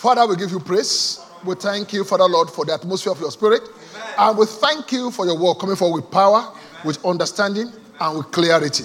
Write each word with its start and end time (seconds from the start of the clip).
Father, 0.00 0.26
we 0.26 0.34
give 0.34 0.50
you 0.50 0.58
praise. 0.58 1.20
We 1.44 1.54
thank 1.56 1.92
you, 1.92 2.04
Father 2.04 2.24
Lord, 2.24 2.48
for 2.48 2.64
the 2.64 2.72
atmosphere 2.72 3.12
of 3.12 3.20
your 3.20 3.30
spirit. 3.30 3.60
And 4.16 4.38
we 4.38 4.46
thank 4.46 4.92
you 4.92 5.10
for 5.10 5.26
your 5.26 5.38
word 5.38 5.56
coming 5.56 5.76
forward 5.76 6.00
with 6.00 6.10
power, 6.10 6.54
with 6.86 7.04
understanding, 7.04 7.70
and 8.00 8.16
with 8.16 8.30
clarity. 8.30 8.84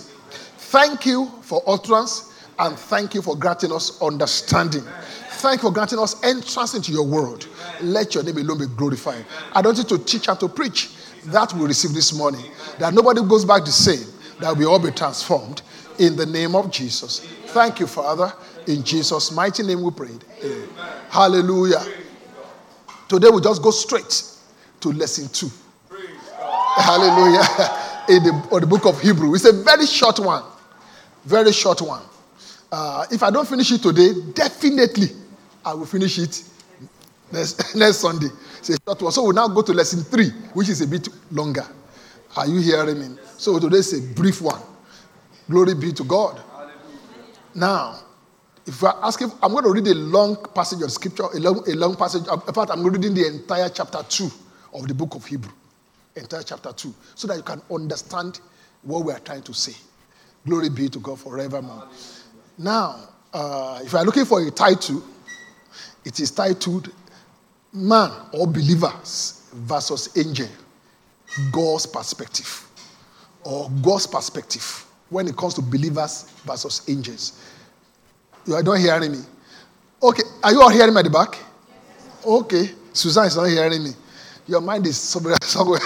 Thank 0.57 1.05
you 1.05 1.27
for 1.39 1.63
utterance, 1.65 2.33
and 2.59 2.77
thank 2.77 3.13
you 3.13 3.21
for 3.21 3.37
granting 3.37 3.71
us 3.71 4.01
understanding. 4.01 4.81
Thank 5.39 5.63
you 5.63 5.69
for 5.69 5.73
granting 5.73 5.99
us 5.99 6.21
entrance 6.21 6.73
into 6.73 6.91
your 6.91 7.07
world. 7.07 7.47
Let 7.79 8.13
your 8.13 8.25
name 8.25 8.35
alone 8.35 8.57
be 8.57 8.65
glorified. 8.75 9.23
I 9.53 9.61
don't 9.61 9.77
need 9.77 9.87
to 9.87 9.97
teach 9.97 10.27
and 10.27 10.37
to 10.41 10.49
preach. 10.49 10.89
That 11.27 11.53
we 11.53 11.65
receive 11.65 11.93
this 11.93 12.11
morning. 12.11 12.43
That 12.77 12.93
nobody 12.93 13.21
goes 13.21 13.45
back 13.45 13.63
the 13.63 13.71
same. 13.71 14.05
That 14.41 14.57
we 14.57 14.65
all 14.65 14.79
be 14.79 14.91
transformed 14.91 15.61
in 15.97 16.17
the 16.17 16.25
name 16.25 16.55
of 16.55 16.71
Jesus. 16.71 17.21
Thank 17.47 17.79
you, 17.79 17.87
Father. 17.87 18.33
In 18.67 18.83
Jesus' 18.83 19.31
mighty 19.31 19.63
name 19.63 19.83
we 19.83 19.91
prayed. 19.91 20.23
Amen. 20.43 20.67
Hallelujah. 21.09 21.83
Today 23.07 23.29
we 23.29 23.41
just 23.41 23.61
go 23.61 23.71
straight 23.71 24.23
to 24.79 24.91
lesson 24.91 25.27
two. 25.29 25.49
Hallelujah. 26.77 27.43
In 28.07 28.23
the, 28.23 28.47
or 28.51 28.59
the 28.59 28.67
book 28.67 28.85
of 28.85 29.01
Hebrew. 29.01 29.33
It's 29.33 29.45
a 29.45 29.51
very 29.51 29.87
short 29.87 30.19
one. 30.19 30.43
Very 31.23 31.51
short 31.51 31.81
one. 31.81 32.03
Uh, 32.71 33.05
if 33.11 33.23
I 33.23 33.31
don't 33.31 33.47
finish 33.47 33.71
it 33.71 33.81
today, 33.81 34.11
definitely 34.33 35.07
I 35.63 35.73
will 35.73 35.87
finish 35.87 36.19
it 36.19 36.43
next, 37.31 37.75
next 37.75 37.97
Sunday. 37.97 38.27
It's 38.59 38.69
a 38.69 38.77
short 38.85 39.01
one. 39.01 39.11
So 39.11 39.23
we'll 39.23 39.33
now 39.33 39.47
go 39.47 39.63
to 39.63 39.73
lesson 39.73 40.03
three, 40.03 40.29
which 40.53 40.69
is 40.69 40.81
a 40.81 40.87
bit 40.87 41.07
longer. 41.31 41.65
Are 42.37 42.45
you 42.45 42.59
hearing 42.59 42.99
me? 42.99 43.17
So 43.37 43.57
today's 43.57 43.93
a 43.93 44.13
brief 44.13 44.41
one. 44.41 44.61
Glory 45.49 45.73
be 45.73 45.91
to 45.93 46.03
God. 46.03 46.41
Now, 47.55 48.04
if 48.67 48.83
I 48.83 48.93
ask 49.03 49.21
if 49.21 49.31
I'm 49.43 49.51
going 49.51 49.63
to 49.63 49.71
read 49.71 49.87
a 49.87 49.93
long 49.95 50.37
passage 50.53 50.81
of 50.81 50.91
scripture, 50.91 51.25
a 51.33 51.39
long, 51.39 51.63
a 51.69 51.75
long 51.75 51.95
passage. 51.95 52.23
In 52.27 52.53
fact, 52.53 52.71
I'm 52.71 52.83
reading 52.83 53.13
the 53.13 53.27
entire 53.27 53.69
chapter 53.69 54.01
two 54.09 54.29
of 54.73 54.87
the 54.87 54.93
book 54.93 55.15
of 55.15 55.25
Hebrew, 55.25 55.51
entire 56.15 56.43
chapter 56.43 56.73
two, 56.73 56.93
so 57.13 57.27
that 57.27 57.37
you 57.37 57.43
can 57.43 57.61
understand 57.71 58.39
what 58.81 59.05
we 59.05 59.13
are 59.13 59.19
trying 59.19 59.43
to 59.43 59.53
say. 59.53 59.73
Glory 60.45 60.69
be 60.69 60.89
to 60.89 60.99
God 60.99 61.19
forevermore. 61.19 61.87
Now, 62.57 63.09
uh, 63.33 63.81
if 63.83 63.91
you 63.91 63.99
are 63.99 64.05
looking 64.05 64.25
for 64.25 64.41
a 64.41 64.49
title, 64.49 65.03
it 66.03 66.19
is 66.19 66.31
titled 66.31 66.91
"Man 67.71 68.11
or 68.33 68.47
Believers 68.47 69.43
versus 69.53 70.09
Angel: 70.17 70.49
God's 71.51 71.85
Perspective," 71.85 72.67
or 73.43 73.69
God's 73.81 74.07
perspective 74.07 74.85
when 75.09 75.27
it 75.27 75.37
comes 75.37 75.53
to 75.53 75.61
believers 75.61 76.31
versus 76.45 76.81
angels. 76.87 77.39
You 78.45 78.55
are 78.55 78.63
not 78.63 78.79
hearing 78.79 79.11
me. 79.11 79.19
Okay, 80.01 80.23
are 80.43 80.51
you 80.51 80.61
all 80.61 80.69
hearing 80.69 80.93
me 80.93 80.99
at 80.99 81.05
the 81.05 81.09
back? 81.09 81.37
Okay, 82.25 82.69
Suzanne 82.93 83.27
is 83.27 83.35
not 83.35 83.45
hearing 83.45 83.83
me. 83.83 83.91
Your 84.47 84.61
mind 84.61 84.85
is 84.85 84.97
somewhere. 84.97 85.35
somewhere. 85.41 85.79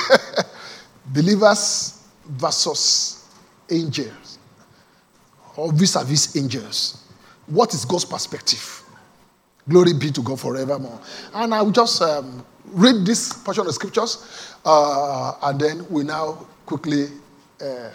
believers 1.14 2.04
versus 2.26 3.28
angels, 3.70 4.40
or 5.56 5.72
vis-a-vis 5.72 6.36
angels. 6.36 7.06
What 7.48 7.74
is 7.74 7.86
God's 7.86 8.06
perspective? 8.06 8.84
Glory 9.68 9.94
be 9.94 10.12
to 10.12 10.22
God 10.22 10.40
forevermore. 10.40 11.00
And 11.34 11.54
I 11.54 11.62
will 11.62 11.72
just 11.72 12.02
um, 12.02 12.46
read 12.66 13.06
this 13.06 13.34
portion 13.34 13.66
of 13.66 13.74
scriptures, 13.74 14.56
uh, 14.66 15.34
and 15.44 15.60
then 15.60 15.86
we 15.90 16.04
now 16.04 16.46
quickly 16.66 17.08
uh, 17.62 17.90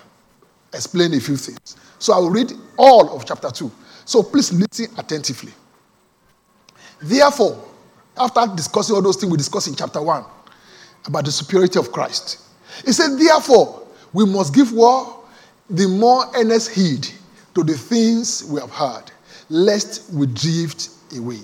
explain 0.73 1.15
a 1.15 1.21
few 1.21 1.37
things. 1.37 1.77
So 1.99 2.13
I 2.13 2.19
will 2.19 2.31
read 2.31 2.53
all 2.77 3.17
of 3.17 3.25
chapter 3.25 3.51
2. 3.51 3.71
So 4.05 4.23
please 4.23 4.53
listen 4.53 4.95
attentively. 4.99 5.53
Therefore, 7.01 7.63
after 8.17 8.47
discussing 8.55 8.95
all 8.95 9.03
those 9.03 9.17
things 9.17 9.31
we 9.31 9.39
discussed 9.39 9.69
in 9.69 9.75
chapter 9.75 10.01
1 10.01 10.25
about 11.07 11.25
the 11.25 11.33
superiority 11.33 11.79
of 11.79 11.91
Christ, 11.91 12.41
he 12.85 12.93
said, 12.93 13.19
Therefore, 13.19 13.87
we 14.13 14.25
must 14.25 14.55
give 14.55 14.73
war 14.73 15.25
the 15.69 15.89
more 15.89 16.25
earnest 16.35 16.71
heed 16.71 17.09
to 17.55 17.63
the 17.63 17.75
things 17.75 18.45
we 18.45 18.61
have 18.61 18.71
heard, 18.71 19.05
lest 19.49 20.13
we 20.13 20.27
drift 20.27 20.91
away. 21.17 21.41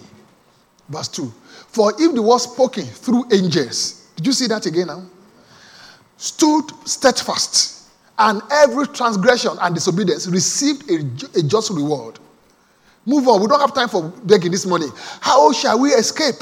Verse 0.89 1.09
2 1.09 1.33
For 1.69 1.93
if 1.99 2.15
the 2.15 2.23
word 2.23 2.39
spoken 2.39 2.85
through 2.85 3.25
angels, 3.33 4.09
did 4.17 4.27
you 4.27 4.33
see 4.33 4.47
that 4.49 4.67
again 4.67 4.89
now? 4.89 5.05
Stood 6.17 6.71
steadfast, 6.85 7.89
and 8.19 8.43
every 8.51 8.87
transgression 8.89 9.53
and 9.61 9.75
disobedience 9.75 10.27
received 10.27 10.91
a, 10.91 11.39
a 11.39 11.43
just 11.43 11.71
reward. 11.71 12.19
Move 13.07 13.29
on. 13.29 13.41
We 13.41 13.47
don't 13.47 13.61
have 13.61 13.75
time 13.75 13.89
for 13.89 14.09
begging 14.25 14.53
this 14.53 14.67
morning. 14.67 14.91
How 15.21 15.53
shall 15.53 15.79
we 15.79 15.91
escape 15.91 16.37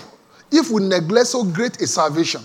if 0.51 0.71
we 0.71 0.83
neglect 0.83 1.29
so 1.29 1.45
great 1.45 1.81
a 1.81 1.87
salvation, 1.87 2.43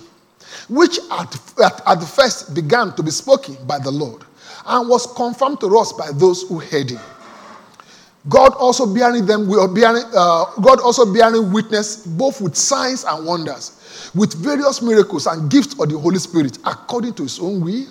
which 0.70 1.00
at, 1.12 1.60
at, 1.64 1.82
at 1.88 2.04
first 2.04 2.54
began 2.54 2.96
to 2.96 3.04
be 3.04 3.12
spoken 3.12 3.58
by 3.66 3.80
the 3.80 3.92
Lord 3.92 4.24
and 4.66 4.88
was 4.90 5.08
confirmed 5.16 5.60
to 5.62 5.78
us 5.78 5.94
by 5.94 6.12
those 6.14 6.44
who 6.44 6.60
heard 6.60 6.92
him? 6.92 7.02
God 8.30 8.54
also 8.54 8.94
bearing 8.94 9.26
them, 9.26 9.50
bearing, 9.74 10.04
uh, 10.16 10.46
God 10.62 10.80
also 10.80 11.12
bearing 11.14 11.52
witness 11.52 12.06
both 12.06 12.40
with 12.40 12.56
signs 12.56 13.04
and 13.04 13.26
wonders, 13.26 14.12
with 14.16 14.34
various 14.34 14.82
miracles 14.82 15.28
and 15.28 15.52
gifts 15.52 15.78
of 15.80 15.90
the 15.90 16.00
Holy 16.00 16.20
Spirit 16.20 16.58
according 16.66 17.16
to 17.16 17.24
his 17.24 17.40
own 17.40 17.62
will. 17.62 17.88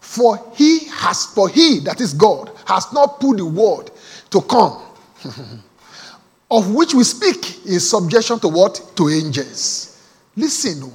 For 0.00 0.52
he 0.54 0.86
has, 0.88 1.26
for 1.26 1.48
he, 1.48 1.78
that 1.80 2.00
is 2.00 2.12
God, 2.12 2.50
has 2.66 2.92
not 2.92 3.20
put 3.20 3.38
the 3.38 3.46
word 3.46 3.90
to 4.30 4.40
come, 4.42 4.82
of 6.50 6.74
which 6.74 6.94
we 6.94 7.04
speak 7.04 7.66
in 7.66 7.80
subjection 7.80 8.38
to 8.40 8.48
what? 8.48 8.92
To 8.96 9.08
angels. 9.08 10.08
Listen, 10.36 10.82
oh, 10.84 10.92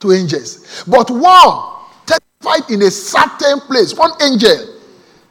to 0.00 0.12
angels. 0.12 0.84
But 0.86 1.10
one 1.10 1.76
testified 2.06 2.70
in 2.70 2.82
a 2.82 2.90
certain 2.90 3.60
place, 3.60 3.94
one 3.94 4.12
angel 4.22 4.78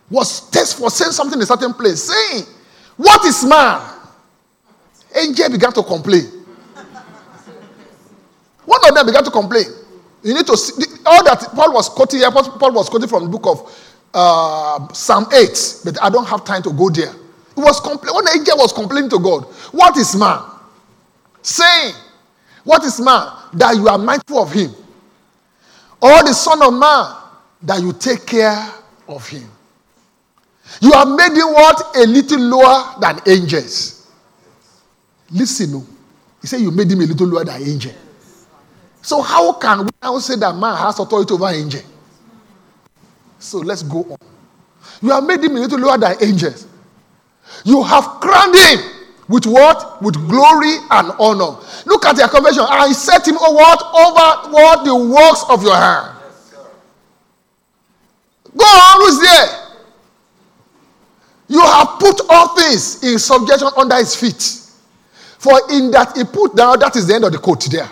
was 0.10 0.50
test 0.50 0.78
for 0.78 0.90
saying 0.90 1.12
something 1.12 1.38
in 1.38 1.44
a 1.44 1.46
certain 1.46 1.74
place, 1.74 2.04
saying, 2.04 2.46
What 2.98 3.24
is 3.26 3.46
man? 3.46 3.82
Angel 5.16 5.50
began 5.50 5.72
to 5.74 5.84
complain. 5.84 6.26
One 8.66 8.80
of 8.88 8.94
them 8.94 9.06
began 9.06 9.24
to 9.24 9.32
complain. 9.32 9.66
You 10.22 10.34
need 10.34 10.46
to 10.46 10.58
see 10.58 10.84
all 11.06 11.24
that 11.24 11.40
Paul 11.56 11.74
was 11.74 11.90
quoting 11.90 12.20
here. 12.20 12.30
Paul 12.30 12.74
was 12.74 12.90
quoting 12.90 13.10
from 13.10 13.24
the 13.24 13.30
book 13.30 13.48
of 13.48 13.90
uh, 14.14 14.94
Psalm 14.94 15.26
8, 15.34 15.82
but 15.86 16.02
I 16.04 16.10
don't 16.10 16.28
have 16.28 16.44
time 16.44 16.62
to 16.64 16.72
go 16.72 16.90
there. 16.90 17.14
He 17.56 17.62
was 17.62 17.80
complaining. 17.80 18.16
When 18.16 18.26
the 18.26 18.32
angel 18.38 18.58
was 18.58 18.74
complaining 18.74 19.10
to 19.12 19.20
God, 19.20 19.44
What 19.72 19.98
is 19.98 20.16
man? 20.16 20.42
Saying, 21.42 21.94
What 22.64 22.84
is 22.84 23.00
man? 23.00 23.28
That 23.54 23.76
you 23.76 23.88
are 23.88 23.98
mindful 23.98 24.40
of 24.44 24.52
him. 24.52 24.72
Or 26.02 26.24
the 26.24 26.34
Son 26.34 26.62
of 26.62 26.74
Man, 26.74 27.16
that 27.64 27.82
you 27.82 27.92
take 27.94 28.26
care 28.26 28.72
of 29.08 29.28
him. 29.28 29.50
You 30.82 30.92
have 30.94 31.10
made 31.10 31.32
him 31.32 31.52
what? 31.54 31.96
A 31.98 32.06
little 32.06 32.40
lower 32.40 32.96
than 33.02 33.20
angels. 33.26 34.08
Listen, 35.32 35.72
no. 35.74 35.86
He 36.42 36.48
said 36.48 36.62
you 36.62 36.72
made 36.72 36.90
him 36.90 37.02
a 37.02 37.06
little 37.06 37.28
lower 37.28 37.44
than 37.44 37.62
angel. 37.62 37.92
So 39.02 39.22
how 39.22 39.54
can 39.54 39.86
we 39.86 39.90
now 40.02 40.20
say 40.20 40.36
that 40.38 40.56
man 40.56 40.76
has 40.78 41.00
authority 41.00 41.34
over 41.34 41.50
angel? 41.50 41.82
So 43.40 43.60
let's 43.60 43.84
go 43.84 44.04
on. 44.04 44.18
You 45.02 45.10
have 45.12 45.24
made 45.24 45.44
him 45.44 45.56
a 45.56 45.60
little 45.60 45.80
lower 45.80 45.98
than 45.98 46.16
angels. 46.22 46.68
You 47.64 47.84
have 47.84 48.04
crowned 48.20 48.56
him 48.56 48.80
with 49.28 49.46
what? 49.46 50.02
With 50.02 50.16
glory 50.28 50.76
and 50.92 51.12
honor. 51.20 51.58
Look 51.86 52.06
at 52.06 52.18
your 52.18 52.28
conversion. 52.28 52.66
I 52.68 52.92
set 52.92 53.28
him 53.28 53.38
over 53.38 53.54
what? 53.56 53.82
Over 53.94 54.54
what? 54.54 54.86
The 54.86 54.96
works 54.96 55.46
of 55.50 55.64
your 55.64 55.76
hand. 55.76 56.18
Go 58.58 58.66
on, 58.66 59.02
who's 59.02 59.22
there? 59.22 59.70
You 61.48 61.62
have 61.62 62.00
put 62.00 62.22
all 62.30 62.56
things 62.56 63.04
in 63.04 63.18
subjection 63.20 63.70
under 63.78 63.96
his 63.96 64.16
feet. 64.16 64.42
For 65.40 65.60
in 65.72 65.92
that 65.92 66.18
he 66.18 66.24
put 66.24 66.56
down, 66.56 66.80
that 66.80 66.96
is 66.96 67.08
the 67.08 67.16
end 67.16 67.24
of 67.24 67.32
the 67.32 67.38
quote 67.38 67.64
there. 67.72 67.90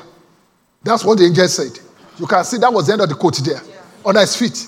That's 0.84 1.04
what 1.04 1.18
the 1.18 1.26
angel 1.26 1.48
said. 1.48 1.80
You 2.20 2.28
can 2.28 2.44
see 2.44 2.58
that 2.58 2.72
was 2.72 2.88
the 2.88 2.94
end 2.94 3.02
of 3.02 3.10
the 3.10 3.16
quote 3.16 3.38
there. 3.38 3.62
Yeah. 3.68 3.82
Under 4.06 4.20
his 4.22 4.36
feet. 4.36 4.68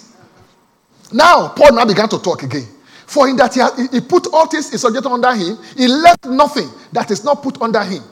Now, 1.12 1.50
Paul 1.50 1.74
now 1.74 1.86
began 1.86 2.08
to 2.10 2.20
talk 2.20 2.44
again. 2.44 2.68
For 3.10 3.28
in 3.28 3.38
that 3.38 3.56
he, 3.56 3.98
he 3.98 4.02
put 4.02 4.28
all 4.32 4.46
things 4.46 4.72
in 4.72 4.78
subjection 4.78 5.12
under 5.12 5.34
him, 5.34 5.58
he 5.76 5.88
left 5.88 6.26
nothing 6.28 6.70
that 6.92 7.10
is 7.10 7.24
not 7.24 7.42
put 7.42 7.60
under 7.60 7.84
him, 7.84 8.04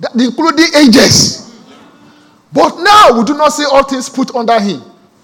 that, 0.00 0.12
including 0.14 0.66
angels. 0.76 1.50
But 2.52 2.76
now 2.76 3.16
we 3.18 3.24
do 3.24 3.32
not 3.32 3.48
say 3.54 3.64
all 3.64 3.82
things 3.84 4.10
put 4.10 4.34
under 4.34 4.60
him. 4.60 4.82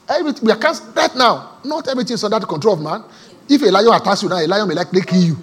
Everything, 0.09 0.47
we 0.47 0.55
can't 0.55 0.81
right 0.97 1.15
now. 1.17 1.59
Not 1.65 1.87
everything 1.87 2.15
is 2.15 2.25
under 2.25 2.39
the 2.39 2.47
control 2.47 2.73
of 2.77 2.81
man. 2.81 3.05
If 3.47 3.61
a 3.61 3.67
lion 3.67 3.93
attacks 3.93 4.23
you 4.23 4.31
now, 4.31 4.39
a 4.39 4.47
lion 4.47 4.67
may 4.67 4.75
likely 4.75 5.03
kill 5.03 5.21
you. 5.21 5.37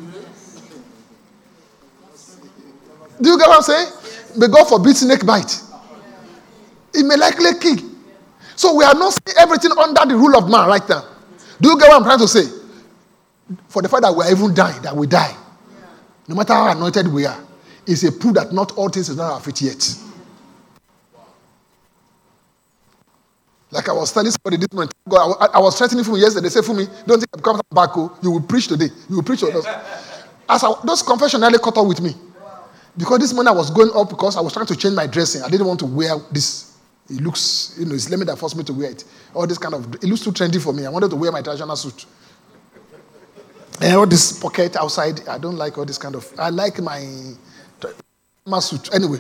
Do 3.22 3.30
you 3.30 3.38
get 3.38 3.48
what 3.48 3.58
I'm 3.58 3.62
saying? 3.62 3.88
May 4.38 4.48
God 4.48 4.66
forbid 4.66 4.98
snake 4.98 5.24
bite. 5.24 5.62
It 6.96 7.04
may 7.04 7.16
likely 7.16 7.60
kill. 7.62 7.92
So 8.56 8.74
we 8.74 8.84
are 8.86 8.96
not 8.96 9.14
seeing 9.14 9.38
everything 9.38 9.70
under 9.78 10.04
the 10.04 10.18
rule 10.18 10.36
of 10.36 10.50
man 10.50 10.68
right 10.68 10.90
now. 10.90 11.06
Do 11.62 11.70
you 11.70 11.78
get 11.80 11.90
what 11.90 11.98
I'm 11.98 12.04
trying 12.04 12.20
to 12.20 12.28
say? 12.28 12.55
For 13.68 13.82
the 13.82 13.90
fact 13.90 14.04
that 14.04 14.16
we 14.16 14.24
are 14.24 14.32
even 14.32 14.54
dying, 14.54 14.82
that 14.82 14.96
we 14.96 15.08
die, 15.08 15.36
no 16.28 16.36
matter 16.36 16.54
how 16.54 16.72
anointed 16.72 17.08
we 17.08 17.26
are, 17.26 17.40
is 17.86 18.04
a 18.04 18.12
proof 18.12 18.34
that 18.34 18.52
not 18.52 18.72
all 18.78 18.90
things 18.90 19.10
is 19.10 19.18
not 19.18 19.34
our 19.34 19.40
fit 19.40 19.62
yet. 19.62 19.96
Like 23.72 23.90
I 23.90 23.94
was 23.94 24.12
telling 24.12 24.32
somebody 24.32 24.58
this 24.58 24.72
morning, 24.72 24.92
God, 25.08 25.38
I, 25.40 25.58
I 25.58 25.60
was 25.60 25.78
threatening 25.78 26.04
for 26.04 26.12
me 26.12 26.22
yesterday. 26.22 26.46
They 26.46 26.50
said, 26.50 26.66
for 26.66 26.74
me, 26.74 26.86
don't 27.06 27.20
think 27.20 27.30
I'm 27.34 27.42
coming 27.42 27.62
back. 27.72 27.90
Oh, 27.96 28.18
you 28.22 28.32
will 28.32 28.42
preach 28.42 28.68
today. 28.68 28.88
You 29.10 29.18
will 29.18 29.24
preach 29.24 29.44
us. 29.44 29.66
As 30.48 30.64
I, 30.64 30.74
those 30.84 31.02
confession 31.02 31.42
nearly 31.42 31.58
caught 31.58 31.78
up 31.78 31.86
with 31.86 32.02
me. 32.02 32.14
Because 32.98 33.20
this 33.20 33.34
morning 33.34 33.54
I 33.54 33.56
was 33.56 33.70
going 33.70 33.92
up 33.94 34.10
because 34.10 34.38
I 34.38 34.42
was 34.42 34.54
trying 34.54 34.68
to 34.68 34.76
change 34.76 34.96
my 34.96 35.08
dressing. 35.08 35.42
I 35.42 35.50
didn't 35.50 35.68
want 35.68 35.80
to 35.82 35.86
wear 35.86 36.16
this. 36.32 36.78
It 37.10 37.22
looks, 37.22 37.76
you 37.78 37.86
know, 37.86 37.94
it's 37.94 38.10
lemon 38.10 38.28
that 38.28 38.38
forced 38.38 38.56
me 38.56 38.64
to 38.64 38.74
wear 38.74 38.92
it. 38.92 39.04
All 39.34 39.46
this 39.46 39.58
kind 39.58 39.76
of, 39.76 39.94
it 39.96 40.06
looks 40.06 40.22
too 40.22 40.32
trendy 40.32 40.62
for 40.62 40.72
me. 40.72 40.86
I 40.86 40.90
wanted 40.90 41.10
to 41.10 41.16
wear 41.18 41.32
my 41.32 41.42
traditional 41.42 41.76
suit. 41.76 42.06
And 43.82 43.96
all 43.96 44.08
this 44.08 44.40
pocket 44.40 44.76
outside, 44.78 45.28
I 45.28 45.38
don't 45.38 45.58
like 45.58 45.78
all 45.78 45.86
this 45.86 45.98
kind 45.98 46.16
of, 46.16 46.32
I 46.38 46.50
like 46.50 46.80
my, 46.82 47.06
my 48.46 48.60
suit. 48.60 48.94
Anyway, 48.94 49.20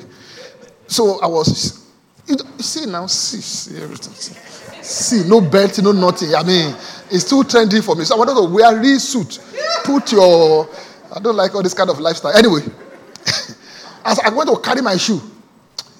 so 0.87 1.19
I 1.21 1.27
was, 1.27 1.85
you 2.27 2.37
see 2.59 2.85
now, 2.85 3.05
see, 3.07 3.41
see 3.41 3.81
everything. 3.81 4.13
See, 4.13 4.33
see, 4.81 5.29
no 5.29 5.41
belt, 5.41 5.81
no 5.81 5.91
nothing. 5.91 6.33
I 6.35 6.43
mean, 6.43 6.75
it's 7.11 7.29
too 7.29 7.43
trendy 7.43 7.83
for 7.83 7.95
me. 7.95 8.05
So 8.05 8.15
I 8.15 8.19
wanted 8.19 8.35
to 8.35 8.53
wear 8.53 8.79
real 8.79 8.99
suit. 8.99 9.39
Put 9.83 10.11
your, 10.11 10.69
I 11.13 11.19
don't 11.19 11.35
like 11.35 11.53
all 11.53 11.63
this 11.63 11.73
kind 11.73 11.89
of 11.89 11.99
lifestyle. 11.99 12.35
Anyway, 12.35 12.61
as 14.05 14.19
I 14.19 14.29
went 14.29 14.49
to 14.49 14.59
carry 14.61 14.81
my 14.81 14.95
shoe, 14.95 15.21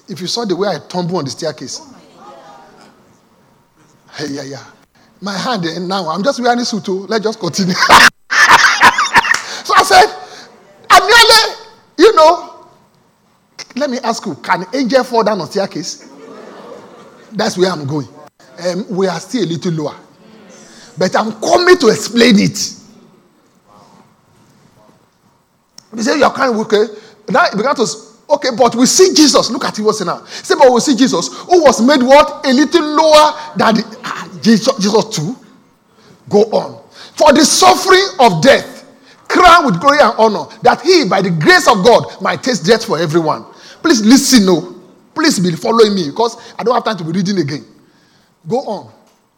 if 0.08 0.20
you 0.20 0.26
saw 0.26 0.44
the 0.44 0.56
way 0.56 0.68
I 0.68 0.78
tumble 0.88 1.18
on 1.18 1.24
the 1.24 1.30
staircase, 1.30 1.80
hey, 4.14 4.26
yeah, 4.30 4.42
yeah. 4.42 4.64
My 5.20 5.36
hand, 5.36 5.64
and 5.64 5.84
eh, 5.84 5.86
now 5.86 6.08
I'm 6.08 6.22
just 6.22 6.40
wearing 6.40 6.60
a 6.60 6.64
suit 6.64 6.84
too. 6.84 7.02
Oh. 7.02 7.06
Let's 7.08 7.24
just 7.24 7.40
continue. 7.40 7.74
I 9.76 9.82
said, 9.82 10.06
I 10.88 10.98
nearly, 11.00 12.08
you 12.08 12.16
know, 12.16 12.66
let 13.76 13.90
me 13.90 13.98
ask 13.98 14.24
you, 14.24 14.34
can 14.36 14.64
angel 14.74 15.04
fall 15.04 15.22
down 15.22 15.40
on 15.40 15.50
staircase? 15.50 16.10
That's 17.32 17.58
where 17.58 17.70
I'm 17.70 17.86
going. 17.86 18.08
Um, 18.66 18.88
we 18.88 19.06
are 19.06 19.20
still 19.20 19.44
a 19.44 19.48
little 19.48 19.72
lower. 19.72 19.96
But 20.96 21.14
I'm 21.14 21.32
coming 21.40 21.76
to 21.76 21.88
explain 21.88 22.38
it. 22.38 22.72
They 25.92 26.02
say, 26.02 26.18
You're 26.18 26.30
kind 26.30 26.54
of 26.54 26.60
okay. 26.60 26.86
Now 27.28 27.44
it 27.44 27.56
began 27.56 27.74
to, 27.76 27.86
okay, 28.30 28.48
but 28.56 28.74
we 28.76 28.86
see 28.86 29.12
Jesus. 29.12 29.50
Look 29.50 29.66
at 29.66 29.78
it 29.78 29.82
what's 29.82 30.02
now. 30.02 30.24
Say, 30.24 30.54
but 30.54 30.72
we 30.72 30.80
see 30.80 30.96
Jesus 30.96 31.28
who 31.28 31.62
was 31.62 31.82
made 31.82 32.02
what? 32.02 32.46
A 32.46 32.52
little 32.52 32.82
lower 32.82 33.34
than 33.56 33.74
the, 33.74 34.00
ah, 34.04 34.38
Jesus, 34.40 34.74
Jesus 34.78 35.16
too. 35.16 35.36
Go 36.30 36.44
on. 36.44 36.82
For 37.14 37.32
the 37.34 37.44
suffering 37.44 38.06
of 38.20 38.42
death, 38.42 38.75
crowned 39.28 39.66
with 39.66 39.80
glory 39.80 39.98
and 40.00 40.14
honor, 40.18 40.46
that 40.62 40.80
he, 40.82 41.08
by 41.08 41.22
the 41.22 41.30
grace 41.30 41.68
of 41.68 41.84
God, 41.84 42.20
might 42.20 42.42
taste 42.42 42.64
death 42.66 42.84
for 42.84 42.98
everyone. 42.98 43.44
Please 43.82 44.04
listen, 44.04 44.46
no. 44.46 44.74
Please 45.14 45.38
be 45.38 45.50
following 45.52 45.94
me 45.94 46.10
because 46.10 46.54
I 46.58 46.62
don't 46.62 46.74
have 46.74 46.84
time 46.84 46.96
to 46.98 47.04
be 47.04 47.12
reading 47.12 47.38
again. 47.38 47.64
Go 48.46 48.58
on. 48.58 48.92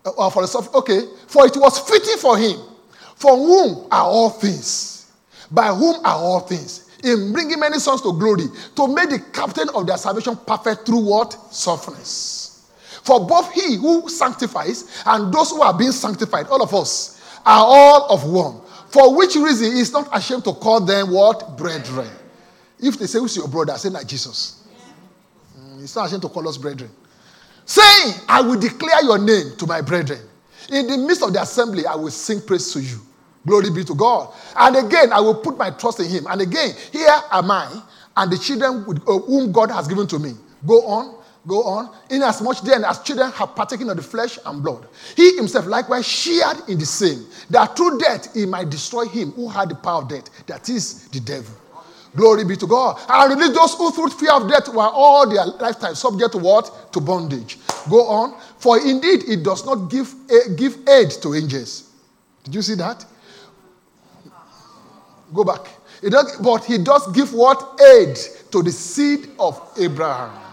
Uh, 0.05 0.11
uh 0.27 0.31
for 0.31 0.43
the 0.43 0.49
suffering, 0.49 0.75
okay. 0.77 1.01
For 1.27 1.47
it 1.47 1.57
was 1.57 1.79
fitting 1.79 2.17
for 2.19 2.37
him, 2.37 2.59
for 3.15 3.37
whom 3.37 3.87
are 3.91 4.05
all 4.05 4.31
things, 4.31 5.13
by 5.51 5.69
whom 5.69 5.97
are 6.05 6.17
all 6.17 6.41
things 6.41 6.89
in 7.05 7.33
bringing 7.33 7.61
many 7.61 7.79
sons 7.79 8.03
to 8.03 8.13
glory, 8.13 8.47
to 8.75 8.89
make 8.89 9.11
the 9.11 9.21
captain 9.33 9.69
of 9.75 9.87
their 9.87 9.97
salvation 9.97 10.37
perfect 10.47 10.87
through 10.87 11.05
what? 11.05 11.33
Sufferings. 11.53 12.69
For 13.03 13.25
both 13.27 13.53
he 13.53 13.77
who 13.77 14.09
sanctifies 14.09 15.03
and 15.07 15.33
those 15.33 15.51
who 15.51 15.63
are 15.63 15.77
being 15.77 15.93
sanctified, 15.93 16.47
all 16.49 16.63
of 16.63 16.75
us, 16.75 17.21
are 17.47 17.65
all 17.65 18.13
of 18.13 18.29
one. 18.29 18.61
For 18.91 19.15
which 19.17 19.37
reason 19.37 19.73
he 19.73 19.81
is 19.81 19.93
not 19.93 20.09
ashamed 20.13 20.45
to 20.45 20.53
call 20.53 20.81
them 20.81 21.11
what? 21.11 21.57
Brethren. 21.57 22.09
If 22.79 22.99
they 22.99 23.07
say, 23.07 23.19
Who's 23.19 23.37
your 23.37 23.49
brother? 23.49 23.77
Say, 23.77 23.89
like 23.91 24.07
Jesus. 24.07 24.65
Mm, 25.59 25.81
he's 25.81 25.95
not 25.95 26.07
ashamed 26.07 26.23
to 26.23 26.29
call 26.29 26.49
us 26.49 26.57
brethren. 26.57 26.91
Saying, 27.65 28.15
I 28.29 28.41
will 28.41 28.59
declare 28.59 29.05
your 29.05 29.19
name 29.19 29.57
to 29.59 29.67
my 29.67 29.81
brethren. 29.83 30.21
In 30.71 30.87
the 30.87 30.97
midst 30.99 31.23
of 31.23 31.33
the 31.33 31.43
assembly, 31.43 31.87
I 31.87 31.95
will 31.95 32.11
sing 32.11 32.41
praise 32.41 32.73
to 32.73 32.81
you. 32.81 32.99
Glory 33.47 33.71
be 33.71 33.85
to 33.85 33.95
God. 33.95 34.33
And 34.57 34.77
again, 34.77 35.13
I 35.13 35.21
will 35.21 35.37
put 35.37 35.57
my 35.57 35.71
trust 35.71 36.01
in 36.01 36.09
him. 36.09 36.27
And 36.29 36.41
again, 36.41 36.75
here 36.93 37.15
am 37.31 37.51
I 37.51 37.83
and 38.19 38.33
the 38.33 38.37
children 38.37 38.85
uh, 39.07 39.19
whom 39.21 39.53
God 39.53 39.71
has 39.71 39.87
given 39.87 40.07
to 40.09 40.19
me. 40.19 40.33
Go 40.67 40.83
on, 40.83 41.18
go 41.49 41.65
on. 41.65 41.91
Inasmuch 42.11 42.61
then 42.61 42.85
as 42.85 43.01
children 43.01 43.33
have 43.33 43.57
partaken 43.57 43.91
of 43.91 43.97
the 43.97 44.03
flesh 44.03 44.39
and 44.45 44.63
blood, 44.63 44.87
he 45.17 45.35
himself 45.37 45.67
likewise 45.67 46.07
shared 46.07 46.59
in 46.69 46.79
the 46.79 46.87
same, 46.87 47.27
that 47.51 47.77
through 47.77 47.99
death 47.99 48.33
he 48.35 48.47
might 48.47 48.71
destroy 48.71 49.07
him 49.07 49.33
who 49.33 49.49
had 49.49 49.71
the 49.71 49.75
power 49.75 50.03
of 50.03 50.09
death, 50.09 50.29
that 50.47 50.69
is 50.69 51.09
the 51.09 51.21
devil. 51.21 51.55
Glory 52.15 52.45
be 52.45 52.57
to 52.57 52.67
God. 52.67 52.99
And 53.09 53.39
release 53.39 53.55
those 53.55 53.75
who 53.75 53.91
through 53.93 54.09
fear 54.11 54.33
of 54.33 54.49
death 54.49 54.69
were 54.69 54.81
all 54.83 55.29
their 55.29 55.45
lifetime 55.45 55.95
subject 55.95 56.33
to 56.33 56.39
what? 56.39 56.93
To 56.93 57.01
bondage. 57.01 57.59
Go 57.89 58.07
on. 58.07 58.41
For 58.59 58.79
indeed 58.79 59.25
it 59.29 59.43
does 59.43 59.65
not 59.65 59.91
give, 59.91 60.15
uh, 60.31 60.55
give 60.57 60.79
aid 60.89 61.11
to 61.23 61.35
angels. 61.35 61.91
Did 62.45 62.55
you 62.55 62.63
see 62.63 62.75
that? 62.77 63.05
Go 65.35 65.45
back. 65.45 65.69
He 66.01 66.09
does, 66.09 66.37
but 66.39 66.65
he 66.65 66.79
does 66.79 67.13
give 67.13 67.35
what? 67.35 67.79
Aid 67.81 68.17
to 68.51 68.63
the 68.63 68.73
seed 68.73 69.29
of 69.39 69.61
Abraham. 69.79 70.48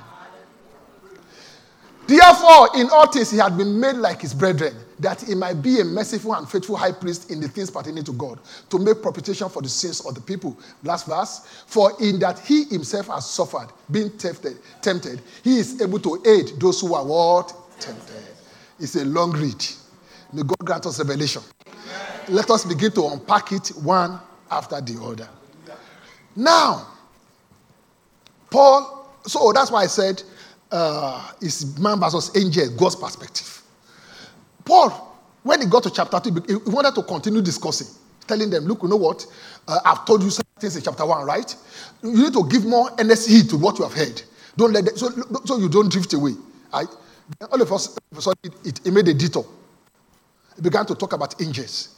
Therefore, 2.07 2.69
in 2.75 2.89
all 2.91 3.07
things, 3.07 3.31
he 3.31 3.37
had 3.37 3.57
been 3.57 3.79
made 3.79 3.95
like 3.95 4.21
his 4.21 4.33
brethren, 4.33 4.75
that 4.99 5.21
he 5.21 5.33
might 5.33 5.55
be 5.55 5.79
a 5.79 5.83
merciful 5.83 6.35
and 6.35 6.47
faithful 6.47 6.75
high 6.75 6.91
priest 6.91 7.31
in 7.31 7.41
the 7.41 7.47
things 7.47 7.71
pertaining 7.71 8.03
to 8.03 8.13
God, 8.13 8.39
to 8.69 8.77
make 8.77 9.01
propitiation 9.01 9.49
for 9.49 9.61
the 9.61 9.69
sins 9.69 10.05
of 10.05 10.13
the 10.13 10.21
people. 10.21 10.57
Last 10.83 11.07
verse. 11.07 11.63
For 11.67 11.93
in 11.99 12.19
that 12.19 12.39
he 12.39 12.65
himself 12.65 13.07
has 13.07 13.29
suffered, 13.29 13.67
being 13.89 14.15
tempted, 14.17 14.57
tempted, 14.81 15.21
he 15.43 15.57
is 15.57 15.81
able 15.81 15.99
to 15.99 16.21
aid 16.25 16.59
those 16.59 16.79
who 16.81 16.93
are 16.93 17.05
what? 17.05 17.53
Tempted. 17.79 18.23
It's 18.79 18.95
a 18.95 19.05
long 19.05 19.31
read. 19.31 19.65
May 20.31 20.43
God 20.43 20.59
grant 20.59 20.85
us 20.85 20.99
revelation. 20.99 21.41
Let 22.27 22.49
us 22.49 22.65
begin 22.65 22.91
to 22.91 23.07
unpack 23.07 23.51
it 23.51 23.69
one 23.69 24.19
after 24.51 24.79
the 24.81 25.01
other. 25.01 25.29
Now, 26.35 26.87
Paul, 28.49 29.09
so 29.25 29.51
that's 29.53 29.71
why 29.71 29.83
I 29.83 29.87
said 29.87 30.21
uh, 30.71 31.31
it's 31.41 31.77
man 31.77 31.99
versus 31.99 32.35
angel, 32.35 32.69
God's 32.75 32.95
perspective. 32.95 33.61
Paul, 34.63 35.17
when 35.43 35.61
he 35.61 35.67
got 35.67 35.83
to 35.83 35.91
chapter 35.91 36.19
2, 36.19 36.43
he 36.47 36.55
wanted 36.69 36.95
to 36.95 37.03
continue 37.03 37.41
discussing, 37.41 37.87
telling 38.27 38.49
them, 38.49 38.65
look, 38.65 38.81
you 38.81 38.89
know 38.89 38.95
what? 38.95 39.25
Uh, 39.67 39.79
I've 39.85 40.05
told 40.05 40.23
you 40.23 40.29
some 40.29 40.45
things 40.59 40.75
in 40.75 40.81
chapter 40.81 41.05
1, 41.05 41.25
right? 41.25 41.55
You 42.01 42.23
need 42.23 42.33
to 42.33 42.47
give 42.49 42.65
more 42.65 42.89
earnest 42.99 43.49
to 43.49 43.57
what 43.57 43.77
you 43.77 43.83
have 43.83 43.93
heard. 43.93 44.21
Don't 44.57 44.73
let 44.73 44.85
them, 44.85 44.97
so, 44.97 45.09
so 45.45 45.57
you 45.57 45.69
don't 45.69 45.91
drift 45.91 46.13
away. 46.13 46.31
Right? 46.73 46.87
All 47.51 47.61
of 47.61 47.71
us, 47.71 47.97
it, 48.43 48.53
it, 48.63 48.87
it 48.87 48.91
made 48.91 49.07
a 49.07 49.13
detour. 49.13 49.45
He 50.55 50.61
began 50.61 50.85
to 50.85 50.95
talk 50.95 51.13
about 51.13 51.39
angels. 51.41 51.95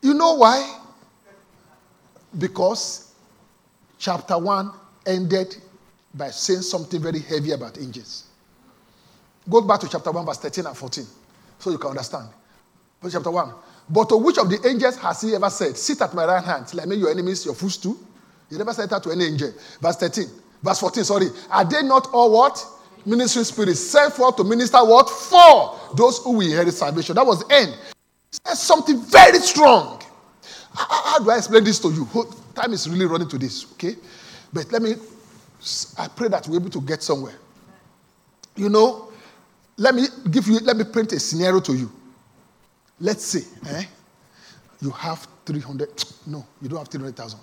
You 0.00 0.14
know 0.14 0.34
why? 0.34 0.80
Because 2.38 3.12
chapter 3.98 4.38
1 4.38 4.70
ended 5.06 5.56
by 6.14 6.30
saying 6.30 6.62
something 6.62 7.00
very 7.02 7.20
heavy 7.20 7.52
about 7.52 7.78
angels. 7.78 8.24
Go 9.48 9.60
back 9.60 9.80
to 9.80 9.88
chapter 9.88 10.10
1, 10.10 10.24
verse 10.24 10.38
13 10.38 10.66
and 10.66 10.76
14, 10.76 11.04
so 11.58 11.70
you 11.70 11.78
can 11.78 11.90
understand. 11.90 12.28
But 13.00 13.12
chapter 13.12 13.30
1. 13.30 13.52
But 13.90 14.08
to 14.08 14.16
which 14.16 14.38
of 14.38 14.48
the 14.48 14.66
angels 14.66 14.96
has 14.96 15.20
he 15.20 15.34
ever 15.34 15.50
said, 15.50 15.76
Sit 15.76 16.00
at 16.00 16.14
my 16.14 16.24
right 16.24 16.42
hand 16.42 16.66
till 16.66 16.80
I 16.80 16.86
make 16.86 16.98
your 16.98 17.10
enemies 17.10 17.44
your 17.44 17.54
footstool? 17.54 17.98
He 18.48 18.56
never 18.56 18.72
said 18.72 18.88
that 18.90 19.02
to 19.02 19.10
any 19.10 19.24
angel. 19.26 19.52
Verse 19.80 19.96
13. 19.96 20.26
Verse 20.62 20.80
14, 20.80 21.04
sorry. 21.04 21.26
Are 21.50 21.64
they 21.64 21.82
not 21.82 22.08
all 22.12 22.32
what? 22.32 22.64
Ministering 23.04 23.44
spirits 23.44 23.80
sent 23.80 24.14
forth 24.14 24.36
to 24.36 24.44
minister 24.44 24.78
what? 24.78 25.10
For 25.10 25.94
those 25.94 26.18
who 26.18 26.32
will 26.32 26.46
inherit 26.46 26.72
salvation. 26.72 27.14
That 27.16 27.26
was 27.26 27.46
the 27.46 27.54
end 27.54 27.74
says 28.46 28.62
something 28.62 29.00
very 29.00 29.38
strong. 29.38 30.00
How, 30.74 31.02
how, 31.04 31.18
do 31.20 31.30
I 31.30 31.36
explain 31.38 31.64
this 31.64 31.78
to 31.80 31.90
you? 31.90 32.08
Time 32.54 32.72
is 32.72 32.88
really 32.88 33.06
running 33.06 33.28
to 33.28 33.38
this, 33.38 33.72
okay? 33.72 33.96
But 34.52 34.70
let 34.72 34.82
me, 34.82 34.94
I 35.98 36.08
pray 36.08 36.28
that 36.28 36.46
we're 36.48 36.56
able 36.56 36.70
to 36.70 36.80
get 36.80 37.02
somewhere. 37.02 37.34
You 38.56 38.68
know, 38.68 39.12
let 39.76 39.94
me 39.94 40.06
give 40.30 40.46
you, 40.46 40.58
let 40.60 40.76
me 40.76 40.84
print 40.84 41.12
a 41.12 41.20
scenario 41.20 41.60
to 41.60 41.74
you. 41.74 41.90
Let's 43.00 43.24
say, 43.24 43.40
eh, 43.68 43.84
you 44.80 44.90
have 44.90 45.26
300, 45.44 46.04
no, 46.26 46.44
you 46.60 46.68
don't 46.68 46.78
have 46.78 46.88
300,000. 46.88 47.40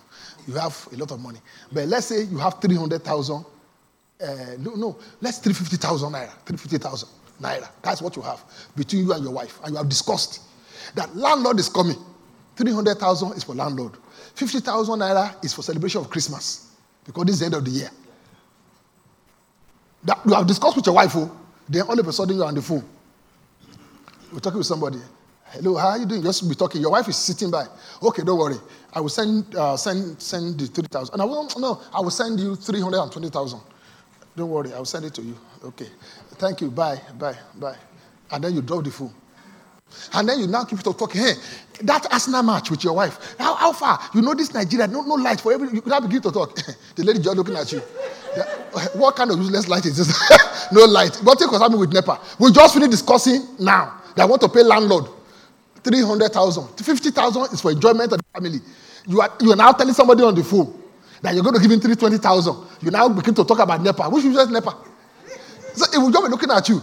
You 0.47 0.53
have 0.53 0.87
a 0.93 0.97
lot 0.97 1.11
of 1.11 1.19
money. 1.19 1.39
But 1.71 1.87
let's 1.87 2.07
say 2.07 2.23
you 2.23 2.37
have 2.37 2.61
300,000, 2.61 3.35
uh, 3.35 4.25
no, 4.59 4.75
no, 4.75 4.97
let's 5.19 5.39
350,000 5.39 6.11
naira, 6.11 6.31
350,000 6.45 7.09
naira. 7.41 7.69
That's 7.81 8.01
what 8.01 8.15
you 8.15 8.21
have 8.21 8.43
between 8.75 9.03
you 9.05 9.13
and 9.13 9.23
your 9.23 9.33
wife. 9.33 9.59
And 9.63 9.71
you 9.71 9.77
have 9.77 9.89
discussed 9.89 10.41
that 10.95 11.15
landlord 11.15 11.59
is 11.59 11.69
coming. 11.69 11.97
300,000 12.55 13.33
is 13.33 13.43
for 13.43 13.55
landlord. 13.55 13.93
50,000 14.35 14.99
naira 14.99 15.43
is 15.43 15.53
for 15.53 15.63
celebration 15.63 16.01
of 16.01 16.09
Christmas. 16.09 16.71
because 17.05 17.25
this 17.25 17.33
is 17.35 17.39
the 17.39 17.45
end 17.45 17.55
of 17.55 17.65
the 17.65 17.71
year. 17.71 17.89
That 20.03 20.20
you 20.25 20.34
have 20.34 20.48
discussed 20.48 20.75
with 20.75 20.86
your 20.86 20.96
wife, 20.96 21.12
oh, 21.15 21.31
then 21.70 21.84
all 21.84 22.00
of 22.00 22.08
a 22.08 22.13
sudden 22.13 22.38
you're 22.38 22.46
on 22.46 22.55
the 22.55 22.62
phone. 22.62 22.84
You're 24.31 24.39
talking 24.39 24.58
with 24.58 24.67
somebody. 24.67 25.00
Hello, 25.51 25.75
how 25.75 25.89
are 25.89 25.98
you 25.98 26.05
doing? 26.05 26.24
Just 26.24 26.48
be 26.48 26.55
talking. 26.55 26.81
Your 26.81 26.91
wife 26.91 27.08
is 27.10 27.17
sitting 27.17 27.51
by. 27.51 27.65
Okay, 28.01 28.24
don't 28.24 28.39
worry. 28.39 28.55
I 28.93 29.01
will 29.01 29.10
send 29.10 29.53
uh, 29.55 29.75
send 29.77 30.22
send 30.22 30.60
the 30.60 30.67
three 30.67 30.88
thousand. 30.89 31.13
And 31.13 31.22
I 31.22 31.25
will 31.25 31.48
no, 31.60 31.81
I 31.93 32.00
will 32.00 32.10
send 32.10 32.39
you 32.39 32.55
three 32.55 32.81
hundred 32.81 33.01
and 33.01 33.12
twenty 33.12 33.29
thousand. 33.29 33.60
Don't 34.36 34.50
worry, 34.50 34.74
I 34.74 34.77
will 34.77 34.86
send 34.86 35.05
it 35.05 35.13
to 35.15 35.22
you. 35.22 35.38
Okay, 35.63 35.88
thank 36.36 36.62
you. 36.62 36.72
Bye, 36.72 37.01
bye, 37.20 37.38
bye. 37.60 37.75
And 38.31 38.43
then 38.43 38.55
you 38.55 38.62
drop 38.62 38.86
the 38.86 38.91
phone. 38.91 39.13
And 40.13 40.27
then 40.27 40.39
you 40.39 40.48
now 40.48 40.63
keep 40.63 40.79
talking. 40.79 41.21
Hey, 41.21 41.33
that 41.83 42.12
Arsenal 42.12 42.43
match 42.43 42.69
with 42.69 42.83
your 42.83 42.93
wife. 42.93 43.36
How, 43.38 43.55
how 43.55 43.74
far? 43.74 44.00
You 44.13 44.21
know 44.21 44.33
this 44.33 44.53
Nigeria, 44.53 44.88
no, 44.88 45.01
no 45.01 45.15
light 45.15 45.41
for 45.41 45.53
every. 45.53 45.69
You 45.69 45.83
now 45.86 46.00
begin 46.00 46.21
to 46.24 46.31
talk. 46.31 46.55
the 46.95 47.03
lady 47.03 47.19
just 47.19 47.36
looking 47.36 47.55
at 47.55 47.71
you. 47.71 47.81
What 48.93 49.17
kind 49.17 49.29
of 49.29 49.38
useless 49.38 49.67
light 49.67 49.86
is 49.86 49.98
this? 49.98 50.71
no 50.71 50.86
light. 50.86 51.15
What 51.17 51.38
was 51.39 51.60
happening 51.62 51.79
with 51.79 51.91
NEPA? 51.93 52.19
We 52.39 52.51
just 52.51 52.74
finished 52.74 52.91
discussing 52.91 53.45
now. 53.60 54.01
They 54.15 54.24
want 54.24 54.41
to 54.41 54.50
pay 54.50 54.63
landlord 54.63 55.07
300,000. 55.83 56.67
50,000 56.77 57.43
is 57.53 57.62
for 57.62 57.71
enjoyment 57.71 58.12
of 58.13 58.19
the 58.19 58.24
family. 58.33 58.60
You 59.07 59.21
are, 59.21 59.29
you 59.41 59.51
are 59.51 59.55
now 59.55 59.71
telling 59.71 59.93
somebody 59.93 60.24
on 60.24 60.36
the 60.36 60.43
phone 60.43 60.81
that 61.21 61.33
you're 61.33 61.43
going 61.43 61.55
to 61.55 61.62
give 61.62 61.71
him 61.71 61.79
320,000. 61.79 62.55
You 62.81 62.91
now 62.91 63.10
begin 63.10 63.33
to 63.36 63.43
talk 63.43 63.60
about 63.60 63.81
NEPA. 63.81 64.10
Which 64.10 64.24
just 64.24 64.51
NEPA? 64.51 64.75
So 65.74 65.86
it 65.93 65.98
will 66.01 66.12
just 66.12 66.24
be 66.25 66.29
looking 66.29 66.51
at 66.51 66.67
you. 66.69 66.81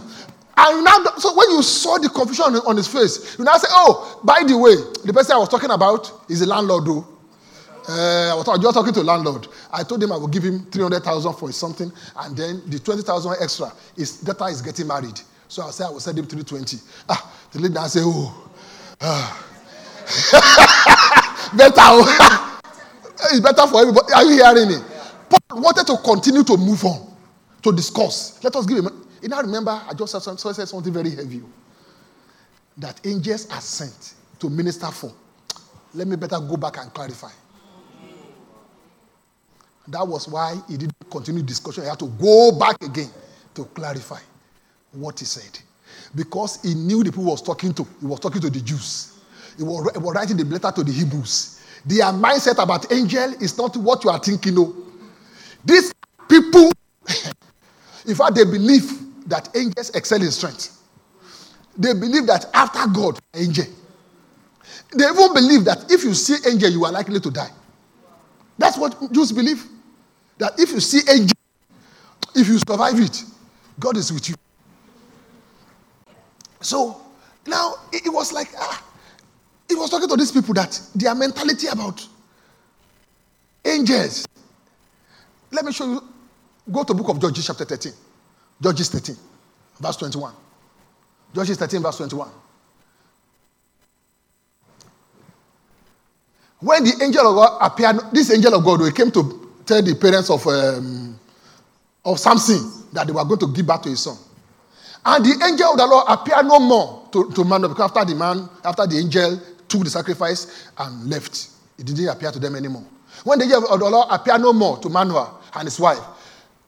And 0.61 0.83
now, 0.83 1.03
so 1.17 1.33
when 1.37 1.49
you 1.51 1.63
saw 1.63 1.97
the 1.97 2.09
confusion 2.09 2.43
on, 2.45 2.55
on 2.67 2.77
his 2.77 2.87
face, 2.87 3.37
you 3.39 3.45
now 3.45 3.55
say, 3.57 3.67
Oh, 3.71 4.19
by 4.25 4.43
the 4.45 4.57
way, 4.57 4.75
the 5.05 5.13
person 5.13 5.35
I 5.35 5.37
was 5.37 5.47
talking 5.47 5.71
about 5.71 6.11
is 6.29 6.41
a 6.41 6.45
landlord, 6.45 6.85
though. 6.85 7.07
Uh, 7.87 8.31
I 8.33 8.35
was 8.35 8.45
just 8.61 8.73
talking 8.75 8.93
to 8.93 8.99
a 8.99 9.03
landlord. 9.03 9.47
I 9.71 9.83
told 9.83 10.03
him 10.03 10.11
I 10.11 10.17
would 10.17 10.31
give 10.31 10.43
him 10.43 10.65
300,000 10.69 11.33
for 11.33 11.51
something, 11.53 11.91
and 12.19 12.35
then 12.37 12.61
the 12.67 12.77
20,000 12.77 13.35
extra 13.41 13.71
is 13.95 14.19
that 14.21 14.39
is 14.51 14.61
getting 14.61 14.87
married. 14.87 15.19
So 15.47 15.63
I 15.63 15.71
said 15.71 15.87
I 15.87 15.89
will 15.91 15.99
send 16.01 16.19
him 16.19 16.25
320. 16.25 16.77
Ah, 17.07 17.33
the 17.51 17.59
lady 17.59 17.73
now 17.73 17.87
say, 17.87 18.01
Oh, 18.03 18.51
Ah. 19.01 19.45
better. 21.57 21.73
Oh. 21.77 22.59
it's 23.31 23.39
better 23.39 23.65
for 23.65 23.81
everybody. 23.81 24.13
Are 24.13 24.23
you 24.25 24.43
hearing 24.43 24.71
it? 24.71 24.83
Paul 25.29 25.61
wanted 25.61 25.87
to 25.87 25.97
continue 26.03 26.43
to 26.43 26.57
move 26.57 26.83
on, 26.83 27.15
to 27.63 27.71
discuss. 27.71 28.43
Let 28.43 28.55
us 28.57 28.65
give 28.65 28.79
him. 28.79 29.08
You 29.21 29.29
now 29.29 29.41
remember, 29.41 29.71
I 29.71 29.93
just 29.93 30.21
said, 30.21 30.39
said 30.39 30.67
something 30.67 30.93
very 30.93 31.11
heavy. 31.11 31.41
That 32.77 32.99
angels 33.05 33.49
are 33.51 33.61
sent 33.61 34.13
to 34.39 34.49
minister 34.49 34.87
for. 34.87 35.11
Let 35.93 36.07
me 36.07 36.15
better 36.15 36.39
go 36.39 36.55
back 36.55 36.77
and 36.77 36.93
clarify. 36.93 37.31
That 39.87 40.07
was 40.07 40.27
why 40.27 40.55
he 40.67 40.77
didn't 40.77 40.93
continue 41.09 41.41
discussion. 41.41 41.83
He 41.83 41.89
had 41.89 41.99
to 41.99 42.07
go 42.07 42.51
back 42.57 42.81
again 42.83 43.09
to 43.55 43.65
clarify 43.65 44.19
what 44.91 45.19
he 45.19 45.25
said 45.25 45.59
because 46.15 46.61
he 46.61 46.73
knew 46.75 47.03
the 47.03 47.11
people 47.11 47.23
he 47.23 47.29
was 47.31 47.41
talking 47.41 47.73
to. 47.73 47.85
He 47.99 48.05
was 48.05 48.19
talking 48.19 48.41
to 48.41 48.49
the 48.49 48.61
Jews. 48.61 49.19
He 49.57 49.63
was, 49.63 49.91
he 49.91 49.99
was 49.99 50.15
writing 50.15 50.37
the 50.37 50.45
letter 50.45 50.71
to 50.71 50.83
the 50.83 50.91
Hebrews. 50.91 51.61
Their 51.85 52.05
mindset 52.05 52.61
about 52.61 52.91
angel 52.91 53.33
is 53.41 53.57
not 53.57 53.75
what 53.77 54.03
you 54.03 54.09
are 54.09 54.19
thinking. 54.19 54.55
No, 54.55 54.75
these 55.65 55.91
people, 56.29 56.71
in 58.05 58.15
fact, 58.15 58.35
they 58.35 58.43
believe 58.45 59.08
that 59.29 59.55
angels 59.55 59.89
excel 59.91 60.21
in 60.21 60.31
strength. 60.31 60.77
They 61.77 61.93
believe 61.93 62.27
that 62.27 62.45
after 62.53 62.87
God, 62.87 63.19
angel. 63.33 63.65
They 64.95 65.05
even 65.05 65.33
believe 65.33 65.65
that 65.65 65.91
if 65.91 66.03
you 66.03 66.13
see 66.13 66.35
angel, 66.49 66.69
you 66.69 66.83
are 66.85 66.91
likely 66.91 67.19
to 67.19 67.31
die. 67.31 67.51
That's 68.57 68.77
what 68.77 69.11
Jews 69.11 69.31
believe. 69.31 69.63
That 70.37 70.59
if 70.59 70.71
you 70.71 70.79
see 70.79 71.01
angel, 71.09 71.37
if 72.35 72.47
you 72.47 72.59
survive 72.59 72.99
it, 72.99 73.23
God 73.79 73.97
is 73.97 74.11
with 74.11 74.29
you. 74.29 74.35
So 76.61 77.01
now 77.47 77.75
it, 77.93 78.05
it 78.05 78.09
was 78.09 78.33
like, 78.33 78.49
ah, 78.57 78.83
he 79.67 79.75
was 79.75 79.89
talking 79.89 80.09
to 80.09 80.17
these 80.17 80.31
people 80.31 80.53
that 80.55 80.79
their 80.95 81.15
mentality 81.15 81.67
about 81.67 82.05
angels. 83.63 84.27
Let 85.51 85.65
me 85.65 85.71
show 85.71 85.85
you. 85.85 86.03
Go 86.71 86.83
to 86.83 86.93
book 86.93 87.09
of 87.09 87.19
Judges 87.19 87.47
chapter 87.47 87.65
13. 87.65 87.93
Judges 88.61 88.89
13, 88.89 89.15
verse 89.79 89.97
21. 89.97 90.33
Judges 91.33 91.57
13, 91.57 91.81
verse 91.81 91.97
21. 91.97 92.29
When 96.59 96.83
the 96.83 97.01
angel 97.01 97.27
of 97.29 97.35
God 97.35 97.57
appeared, 97.61 97.97
this 98.11 98.31
angel 98.33 98.53
of 98.55 98.65
God, 98.65 98.83
he 98.83 98.91
came 98.91 99.11
to 99.11 99.53
tell 99.65 99.81
the 99.81 99.95
parents 99.95 100.29
of, 100.29 100.45
um, 100.47 101.17
of 102.03 102.19
Samson 102.19 102.85
that 102.91 103.07
they 103.07 103.13
were 103.13 103.23
going 103.23 103.39
to 103.39 103.47
give 103.53 103.65
back 103.65 103.81
to 103.83 103.89
his 103.89 104.01
son. 104.01 104.17
And 105.05 105.23
the 105.23 105.45
angel 105.45 105.71
of 105.71 105.77
the 105.77 105.87
Lord 105.87 106.05
appeared 106.09 106.45
no 106.45 106.59
more 106.59 107.07
to, 107.13 107.31
to 107.31 107.43
man 107.45 107.61
because 107.61 107.91
after 107.91 108.03
the 108.03 108.15
man, 108.15 108.49
after 108.65 108.85
the 108.85 108.97
angel 108.97 109.39
took 109.69 109.83
the 109.83 109.89
sacrifice 109.89 110.67
and 110.77 111.09
left, 111.09 111.49
it 111.77 111.85
didn't 111.85 112.09
appear 112.09 112.31
to 112.31 112.39
them 112.39 112.55
anymore. 112.55 112.83
When 113.23 113.39
the 113.39 113.45
angel 113.45 113.65
of 113.67 113.79
the 113.79 113.89
Lord 113.89 114.07
appeared 114.11 114.41
no 114.41 114.51
more 114.51 114.77
to 114.79 114.89
Manoah 114.89 115.39
and 115.53 115.63
his 115.63 115.79
wife, 115.79 115.99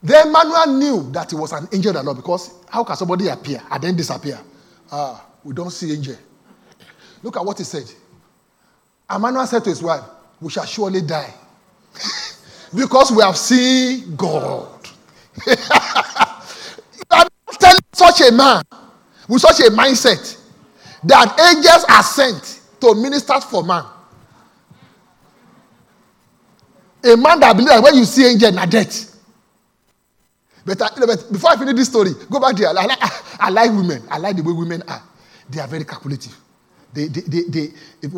then 0.04 0.32
Manoah 0.32 0.66
knew 0.68 1.12
that 1.12 1.32
it 1.32 1.36
was 1.36 1.52
an 1.52 1.68
angel 1.72 1.92
of 1.92 1.98
the 1.98 2.04
Lord 2.04 2.18
because 2.18 2.52
how 2.70 2.84
can 2.84 2.96
somebody 2.96 3.28
appear 3.28 3.62
and 3.70 3.84
then 3.84 3.96
disappear? 3.96 4.40
Ah, 4.92 5.24
we 5.44 5.54
don't 5.54 5.70
see 5.70 5.94
angel. 5.94 6.16
Look 7.22 7.38
at 7.38 7.46
what 7.46 7.58
he 7.60 7.64
said. 7.64 7.84
And 9.10 9.22
Manoah 9.22 9.46
said 9.46 9.64
to 9.66 9.70
his 9.70 9.84
wife, 9.84 10.04
We 10.40 10.50
shall 10.50 10.66
surely 10.66 11.02
die 11.02 11.32
because 12.76 13.12
we 13.12 13.22
have 13.22 13.38
seen 13.38 14.16
God. 14.16 14.68
You 17.12 17.18
are 17.18 17.26
not 17.48 17.60
telling 17.60 17.80
such 17.94 18.22
a 18.22 18.32
man 18.32 18.64
with 19.28 19.42
such 19.42 19.60
a 19.60 19.70
mindset 19.72 20.40
that 21.04 21.56
angels 21.56 21.86
are 21.90 22.04
sent 22.04 22.62
to 22.80 22.96
minister 22.96 23.40
for 23.42 23.64
man. 23.64 23.84
A 27.04 27.18
man 27.18 27.40
that 27.40 27.54
believes 27.54 27.72
that 27.72 27.84
when 27.84 27.96
you 27.96 28.06
see 28.06 28.26
angel, 28.28 28.52
na 28.52 28.66
death. 28.66 29.11
But, 30.66 30.82
uh, 30.82 30.90
I, 30.96 31.06
but 31.06 31.32
before 31.32 31.52
I 31.52 31.58
finish 31.58 31.76
this 31.76 31.88
story, 31.90 32.12
go 32.30 32.40
back 32.40 32.56
there. 32.56 32.70
I 32.70 32.72
like, 32.74 32.98
I 33.40 33.50
like 33.50 33.72
women. 33.72 34.04
I 34.10 34.18
like 34.18 34.36
the 34.36 34.44
way 34.44 34.54
women 34.54 34.84
are. 34.88 35.02
They 35.50 35.60
are 35.60 35.68
very 35.68 35.84
calculative. 35.86 36.36
They, 36.94 37.08
they, 37.08 37.22
they, 37.22 37.42
they 38.02 38.10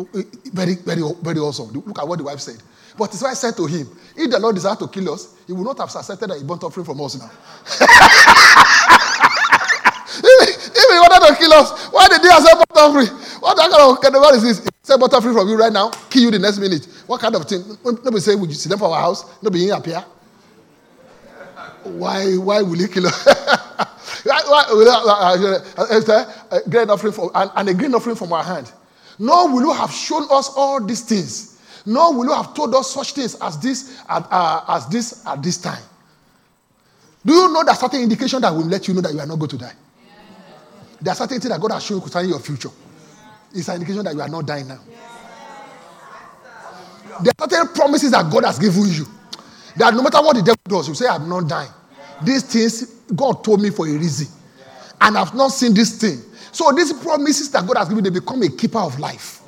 very, 0.52 0.74
very, 0.76 1.02
very 1.22 1.38
awesome. 1.38 1.68
Look 1.72 1.98
at 1.98 2.06
what 2.06 2.18
the 2.18 2.24
wife 2.24 2.40
said. 2.40 2.60
But 2.98 3.10
his 3.10 3.22
wife 3.22 3.34
said 3.34 3.56
to 3.56 3.66
him, 3.66 3.88
If 4.16 4.30
the 4.30 4.38
Lord 4.38 4.54
desired 4.54 4.78
to 4.80 4.88
kill 4.88 5.12
us, 5.12 5.34
he 5.46 5.52
would 5.52 5.64
not 5.64 5.78
have 5.78 5.94
accepted 5.94 6.30
a 6.30 6.44
burnt 6.44 6.62
offering 6.64 6.84
from 6.84 7.00
us 7.00 7.18
now. 7.18 7.30
If 10.76 10.90
he 10.90 10.98
wanted 10.98 11.26
to 11.28 11.34
kill 11.36 11.52
us, 11.52 11.86
why 11.88 12.08
did 12.08 12.20
he 12.20 12.28
accept 12.28 12.68
butterfree? 12.70 13.08
What 13.40 13.56
kind 13.56 13.72
of 13.72 14.00
category 14.00 14.36
is 14.36 14.42
this? 14.42 14.58
He 14.64 14.70
said 14.82 14.98
butterfree 15.00 15.32
from 15.32 15.48
you 15.48 15.56
right 15.56 15.72
now, 15.72 15.90
kill 16.10 16.22
you 16.22 16.30
the 16.30 16.38
next 16.38 16.58
minute. 16.58 16.86
What 17.06 17.20
kind 17.20 17.34
of 17.34 17.44
thing? 17.46 17.62
Nobody 17.84 18.20
say, 18.20 18.34
Would 18.34 18.48
you 18.50 18.54
sit 18.56 18.68
them 18.70 18.78
for 18.78 18.88
our 18.94 19.00
house? 19.00 19.24
Nobody 19.42 19.68
in 19.68 19.82
here. 19.82 20.04
Why, 21.84 22.34
why 22.34 22.62
will 22.62 22.78
he 22.78 22.88
kill 22.88 23.06
us? 23.06 23.26
uh, 23.26 23.84
uh, 26.08 26.32
a 26.50 26.68
grain 26.68 26.90
offering 26.90 27.12
from, 27.12 27.30
and, 27.34 27.50
and 27.54 27.68
a 27.68 27.74
grain 27.74 27.94
offering 27.94 28.16
from 28.16 28.32
our 28.32 28.42
hand. 28.42 28.72
Nor 29.18 29.52
will 29.52 29.62
you 29.62 29.72
have 29.72 29.92
shown 29.92 30.26
us 30.30 30.50
all 30.56 30.84
these 30.84 31.02
things. 31.02 31.60
Nor 31.86 32.14
will 32.14 32.24
you 32.24 32.32
have 32.32 32.54
told 32.54 32.74
us 32.74 32.92
such 32.92 33.12
things 33.12 33.36
as 33.40 33.58
this 33.58 34.00
at, 34.08 34.26
uh, 34.30 34.64
as 34.68 34.88
this 34.88 35.26
at 35.26 35.42
this 35.42 35.58
time. 35.58 35.82
Do 37.24 37.32
you 37.32 37.52
know 37.52 37.62
that 37.64 37.78
certain 37.78 38.00
indication 38.00 38.40
that 38.40 38.52
will 38.52 38.64
let 38.66 38.88
you 38.88 38.94
know 38.94 39.00
that 39.00 39.12
you 39.12 39.20
are 39.20 39.26
not 39.26 39.38
going 39.38 39.50
to 39.50 39.58
die? 39.58 39.72
There 41.00 41.12
are 41.12 41.16
certain 41.16 41.40
things 41.40 41.50
that 41.50 41.60
God 41.60 41.72
has 41.72 41.84
shown 41.84 41.98
you 41.98 42.02
concerning 42.02 42.30
your 42.30 42.40
future. 42.40 42.70
It's 43.52 43.68
an 43.68 43.76
indication 43.76 44.04
that 44.04 44.14
you 44.14 44.20
are 44.20 44.28
not 44.28 44.46
dying 44.46 44.68
now. 44.68 44.80
There 47.22 47.32
are 47.38 47.48
certain 47.48 47.68
promises 47.74 48.10
that 48.10 48.30
God 48.30 48.44
has 48.44 48.58
given 48.58 48.88
you. 48.88 49.06
That 49.76 49.94
no 49.94 50.02
matter 50.02 50.18
what 50.18 50.36
the 50.36 50.42
devil 50.42 50.60
does, 50.64 50.88
you 50.88 50.94
say, 50.94 51.06
I'm 51.06 51.28
not 51.28 51.48
dying. 51.48 51.70
These 52.22 52.42
things 52.44 52.84
God 53.14 53.42
told 53.42 53.60
me 53.60 53.70
for 53.70 53.86
a 53.86 53.92
reason. 53.92 54.28
And 55.00 55.18
I've 55.18 55.34
not 55.34 55.48
seen 55.48 55.74
this 55.74 55.98
thing. 55.98 56.22
So 56.52 56.70
these 56.72 56.92
promises 56.92 57.50
that 57.50 57.66
God 57.66 57.76
has 57.78 57.88
given, 57.88 58.04
they 58.04 58.10
become 58.10 58.42
a 58.42 58.48
keeper 58.48 58.78
of 58.78 58.98
life. 58.98 59.40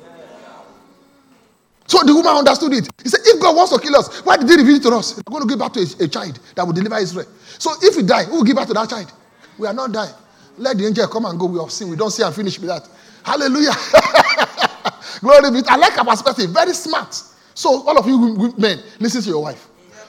So 1.87 2.03
the 2.03 2.13
woman 2.13 2.35
understood 2.35 2.73
it. 2.73 2.89
He 3.01 3.07
said, 3.07 3.21
if 3.23 3.41
God 3.41 3.55
wants 3.55 3.71
to 3.71 3.79
kill 3.79 3.95
us, 3.95 4.19
why 4.25 4.35
did 4.35 4.49
he 4.49 4.57
reveal 4.57 4.75
it 4.75 4.83
to 4.83 4.89
us? 4.89 5.15
We're 5.15 5.39
going 5.39 5.43
to 5.43 5.49
give 5.49 5.59
back 5.59 5.71
to 5.73 5.79
a, 5.79 6.03
a 6.03 6.07
child 6.09 6.37
that 6.53 6.65
will 6.65 6.73
deliver 6.73 6.97
Israel. 6.97 7.27
So 7.57 7.71
if 7.81 7.95
we 7.95 8.03
die, 8.03 8.25
who 8.25 8.37
will 8.37 8.43
give 8.43 8.57
back 8.57 8.67
to 8.67 8.73
that 8.73 8.89
child? 8.89 9.11
We 9.57 9.67
are 9.67 9.73
not 9.73 9.93
dying. 9.93 10.13
Let 10.57 10.77
the 10.77 10.85
angel 10.85 11.07
come 11.07 11.25
and 11.25 11.39
go. 11.39 11.45
We 11.45 11.59
have 11.59 11.71
seen. 11.71 11.89
We 11.89 11.95
don't 11.95 12.11
see 12.11 12.23
and 12.23 12.35
finish 12.35 12.59
with 12.59 12.67
that. 12.67 12.89
Hallelujah. 13.23 13.71
Glory 15.21 15.61
be. 15.61 15.67
I 15.67 15.77
like 15.77 15.93
her 15.93 16.03
perspective. 16.03 16.49
Very 16.51 16.73
smart. 16.73 17.15
So 17.53 17.87
all 17.87 17.97
of 17.97 18.05
you 18.05 18.53
men, 18.57 18.83
listen 18.99 19.21
to 19.21 19.29
your 19.29 19.41
wife. 19.41 19.67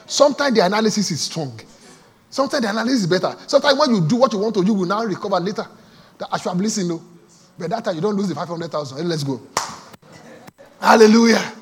Sometimes 0.09 0.55
the 0.55 0.65
analysis 0.65 1.11
is 1.11 1.21
strong. 1.21 1.59
Sometimes 2.31 2.63
the 2.63 2.69
analysis 2.69 3.01
is 3.01 3.07
better. 3.07 3.35
Sometimes 3.45 3.77
when 3.79 3.93
you 3.93 4.01
do 4.01 4.15
what 4.15 4.33
you 4.33 4.39
want 4.39 4.55
to, 4.55 4.61
do, 4.61 4.67
you 4.67 4.73
will 4.73 4.87
now 4.87 5.03
recover 5.03 5.39
later. 5.39 5.67
That 6.17 6.29
I 6.31 6.37
should 6.39 6.49
have 6.49 6.57
listened, 6.59 6.89
no. 6.89 7.01
But 7.57 7.69
that 7.69 7.85
time 7.85 7.95
you 7.95 8.01
don't 8.01 8.15
lose 8.15 8.27
the 8.27 8.35
500,000. 8.35 9.07
Let's 9.07 9.23
go. 9.23 9.39
Hallelujah. 10.81 11.53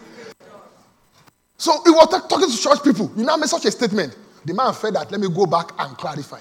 So 1.57 1.73
he 1.83 1.91
was 1.91 2.07
talking 2.07 2.49
to 2.49 2.57
church 2.57 2.83
people. 2.83 3.11
You 3.17 3.25
now 3.25 3.35
make 3.35 3.49
such 3.49 3.65
a 3.65 3.71
statement. 3.71 4.15
The 4.45 4.53
man 4.53 4.73
felt 4.73 4.93
that, 4.93 5.11
let 5.11 5.19
me 5.19 5.27
go 5.27 5.45
back 5.45 5.71
and 5.77 5.97
clarify 5.97 6.39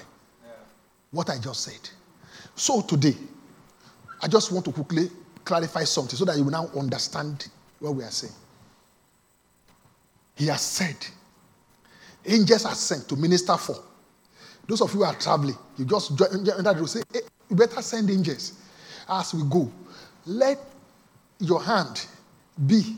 what 1.11 1.29
I 1.29 1.37
just 1.39 1.61
said. 1.61 1.89
So 2.55 2.81
today, 2.81 3.15
I 4.21 4.29
just 4.29 4.51
want 4.53 4.63
to 4.65 4.71
quickly 4.71 5.09
clarify 5.43 5.83
something 5.83 6.15
so 6.15 6.23
that 6.23 6.37
you 6.37 6.45
will 6.45 6.51
now 6.51 6.69
understand 6.79 7.49
what 7.79 7.95
we 7.95 8.03
are 8.03 8.11
saying. 8.11 8.33
He 10.35 10.47
has 10.47 10.61
said, 10.61 10.95
angels 12.27 12.65
are 12.65 12.75
sent 12.75 13.07
to 13.09 13.15
minister 13.15 13.57
for. 13.57 13.75
Those 14.67 14.81
of 14.81 14.93
you 14.93 14.99
who 14.99 15.05
are 15.05 15.15
traveling, 15.15 15.57
you 15.77 15.85
just 15.85 16.17
join 16.17 16.43
the 16.43 16.87
say, 16.87 17.01
hey, 17.13 17.21
you 17.49 17.55
better 17.55 17.81
send 17.81 18.09
angels 18.09 18.59
as 19.09 19.33
we 19.33 19.43
go. 19.49 19.71
Let 20.25 20.59
your 21.39 21.63
hand 21.63 22.05
be 22.65 22.97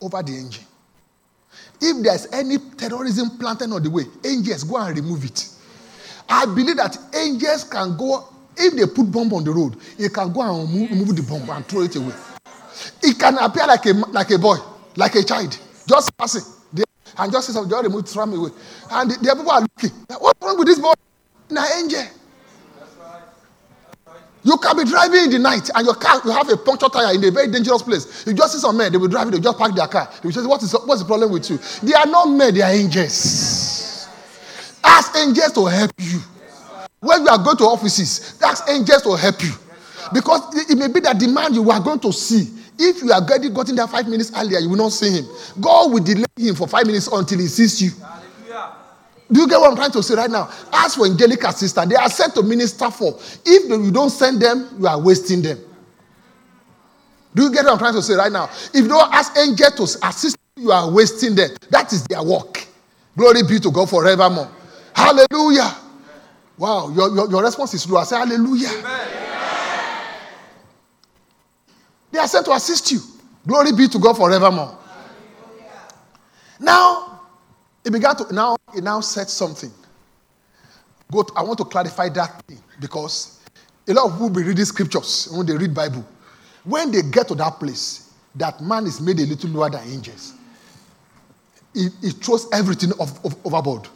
over 0.00 0.22
the 0.22 0.32
engine. 0.32 0.64
If 1.80 2.02
there's 2.02 2.26
any 2.32 2.58
terrorism 2.76 3.38
planted 3.38 3.72
on 3.72 3.82
the 3.82 3.90
way, 3.90 4.04
angels 4.24 4.64
go 4.64 4.78
and 4.78 4.96
remove 4.96 5.24
it. 5.24 5.48
I 6.28 6.46
believe 6.46 6.76
that 6.76 6.96
angels 7.14 7.64
can 7.64 7.96
go, 7.96 8.28
if 8.56 8.74
they 8.74 8.86
put 8.86 9.12
bomb 9.12 9.32
on 9.34 9.44
the 9.44 9.52
road, 9.52 9.76
it 9.98 10.12
can 10.14 10.32
go 10.32 10.40
and 10.42 10.68
remove, 10.70 10.90
remove 10.90 11.16
the 11.16 11.22
bomb 11.22 11.48
and 11.50 11.66
throw 11.66 11.82
it 11.82 11.94
away. 11.96 12.14
It 13.02 13.18
can 13.18 13.36
appear 13.38 13.66
like 13.66 13.84
a, 13.86 13.92
like 13.92 14.30
a 14.30 14.38
boy, 14.38 14.56
like 14.96 15.14
a 15.14 15.22
child, 15.22 15.58
just 15.86 16.16
passing. 16.16 16.42
And 17.18 17.32
just 17.32 17.48
of 17.48 17.54
something, 17.54 17.70
just 17.70 17.84
remove, 17.84 18.08
throw 18.08 18.26
me 18.26 18.36
away. 18.36 18.50
And 18.90 19.10
the, 19.10 19.14
the 19.16 19.34
people 19.34 19.50
are 19.50 19.60
looking, 19.60 19.90
what's 20.18 20.42
wrong 20.42 20.58
with 20.58 20.66
this 20.66 20.78
boy? 20.78 20.92
An 21.50 21.58
angel. 21.78 22.04
You 24.46 24.56
can 24.58 24.76
be 24.76 24.84
driving 24.84 25.24
in 25.24 25.30
the 25.30 25.38
night 25.40 25.68
and 25.74 25.84
your 25.84 25.96
car, 25.96 26.20
you 26.24 26.30
have 26.30 26.48
a 26.48 26.56
puncture 26.56 26.86
tire 26.86 27.12
in 27.14 27.24
a 27.24 27.30
very 27.32 27.50
dangerous 27.50 27.82
place. 27.82 28.24
You 28.26 28.32
just 28.32 28.52
see 28.52 28.60
some 28.60 28.76
men, 28.76 28.92
they 28.92 28.98
will 28.98 29.08
drive 29.08 29.28
they 29.30 29.38
will 29.38 29.42
just 29.42 29.58
park 29.58 29.74
their 29.74 29.88
car. 29.88 30.08
They 30.22 30.28
will 30.28 30.32
say, 30.32 30.46
what 30.46 30.62
is, 30.62 30.72
what's 30.84 31.02
the 31.02 31.06
problem 31.06 31.32
with 31.32 31.50
you? 31.50 31.58
They 31.82 31.94
are 31.94 32.06
not 32.06 32.26
men, 32.26 32.54
they 32.54 32.62
are 32.62 32.70
angels. 32.70 34.06
Ask 34.84 35.16
angels 35.16 35.52
to 35.52 35.66
help 35.66 35.90
you. 35.98 36.20
When 37.00 37.22
you 37.22 37.28
are 37.28 37.42
going 37.42 37.56
to 37.56 37.64
offices, 37.64 38.40
ask 38.40 38.68
angels 38.68 39.02
to 39.02 39.16
help 39.16 39.42
you. 39.42 39.52
Because 40.12 40.70
it 40.70 40.78
may 40.78 40.88
be 40.88 41.00
that 41.00 41.18
the 41.18 41.26
man 41.26 41.52
you 41.52 41.68
are 41.68 41.80
going 41.80 41.98
to 42.00 42.12
see, 42.12 42.55
if 42.78 43.02
you 43.02 43.12
are 43.12 43.20
getting 43.24 43.52
gotten 43.52 43.76
there 43.76 43.86
five 43.86 44.08
minutes 44.08 44.32
earlier, 44.36 44.58
you 44.58 44.68
will 44.68 44.76
not 44.76 44.92
see 44.92 45.10
him. 45.10 45.26
God 45.60 45.92
will 45.92 46.02
delay 46.02 46.24
him 46.36 46.54
for 46.54 46.68
five 46.68 46.86
minutes 46.86 47.08
until 47.08 47.38
he 47.38 47.46
sees 47.46 47.80
you. 47.82 47.90
Do 49.30 49.40
you 49.40 49.48
get 49.48 49.58
what 49.58 49.70
I'm 49.70 49.76
trying 49.76 49.90
to 49.90 50.02
say 50.02 50.14
right 50.14 50.30
now? 50.30 50.48
As 50.72 50.94
for 50.94 51.04
angelic 51.06 51.42
assistants, 51.42 51.92
they 51.92 51.96
are 51.96 52.08
sent 52.08 52.34
to 52.34 52.42
minister 52.42 52.90
for. 52.90 53.18
If 53.44 53.68
you 53.68 53.90
don't 53.90 54.10
send 54.10 54.40
them, 54.40 54.68
you 54.78 54.86
are 54.86 55.00
wasting 55.00 55.42
them. 55.42 55.58
Do 57.34 57.42
you 57.42 57.52
get 57.52 57.64
what 57.64 57.72
I'm 57.72 57.78
trying 57.78 57.94
to 57.94 58.02
say 58.02 58.14
right 58.14 58.30
now? 58.30 58.44
If 58.44 58.76
you 58.76 58.88
don't 58.88 59.12
ask 59.12 59.36
angels 59.36 59.96
to 59.96 60.06
assist 60.08 60.38
you, 60.56 60.64
you 60.64 60.72
are 60.72 60.90
wasting 60.90 61.34
them. 61.34 61.50
That 61.70 61.92
is 61.92 62.04
their 62.04 62.22
work. 62.22 62.66
Glory 63.16 63.42
be 63.42 63.58
to 63.60 63.70
God 63.70 63.90
forevermore. 63.90 64.50
Hallelujah. 64.94 65.74
Wow, 66.56 66.90
your, 66.94 67.14
your, 67.14 67.30
your 67.30 67.42
response 67.42 67.74
is 67.74 67.88
low. 67.90 67.98
I 67.98 68.04
say 68.04 68.16
hallelujah. 68.16 69.25
They 72.16 72.22
are 72.22 72.28
sent 72.28 72.46
to 72.46 72.52
assist 72.52 72.90
you. 72.92 73.00
Glory 73.46 73.72
be 73.72 73.88
to 73.88 73.98
God 73.98 74.16
forevermore. 74.16 74.78
Now, 76.58 77.20
it 77.84 77.92
began 77.92 78.16
to 78.16 78.34
now 78.34 78.56
it 78.74 78.82
now 78.82 79.00
said 79.00 79.28
something. 79.28 79.70
Go 81.12 81.24
to, 81.24 81.32
I 81.36 81.42
want 81.42 81.58
to 81.58 81.66
clarify 81.66 82.08
that 82.08 82.42
thing 82.46 82.58
because 82.80 83.38
a 83.86 83.92
lot 83.92 84.06
of 84.06 84.12
people 84.12 84.30
be 84.30 84.44
reading 84.44 84.64
scriptures 84.64 85.28
when 85.30 85.44
they 85.44 85.58
read 85.58 85.74
Bible. 85.74 86.06
When 86.64 86.90
they 86.90 87.02
get 87.02 87.28
to 87.28 87.34
that 87.34 87.60
place, 87.60 88.14
that 88.36 88.62
man 88.62 88.86
is 88.86 88.98
made 88.98 89.20
a 89.20 89.26
little 89.26 89.50
lower 89.50 89.68
than 89.68 89.86
angels. 89.86 90.32
He, 91.74 91.88
it 92.02 92.14
throws 92.24 92.48
everything 92.50 92.92
off, 92.92 93.22
off, 93.26 93.36
overboard. 93.44 93.88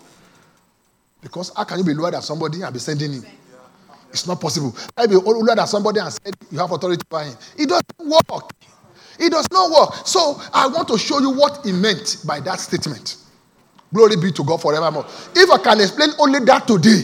Because 1.22 1.52
how 1.56 1.64
can 1.64 1.78
you 1.78 1.84
be 1.84 1.94
lower 1.94 2.10
than 2.10 2.20
somebody 2.20 2.60
and 2.60 2.70
be 2.70 2.80
sending 2.80 3.14
him? 3.14 3.24
It's 4.10 4.26
not 4.26 4.40
possible. 4.40 4.76
I 4.96 5.06
be 5.06 5.14
lower 5.14 5.54
than 5.54 5.66
somebody 5.66 6.00
and 6.00 6.12
said 6.12 6.34
you 6.50 6.58
have 6.58 6.70
authority 6.72 7.02
over 7.10 7.24
him. 7.24 7.36
It 7.56 7.68
doesn't 7.68 7.98
work. 7.98 8.50
It 9.18 9.30
does 9.30 9.46
not 9.52 9.70
work. 9.70 10.06
So 10.06 10.40
I 10.52 10.66
want 10.66 10.88
to 10.88 10.98
show 10.98 11.20
you 11.20 11.30
what 11.30 11.64
he 11.64 11.72
meant 11.72 12.18
by 12.26 12.40
that 12.40 12.58
statement. 12.58 13.16
Glory 13.92 14.16
be 14.16 14.32
to 14.32 14.44
God 14.44 14.60
forevermore. 14.60 15.04
If 15.34 15.50
I 15.50 15.58
can 15.58 15.80
explain 15.80 16.10
only 16.18 16.40
that 16.40 16.66
today, 16.66 17.02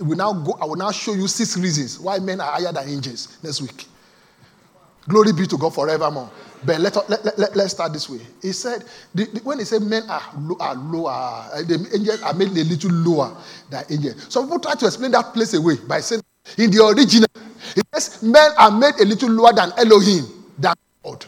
we 0.00 0.16
now 0.16 0.32
go, 0.32 0.56
I 0.60 0.64
will 0.64 0.76
now 0.76 0.90
show 0.90 1.14
you 1.14 1.26
six 1.28 1.56
reasons 1.56 1.98
why 1.98 2.18
men 2.18 2.40
are 2.40 2.52
higher 2.52 2.72
than 2.72 2.88
angels 2.88 3.38
next 3.42 3.62
week. 3.62 3.86
Glory 5.08 5.32
be 5.32 5.46
to 5.46 5.56
God 5.56 5.74
forevermore. 5.74 6.30
But 6.64 6.80
let, 6.80 6.96
let, 7.08 7.24
let, 7.24 7.38
let, 7.38 7.56
us 7.58 7.72
start 7.72 7.92
this 7.92 8.08
way. 8.08 8.18
He 8.42 8.52
said, 8.52 8.84
the, 9.14 9.24
the, 9.26 9.40
when 9.40 9.58
he 9.58 9.64
said 9.64 9.82
men 9.82 10.02
are, 10.08 10.22
low, 10.38 10.56
are 10.58 10.74
lower, 10.74 11.10
uh, 11.52 11.62
the 11.62 11.88
angels 11.94 12.22
are 12.22 12.34
made 12.34 12.48
a 12.48 12.64
little 12.64 12.90
lower 12.90 13.36
than 13.70 13.84
angels. 13.90 14.26
Some 14.28 14.44
people 14.44 14.60
try 14.60 14.74
to 14.74 14.86
explain 14.86 15.12
that 15.12 15.32
place 15.32 15.54
away 15.54 15.76
by 15.86 16.00
saying, 16.00 16.22
in 16.58 16.70
the 16.70 16.84
original, 16.84 17.28
it 17.76 17.84
says 17.94 18.22
men 18.22 18.50
are 18.58 18.70
made 18.70 18.94
a 19.00 19.04
little 19.04 19.30
lower 19.30 19.52
than 19.52 19.70
Elohim, 19.78 20.24
than 20.58 20.74
God. 21.04 21.24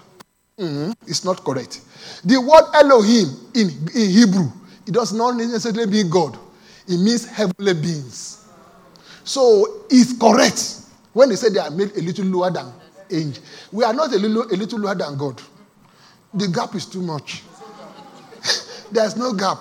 Mm-hmm. 0.59 0.93
It's 1.07 1.25
not 1.25 1.45
correct. 1.45 1.83
The 2.25 2.41
word 2.41 2.65
Elohim 2.75 3.29
in, 3.55 3.69
in 3.95 4.11
Hebrew, 4.11 4.51
it 4.87 4.95
does 4.95 5.13
not 5.13 5.37
necessarily 5.37 5.87
mean 5.87 6.11
God. 6.11 6.37
It 6.89 6.99
means 6.99 7.27
heavenly 7.27 7.75
beings. 7.75 8.49
So 9.23 9.85
it's 9.91 10.19
correct 10.19 10.89
when 11.13 11.29
they 11.29 11.37
say 11.37 11.51
they 11.51 11.61
are 11.61 11.71
made 11.71 11.93
a 11.97 12.01
little 12.01 12.25
lower 12.25 12.51
than 12.51 12.73
We 13.73 13.85
are 13.85 13.93
not 13.93 14.13
a 14.13 14.19
little, 14.19 14.43
a 14.43 14.57
little 14.57 14.79
lower 14.79 14.95
than 14.95 15.17
God. 15.17 15.41
The 16.35 16.49
gap 16.49 16.75
is 16.75 16.87
too 16.87 17.03
much. 17.03 17.43
There's 18.93 19.17
no 19.17 19.33
gap. 19.33 19.59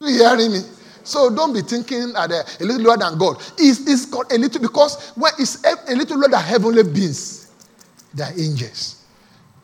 Are 0.00 0.10
you 0.10 0.18
hearing 0.18 0.52
me? 0.52 0.60
So 1.04 1.34
don't 1.34 1.52
be 1.52 1.62
thinking 1.62 2.12
that 2.12 2.30
uh, 2.30 2.42
a 2.60 2.64
little 2.64 2.82
lower 2.82 2.96
than 2.96 3.18
God. 3.18 3.36
It's, 3.58 3.88
it's 3.88 4.06
called 4.06 4.30
a 4.32 4.38
little 4.38 4.60
because 4.60 5.10
when 5.10 5.32
it's 5.38 5.64
a 5.64 5.94
little 5.94 6.18
lower 6.18 6.28
than 6.28 6.42
heavenly 6.42 6.84
beings, 6.84 7.50
they 8.14 8.22
are 8.22 8.32
angels, 8.38 9.04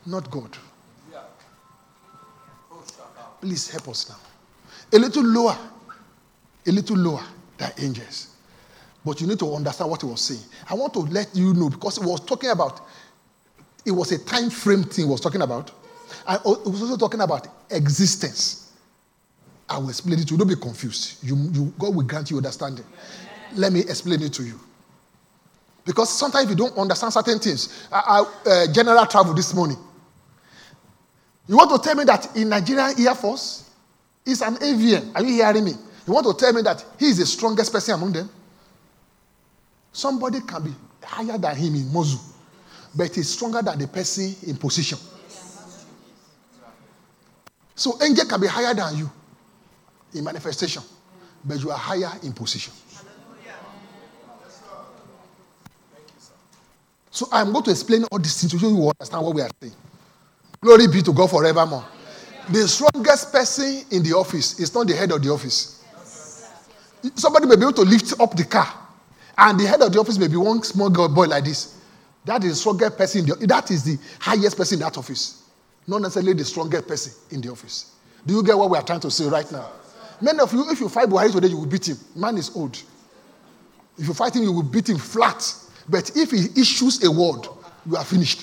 not 0.05 0.29
God. 0.29 0.57
Please 3.41 3.69
help 3.69 3.87
us 3.87 4.09
now. 4.09 4.17
A 4.91 4.99
little 4.99 5.23
lower, 5.23 5.57
a 6.67 6.71
little 6.71 6.97
lower 6.97 7.23
than 7.57 7.71
angels. 7.77 8.28
But 9.09 9.19
you 9.21 9.25
need 9.25 9.39
to 9.39 9.55
understand 9.55 9.89
what 9.89 10.03
he 10.03 10.07
was 10.07 10.21
saying. 10.21 10.43
I 10.69 10.75
want 10.75 10.93
to 10.93 10.99
let 10.99 11.35
you 11.35 11.55
know 11.55 11.67
because 11.67 11.97
he 11.97 12.05
was 12.05 12.19
talking 12.19 12.51
about, 12.51 12.79
it 13.83 13.89
was 13.89 14.11
a 14.11 14.23
time 14.23 14.51
frame 14.51 14.83
thing 14.83 15.05
he 15.05 15.11
was 15.11 15.19
talking 15.19 15.41
about. 15.41 15.71
And 16.27 16.39
it 16.39 16.45
was 16.45 16.83
also 16.83 16.95
talking 16.95 17.19
about 17.19 17.47
existence. 17.71 18.71
I 19.67 19.79
will 19.79 19.89
explain 19.89 20.19
it 20.19 20.27
to 20.27 20.33
you. 20.35 20.37
Don't 20.37 20.47
be 20.47 20.55
confused. 20.55 21.23
You, 21.23 21.35
you, 21.51 21.73
God 21.79 21.95
will 21.95 22.03
grant 22.03 22.29
you 22.29 22.37
understanding. 22.37 22.85
Let 23.55 23.73
me 23.73 23.79
explain 23.79 24.21
it 24.21 24.31
to 24.33 24.43
you. 24.43 24.59
Because 25.85 26.15
sometimes 26.15 26.47
you 26.47 26.55
don't 26.55 26.77
understand 26.77 27.11
certain 27.11 27.39
things. 27.39 27.87
I, 27.91 28.23
I 28.45 28.49
uh, 28.49 28.71
general 28.71 29.07
travel 29.07 29.33
this 29.33 29.55
morning. 29.55 29.77
You 31.47 31.57
want 31.57 31.71
to 31.71 31.79
tell 31.79 31.95
me 31.95 32.03
that 32.03 32.37
in 32.37 32.49
Nigerian 32.49 32.93
Air 32.99 33.15
Force, 33.15 33.71
he's 34.23 34.43
an 34.43 34.61
avian. 34.61 35.11
Are 35.15 35.23
you 35.23 35.33
hearing 35.33 35.65
me? 35.65 35.71
You 36.05 36.13
want 36.13 36.27
to 36.27 36.33
tell 36.35 36.53
me 36.53 36.61
that 36.61 36.85
he 36.99 37.07
is 37.07 37.17
the 37.17 37.25
strongest 37.25 37.73
person 37.73 37.95
among 37.95 38.13
them? 38.13 38.29
Somebody 39.91 40.41
can 40.41 40.63
be 40.63 40.73
higher 41.03 41.37
than 41.37 41.55
him 41.55 41.75
in 41.75 41.83
Mozu, 41.89 42.19
but 42.95 43.13
he's 43.13 43.29
stronger 43.29 43.61
than 43.61 43.79
the 43.79 43.87
person 43.87 44.35
in 44.47 44.55
position. 44.55 44.97
So 47.75 47.97
angel 48.03 48.25
can 48.25 48.41
be 48.41 48.47
higher 48.47 48.73
than 48.73 48.97
you 48.97 49.09
in 50.13 50.23
manifestation, 50.23 50.83
but 51.43 51.59
you 51.61 51.71
are 51.71 51.77
higher 51.77 52.11
in 52.23 52.33
position. 52.33 52.73
So 57.11 57.27
I'm 57.31 57.51
going 57.51 57.63
to 57.65 57.71
explain 57.71 58.03
all 58.05 58.17
things 58.17 58.47
to 58.49 58.57
you. 58.57 58.69
You 58.69 58.89
understand 58.89 59.25
what 59.25 59.35
we 59.35 59.41
are 59.41 59.49
saying. 59.61 59.73
Glory 60.61 60.87
be 60.87 61.01
to 61.01 61.11
God 61.11 61.29
forevermore. 61.29 61.85
The 62.49 62.67
strongest 62.67 63.31
person 63.31 63.83
in 63.91 64.03
the 64.03 64.13
office 64.13 64.59
is 64.59 64.73
not 64.73 64.87
the 64.87 64.95
head 64.95 65.11
of 65.11 65.21
the 65.21 65.29
office. 65.29 65.83
Somebody 67.15 67.45
may 67.45 67.55
be 67.55 67.61
able 67.63 67.73
to 67.73 67.81
lift 67.81 68.19
up 68.19 68.35
the 68.35 68.45
car, 68.45 68.73
and 69.41 69.59
the 69.59 69.65
head 69.65 69.81
of 69.81 69.91
the 69.93 69.99
office 69.99 70.17
may 70.17 70.27
be 70.27 70.35
one 70.35 70.61
small 70.63 70.89
girl 70.89 71.07
boy 71.07 71.25
like 71.25 71.45
this. 71.45 71.79
That 72.25 72.43
is 72.43 72.51
the 72.51 72.55
strongest 72.57 72.97
person. 72.97 73.25
The, 73.25 73.35
that 73.47 73.71
is 73.71 73.83
the 73.83 73.97
highest 74.19 74.57
person 74.57 74.75
in 74.77 74.79
that 74.81 74.97
office, 74.97 75.43
not 75.87 76.01
necessarily 76.01 76.33
the 76.33 76.43
strongest 76.43 76.87
person 76.87 77.13
in 77.31 77.39
the 77.41 77.49
office. 77.49 77.95
Do 78.25 78.33
you 78.33 78.43
get 78.43 78.57
what 78.57 78.69
we 78.69 78.77
are 78.77 78.83
trying 78.83 78.99
to 78.99 79.09
say 79.11 79.27
right 79.29 79.49
now? 79.51 79.71
Many 80.21 80.39
of 80.39 80.51
you, 80.51 80.69
if 80.69 80.81
you 80.81 80.89
fight 80.89 81.07
Buhari 81.07 81.31
today, 81.31 81.47
you 81.47 81.57
will 81.57 81.65
beat 81.65 81.87
him. 81.87 81.97
Man 82.15 82.37
is 82.37 82.53
old. 82.53 82.75
If 83.97 84.07
you 84.07 84.13
fight 84.13 84.35
him, 84.35 84.43
you 84.43 84.51
will 84.51 84.63
beat 84.63 84.89
him 84.89 84.97
flat. 84.97 85.41
But 85.87 86.11
if 86.17 86.31
he 86.31 86.47
issues 86.59 87.01
a 87.03 87.09
word, 87.09 87.47
you 87.89 87.95
are 87.95 88.03
finished. 88.03 88.41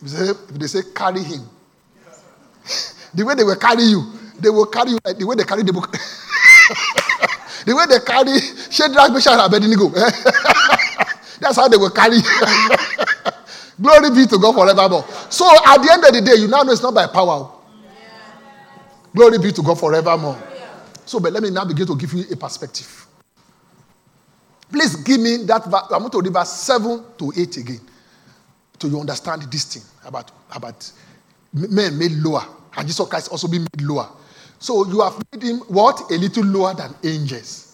If 0.00 0.02
they 0.02 0.08
say, 0.08 0.30
if 0.30 0.48
they 0.58 0.66
say 0.68 0.80
carry 0.94 1.22
him, 1.24 1.40
the 3.14 3.24
way 3.24 3.34
they 3.34 3.42
will 3.42 3.56
carry 3.56 3.82
you, 3.82 4.12
they 4.38 4.50
will 4.50 4.66
carry 4.66 4.92
you 4.92 4.98
like 5.04 5.18
the 5.18 5.26
way 5.26 5.34
they 5.34 5.42
carry 5.44 5.64
the 5.64 5.72
book. 5.72 5.92
the 7.68 7.76
way 7.76 7.84
they 7.84 8.00
carry 8.00 8.40
Shadrach, 8.70 9.12
Meshach, 9.12 9.34
and 9.34 9.42
Abednego. 9.42 9.90
That's 11.38 11.56
how 11.56 11.68
they 11.68 11.76
will 11.76 11.90
carry. 11.90 12.16
Glory 13.80 14.10
be 14.10 14.26
to 14.26 14.38
God 14.38 14.54
forevermore. 14.54 15.04
So 15.28 15.44
at 15.66 15.76
the 15.76 15.92
end 15.92 16.04
of 16.04 16.12
the 16.12 16.22
day, 16.22 16.40
you 16.40 16.48
now 16.48 16.62
know 16.62 16.72
it's 16.72 16.82
not 16.82 16.94
by 16.94 17.06
power. 17.06 17.52
Glory 19.14 19.38
be 19.38 19.52
to 19.52 19.62
God 19.62 19.78
forevermore. 19.78 20.38
So, 21.04 21.20
but 21.20 21.32
let 21.32 21.42
me 21.42 21.50
now 21.50 21.64
begin 21.64 21.86
to 21.86 21.96
give 21.96 22.12
you 22.14 22.24
a 22.32 22.36
perspective. 22.36 23.06
Please 24.70 24.96
give 24.96 25.20
me 25.20 25.44
that. 25.44 25.64
I'm 25.66 26.00
going 26.00 26.10
to 26.10 26.20
read 26.20 26.32
verse 26.32 26.52
7 26.52 27.04
to 27.18 27.32
8 27.36 27.56
again. 27.58 27.80
So 28.80 28.88
you 28.88 28.98
understand 28.98 29.42
this 29.42 29.64
thing 29.74 29.82
about, 30.06 30.30
about 30.54 30.90
men 31.52 31.98
made 31.98 32.12
lower. 32.12 32.44
And 32.76 32.86
Jesus 32.86 33.06
Christ 33.08 33.30
also 33.30 33.48
being 33.48 33.62
made 33.62 33.86
lower. 33.86 34.08
So 34.58 34.86
you 34.86 35.00
have 35.00 35.22
made 35.32 35.42
him 35.42 35.58
what? 35.68 36.10
A 36.10 36.14
little 36.14 36.44
lower 36.44 36.74
than 36.74 36.94
angels. 37.04 37.68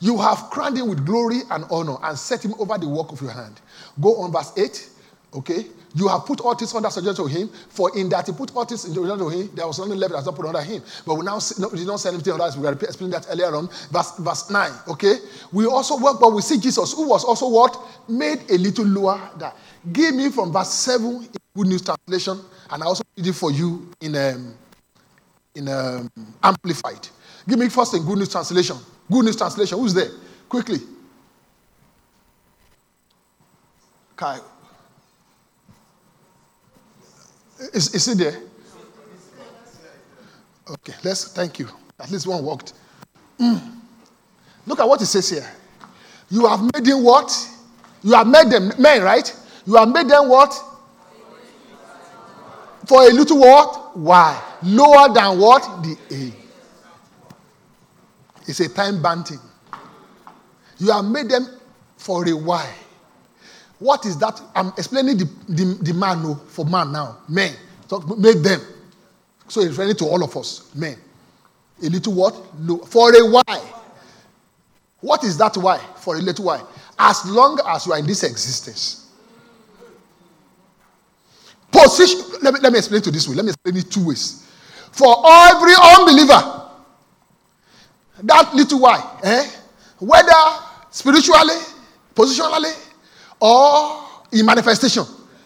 You 0.00 0.18
have 0.18 0.50
crowned 0.50 0.76
him 0.76 0.88
with 0.88 1.06
glory 1.06 1.40
and 1.50 1.64
honor 1.70 1.96
and 2.02 2.18
set 2.18 2.44
him 2.44 2.54
over 2.58 2.76
the 2.76 2.88
work 2.88 3.12
of 3.12 3.20
your 3.22 3.30
hand. 3.30 3.60
Go 4.00 4.16
on, 4.16 4.32
verse 4.32 4.52
8. 4.56 4.90
Okay? 5.34 5.66
You 5.94 6.08
have 6.08 6.26
put 6.26 6.40
all 6.42 6.54
things 6.54 6.74
under 6.74 6.90
subjection 6.90 7.24
to 7.24 7.30
him, 7.30 7.48
for 7.70 7.96
in 7.96 8.10
that 8.10 8.26
he 8.26 8.32
put 8.32 8.54
all 8.54 8.66
things 8.66 8.84
under 8.84 9.00
subjection 9.00 9.18
to 9.18 9.28
him, 9.30 9.50
there 9.54 9.66
was 9.66 9.78
nothing 9.78 9.96
left 9.96 10.12
that 10.12 10.18
was 10.18 10.26
not 10.26 10.34
put 10.36 10.44
under 10.46 10.60
him. 10.60 10.82
But 11.06 11.14
we 11.14 11.24
now 11.24 11.38
see, 11.38 11.62
we 11.72 11.78
did 11.78 11.86
not 11.86 12.00
say 12.00 12.10
anything 12.10 12.34
on 12.34 12.38
that. 12.40 12.54
We 12.54 12.62
were 12.62 12.72
explaining 12.72 13.12
that 13.12 13.26
earlier 13.30 13.54
on. 13.54 13.68
Verse, 13.90 14.12
verse 14.18 14.50
9. 14.50 14.72
Okay? 14.88 15.16
We 15.52 15.64
also 15.64 15.98
work, 15.98 16.20
but 16.20 16.34
we 16.34 16.42
see 16.42 16.58
Jesus, 16.58 16.92
who 16.92 17.08
was 17.08 17.24
also 17.24 17.48
what? 17.48 17.78
Made 18.08 18.50
a 18.50 18.58
little 18.58 18.84
lower. 18.84 19.30
That 19.38 19.56
give 19.90 20.14
me 20.14 20.28
from 20.30 20.52
verse 20.52 20.70
7 20.70 21.06
in 21.06 21.28
Good 21.56 21.66
News 21.66 21.82
Translation, 21.82 22.40
and 22.70 22.82
I 22.82 22.86
also 22.86 23.02
read 23.16 23.26
it 23.26 23.32
for 23.32 23.50
you 23.50 23.90
in 24.02 24.14
um, 24.16 24.54
in 25.56 25.68
um, 25.68 26.10
amplified. 26.42 27.08
Give 27.48 27.58
me 27.58 27.68
first 27.68 27.94
in 27.94 28.04
Good 28.04 28.18
News 28.18 28.28
Translation. 28.28 28.76
Good 29.10 29.24
News 29.24 29.36
Translation. 29.36 29.78
Who's 29.78 29.94
there? 29.94 30.10
Quickly. 30.48 30.78
Kai. 34.16 34.38
Is, 37.72 37.94
is 37.94 38.08
it 38.08 38.18
there? 38.18 38.38
Okay, 40.68 40.94
let's 41.04 41.32
thank 41.32 41.58
you. 41.58 41.68
At 41.98 42.10
least 42.10 42.26
one 42.26 42.44
worked. 42.44 42.72
Mm. 43.38 43.76
Look 44.66 44.80
at 44.80 44.88
what 44.88 45.00
it 45.00 45.06
says 45.06 45.30
here. 45.30 45.48
You 46.28 46.46
have 46.46 46.60
made 46.60 46.86
him 46.86 47.04
what? 47.04 47.32
You 48.02 48.14
have 48.14 48.26
made 48.26 48.50
them 48.50 48.72
men, 48.78 49.02
right? 49.02 49.32
You 49.64 49.76
have 49.76 49.88
made 49.88 50.08
them 50.08 50.28
what? 50.28 50.52
For 52.86 53.02
a 53.02 53.12
little 53.12 53.38
what? 53.38 53.96
Why? 53.96 54.42
Lower 54.66 55.14
than 55.14 55.38
what? 55.38 55.62
The 55.84 55.96
A. 56.10 56.32
It's 58.48 58.60
a 58.60 58.68
time 58.68 59.00
bound 59.00 59.28
thing. 59.28 59.38
You 60.78 60.90
have 60.92 61.04
made 61.04 61.28
them 61.28 61.46
for 61.96 62.28
a 62.28 62.32
why. 62.32 62.68
What 63.78 64.06
is 64.06 64.18
that? 64.18 64.40
I'm 64.54 64.68
explaining 64.76 65.18
the, 65.18 65.24
the, 65.48 65.64
the 65.82 65.94
man 65.94 66.22
no, 66.22 66.34
for 66.34 66.64
man 66.64 66.92
now. 66.92 67.18
Men. 67.28 67.54
So 67.88 68.00
make 68.18 68.38
them. 68.38 68.60
So 69.48 69.60
it's 69.60 69.70
referring 69.76 69.94
to 69.96 70.04
all 70.06 70.24
of 70.24 70.36
us, 70.36 70.74
men. 70.74 70.98
A 71.82 71.86
little 71.86 72.14
what? 72.14 72.34
Low. 72.58 72.78
For 72.78 73.14
a 73.14 73.30
why. 73.30 73.60
What 75.00 75.22
is 75.24 75.38
that 75.38 75.56
why? 75.56 75.78
For 75.96 76.16
a 76.16 76.18
little 76.18 76.46
why. 76.46 76.62
As 76.98 77.24
long 77.26 77.60
as 77.66 77.86
you 77.86 77.92
are 77.92 77.98
in 77.98 78.06
this 78.06 78.24
existence. 78.24 79.10
Position. 81.70 82.20
Let 82.42 82.54
me, 82.54 82.60
let 82.60 82.72
me 82.72 82.78
explain 82.78 83.02
to 83.02 83.10
this 83.10 83.28
way. 83.28 83.36
Let 83.36 83.44
me 83.44 83.50
explain 83.50 83.76
it 83.76 83.90
two 83.90 84.06
ways. 84.06 84.42
For 84.96 85.14
every 85.26 85.74
unbeliever, 85.74 86.70
that 88.22 88.54
little 88.54 88.80
why, 88.80 89.18
eh? 89.22 89.46
whether 89.98 90.32
spiritually, 90.90 91.54
positionally, 92.14 92.72
or 93.38 94.04
in 94.32 94.46
manifestation, 94.46 95.04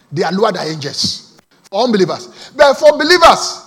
they 0.09 0.23
are 0.23 0.31
lower 0.31 0.53
than 0.53 0.67
angels. 0.67 1.37
For 1.69 1.83
unbelievers. 1.83 2.51
But 2.55 2.75
for 2.75 2.97
believers, 2.97 3.65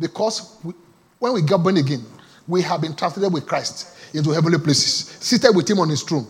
because 0.00 0.56
we, 0.64 0.72
when 1.18 1.34
we 1.34 1.42
get 1.42 1.58
born 1.58 1.76
again, 1.76 2.06
we 2.46 2.62
have 2.62 2.80
been 2.80 2.96
translated 2.96 3.30
with 3.30 3.44
Christ 3.44 3.98
into 4.14 4.30
heavenly 4.30 4.58
places, 4.60 5.08
seated 5.20 5.54
with 5.54 5.68
him 5.68 5.80
on 5.80 5.90
his 5.90 6.02
throne. 6.02 6.26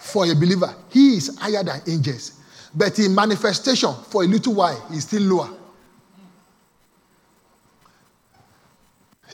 For 0.00 0.24
a 0.24 0.34
believer, 0.36 0.72
he 0.90 1.16
is 1.16 1.36
higher 1.36 1.64
than 1.64 1.80
angels. 1.88 2.40
But 2.72 2.96
in 3.00 3.12
manifestation, 3.12 3.92
for 4.08 4.22
a 4.22 4.26
little 4.28 4.54
while, 4.54 4.86
he's 4.92 5.02
still 5.02 5.22
lower. 5.22 5.50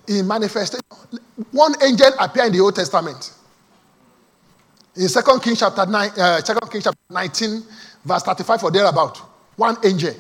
In 0.09 0.27
manifestation, 0.27 0.83
one 1.53 1.75
angel 1.83 2.09
appeared 2.19 2.49
in 2.49 2.53
the 2.55 2.61
Old 2.61 2.75
Testament. 2.75 3.33
In 4.97 5.09
2 5.09 5.21
Kings 5.41 5.61
chapter 5.61 5.87
9, 5.87 6.11
uh, 6.19 6.41
2 6.41 6.55
Kings 6.71 6.85
chapter 6.85 7.01
19, 7.09 7.63
verse 8.05 8.23
35 8.23 8.65
or 8.65 8.71
thereabout, 8.71 9.17
one 9.57 9.77
angel 9.85 10.15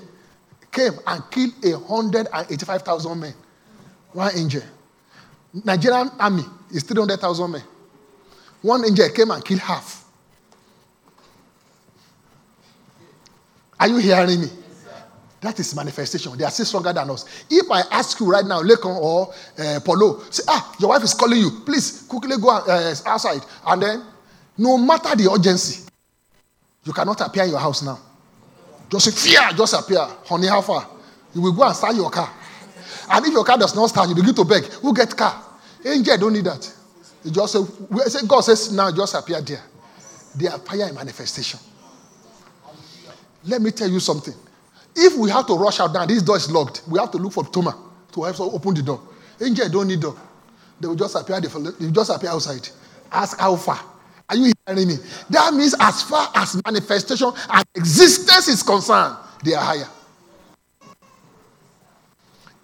came 0.71 0.92
and 1.07 1.23
killed 1.31 1.53
a 1.64 1.73
185,000 1.73 3.21
men. 3.21 3.35
One 4.12 4.31
angel. 4.37 4.62
Nigerian 5.64 6.11
army 6.18 6.45
is 6.71 6.83
300,000 6.85 7.51
men. 7.51 7.62
One 8.62 8.85
angel 8.85 9.09
came 9.11 9.31
and 9.31 9.45
killed 9.45 9.61
half. 9.61 10.05
Are 13.79 13.88
you 13.88 13.97
hearing 13.97 14.42
me? 14.42 14.49
That 15.42 15.59
is 15.59 15.74
manifestation. 15.74 16.38
They 16.38 16.44
are 16.44 16.50
still 16.52 16.66
stronger 16.66 16.92
than 16.92 17.11
us. 17.11 17.24
If 17.50 17.68
I 17.68 17.81
ask 17.90 18.18
you 18.20 18.31
right 18.31 18.46
now, 18.46 18.62
Lekon 18.62 18.96
or 18.96 19.35
uh, 19.59 19.81
Polo, 19.85 20.22
say, 20.31 20.44
ah, 20.46 20.72
your 20.78 20.90
wife 20.90 21.02
is 21.02 21.14
calling 21.14 21.40
you. 21.40 21.50
Please 21.66 22.02
quickly 22.09 22.37
go 22.40 22.48
uh, 22.50 22.94
outside. 23.07 23.42
And 23.66 23.83
then, 23.83 24.05
no 24.57 24.78
matter 24.78 25.16
the 25.16 25.28
urgency, 25.28 25.88
you 26.85 26.92
cannot 26.92 27.20
appear 27.20 27.42
in 27.42 27.50
your 27.50 27.59
house 27.59 27.83
now. 27.83 27.98
Just 28.88 29.18
fear, 29.18 29.40
just 29.57 29.74
appear. 29.74 30.07
Honey, 30.24 30.46
how 30.46 30.61
far? 30.61 30.88
You 31.35 31.40
will 31.40 31.52
go 31.52 31.64
and 31.64 31.74
start 31.74 31.96
your 31.96 32.11
car. 32.11 32.33
And 33.11 33.26
if 33.26 33.33
your 33.33 33.44
car 33.44 33.59
does 33.59 33.74
not 33.74 33.88
start, 33.88 34.09
you 34.11 34.14
begin 34.14 34.35
to 34.37 34.44
beg. 34.44 34.62
Who 34.64 34.94
get 34.94 35.16
car? 35.16 35.42
Angel 35.85 36.18
don't 36.18 36.35
need 36.35 36.44
that. 36.44 36.72
You 37.24 37.33
just 37.33 37.52
say, 37.52 37.64
say 38.07 38.26
God 38.28 38.42
says, 38.42 38.70
now 38.70 38.92
just 38.94 39.14
appear 39.16 39.40
there. 39.40 39.62
They 40.37 40.46
appear 40.46 40.87
in 40.87 40.94
manifestation. 40.94 41.59
Let 43.44 43.61
me 43.61 43.72
tell 43.72 43.88
you 43.88 43.98
something. 43.98 44.35
If 44.94 45.16
we 45.16 45.31
have 45.31 45.46
to 45.46 45.55
rush 45.55 45.81
out 45.81 45.92
now, 45.92 46.05
this 46.07 46.22
door 46.22 46.37
is 46.37 46.50
locked. 46.50 46.83
We 46.88 46.98
have 46.98 47.11
to 47.12 47.18
look 47.18 47.33
for 47.33 47.44
Toma 47.44 47.76
to 48.12 48.22
help 48.22 48.35
us 48.35 48.40
open 48.40 48.74
the 48.74 48.83
door. 48.83 49.00
Angel 49.40 49.68
don't 49.68 49.88
need 49.88 50.00
door. 50.00 50.16
They 50.81 50.88
will 50.88 50.94
just 50.96 51.14
appear. 51.14 51.40
They 51.40 51.48
will 51.48 51.90
just 51.92 52.11
appear 52.11 52.31
outside. 52.31 52.68
Ask 53.11 53.38
how 53.38 53.57
far. 53.57 53.81
Are 54.28 54.37
you 54.37 54.52
hearing 54.66 54.88
me? 54.88 54.96
That 55.31 55.52
means 55.55 55.74
as 55.78 56.02
far 56.02 56.28
as 56.35 56.61
manifestation 56.64 57.31
and 57.50 57.64
existence 57.74 58.48
is 58.48 58.62
concerned, 58.62 59.16
they 59.44 59.55
are 59.55 59.62
higher. 59.62 59.88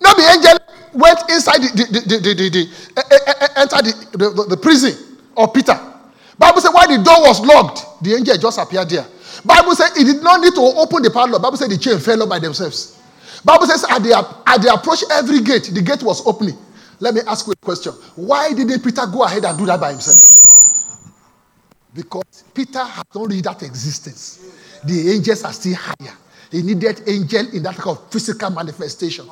Now 0.01 0.14
the 0.14 0.23
angel 0.35 0.59
went 0.95 1.19
inside 1.31 1.59
the, 1.59 1.85
the, 1.91 2.01
the, 2.01 2.35
the, 2.35 2.51
the, 2.51 2.71
eh, 2.97 3.03
eh, 3.11 3.33
eh, 3.41 3.49
entered 3.57 3.85
the, 3.85 4.19
the, 4.19 4.31
the, 4.31 4.45
the 4.51 4.57
prison 4.57 5.19
of 5.37 5.53
Peter. 5.53 5.79
Bible 6.38 6.61
said 6.61 6.71
while 6.71 6.87
the 6.88 7.03
door 7.03 7.21
was 7.23 7.41
locked, 7.41 8.03
the 8.03 8.14
angel 8.14 8.37
just 8.38 8.59
appeared 8.59 8.88
there. 8.88 9.07
Bible 9.44 9.74
said 9.74 9.90
he 9.96 10.05
did 10.05 10.22
not 10.22 10.40
need 10.40 10.55
to 10.55 10.61
open 10.61 11.03
the 11.03 11.11
padlock. 11.11 11.42
Bible 11.42 11.57
said 11.57 11.70
the 11.70 11.79
chain 11.79 11.98
fell 11.98 12.22
up 12.22 12.29
by 12.29 12.38
themselves. 12.38 13.01
Bible 13.44 13.66
says 13.66 13.85
at 13.88 14.03
the, 14.03 14.12
at 14.46 14.62
the 14.62 14.72
approach 14.72 15.05
every 15.11 15.40
gate, 15.40 15.70
the 15.72 15.83
gate 15.83 16.03
was 16.03 16.27
opening. 16.27 16.57
Let 17.01 17.14
me 17.14 17.20
ask 17.27 17.46
you 17.46 17.53
a 17.53 17.57
question. 17.57 17.92
Why 18.16 18.53
didn't 18.53 18.83
Peter 18.83 19.07
go 19.07 19.22
ahead 19.22 19.44
and 19.44 19.57
do 19.57 19.66
that 19.66 19.81
by 19.81 19.92
himself? 19.92 21.12
Because 21.94 22.44
Peter 22.53 22.83
had 22.83 23.07
not 23.14 23.29
reached 23.29 23.44
that 23.44 23.62
existence. 23.62 24.81
The 24.85 25.12
angels 25.12 25.44
are 25.44 25.53
still 25.53 25.77
higher. 25.77 26.14
He 26.51 26.62
needed 26.62 27.03
angel 27.07 27.46
in 27.55 27.62
that 27.62 27.77
kind 27.77 27.96
of 27.96 28.11
physical 28.11 28.51
manifestation. 28.51 29.29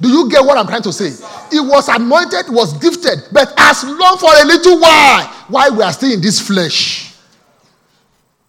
Do 0.00 0.08
you 0.08 0.30
get 0.30 0.44
what 0.44 0.56
I'm 0.56 0.66
trying 0.66 0.82
to 0.82 0.92
say? 0.92 1.10
He 1.50 1.60
was 1.60 1.88
anointed, 1.88 2.46
was 2.54 2.72
gifted, 2.78 3.18
but 3.32 3.52
as 3.58 3.82
long 3.84 4.16
for 4.18 4.30
a 4.32 4.44
little 4.44 4.80
while, 4.80 5.26
while 5.48 5.76
we 5.76 5.82
are 5.82 5.92
still 5.92 6.12
in 6.12 6.20
this 6.20 6.40
flesh, 6.40 7.07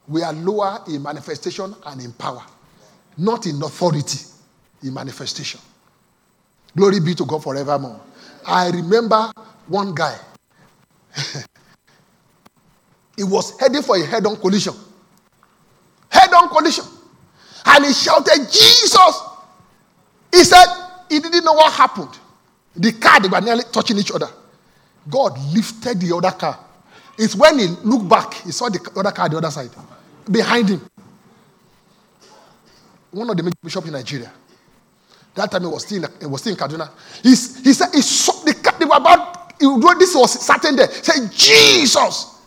we 0.09 0.23
are 0.23 0.33
lower 0.33 0.81
in 0.87 1.03
manifestation 1.03 1.73
and 1.85 2.01
in 2.01 2.11
power, 2.13 2.43
not 3.17 3.45
in 3.45 3.61
authority, 3.61 4.19
in 4.83 4.93
manifestation. 4.93 5.61
Glory 6.75 6.99
be 6.99 7.13
to 7.13 7.25
God 7.25 7.43
forevermore. 7.43 8.01
I 8.45 8.69
remember 8.71 9.31
one 9.67 9.93
guy. 9.93 10.17
he 13.15 13.23
was 13.23 13.57
heading 13.59 13.83
for 13.83 13.97
a 13.97 14.05
head-on 14.05 14.37
collision. 14.37 14.73
Head-on 16.09 16.49
collision. 16.49 16.85
And 17.65 17.85
he 17.85 17.93
shouted, 17.93 18.47
Jesus! 18.51 19.21
He 20.31 20.43
said 20.43 20.65
he 21.07 21.19
didn't 21.19 21.43
know 21.43 21.53
what 21.53 21.71
happened. 21.71 22.17
The 22.75 22.93
car, 22.93 23.19
they 23.19 23.27
were 23.27 23.41
nearly 23.41 23.63
touching 23.71 23.97
each 23.99 24.11
other. 24.11 24.29
God 25.07 25.37
lifted 25.53 25.99
the 25.99 26.15
other 26.15 26.31
car. 26.31 26.59
It's 27.17 27.35
when 27.35 27.59
he 27.59 27.67
looked 27.83 28.07
back, 28.09 28.33
he 28.35 28.51
saw 28.51 28.69
the 28.69 28.79
other 28.95 29.11
car 29.11 29.29
the 29.29 29.37
other 29.37 29.51
side, 29.51 29.69
behind 30.29 30.69
him. 30.69 30.81
One 33.11 33.29
of 33.29 33.37
the 33.37 33.43
major 33.43 33.57
bishops 33.63 33.87
in 33.87 33.93
Nigeria. 33.93 34.31
That 35.35 35.51
time 35.51 35.61
he 35.61 35.67
was 35.67 35.85
still 35.85 36.03
in, 36.03 36.11
he 36.19 36.25
was 36.25 36.41
still 36.41 36.53
in 36.53 36.59
Kaduna. 36.59 36.89
He 37.23 37.35
said 37.35 37.93
he 37.93 38.01
saw 38.01 38.33
the 38.43 38.53
they 38.79 38.85
were 38.85 38.95
about, 38.95 39.53
he, 39.59 39.65
this 39.99 40.15
was 40.15 40.45
certain 40.45 40.75
there. 40.75 40.87
He 40.87 41.03
said, 41.03 41.31
Jesus! 41.31 42.37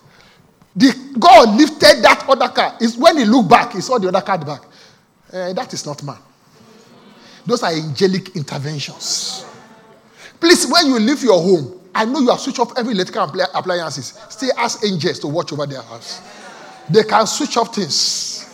The 0.75 1.16
God 1.18 1.57
lifted 1.57 2.03
that 2.03 2.25
other 2.27 2.49
car. 2.49 2.77
It's 2.81 2.97
when 2.97 3.18
he 3.18 3.25
looked 3.27 3.51
back, 3.51 3.73
he 3.73 3.81
saw 3.83 3.99
the 3.99 4.09
other 4.09 4.23
car 4.23 4.38
the 4.38 4.47
back. 4.47 4.62
Eh, 5.33 5.53
that 5.53 5.73
is 5.73 5.85
not 5.85 6.03
man. 6.03 6.16
Those 7.45 7.62
are 7.62 7.73
angelic 7.73 8.35
interventions. 8.35 9.45
Please, 10.40 10.66
when 10.66 10.87
you 10.87 10.99
leave 10.99 11.23
your 11.23 11.40
home, 11.40 11.81
I 11.95 12.07
know 12.07 12.21
you 12.21 12.31
have 12.31 12.40
switched 12.40 12.59
off 12.59 12.73
every 12.79 12.95
electrical 12.95 13.25
appliances. 13.55 14.18
Still 14.31 14.53
ask 14.57 14.83
angels 14.85 15.18
to 15.21 15.29
watch 15.29 15.53
over 15.53 15.66
their 15.66 15.83
house. 15.83 16.23
They 16.93 17.03
can 17.05 17.27
switch 17.27 17.57
off 17.57 17.75
things. 17.75 18.49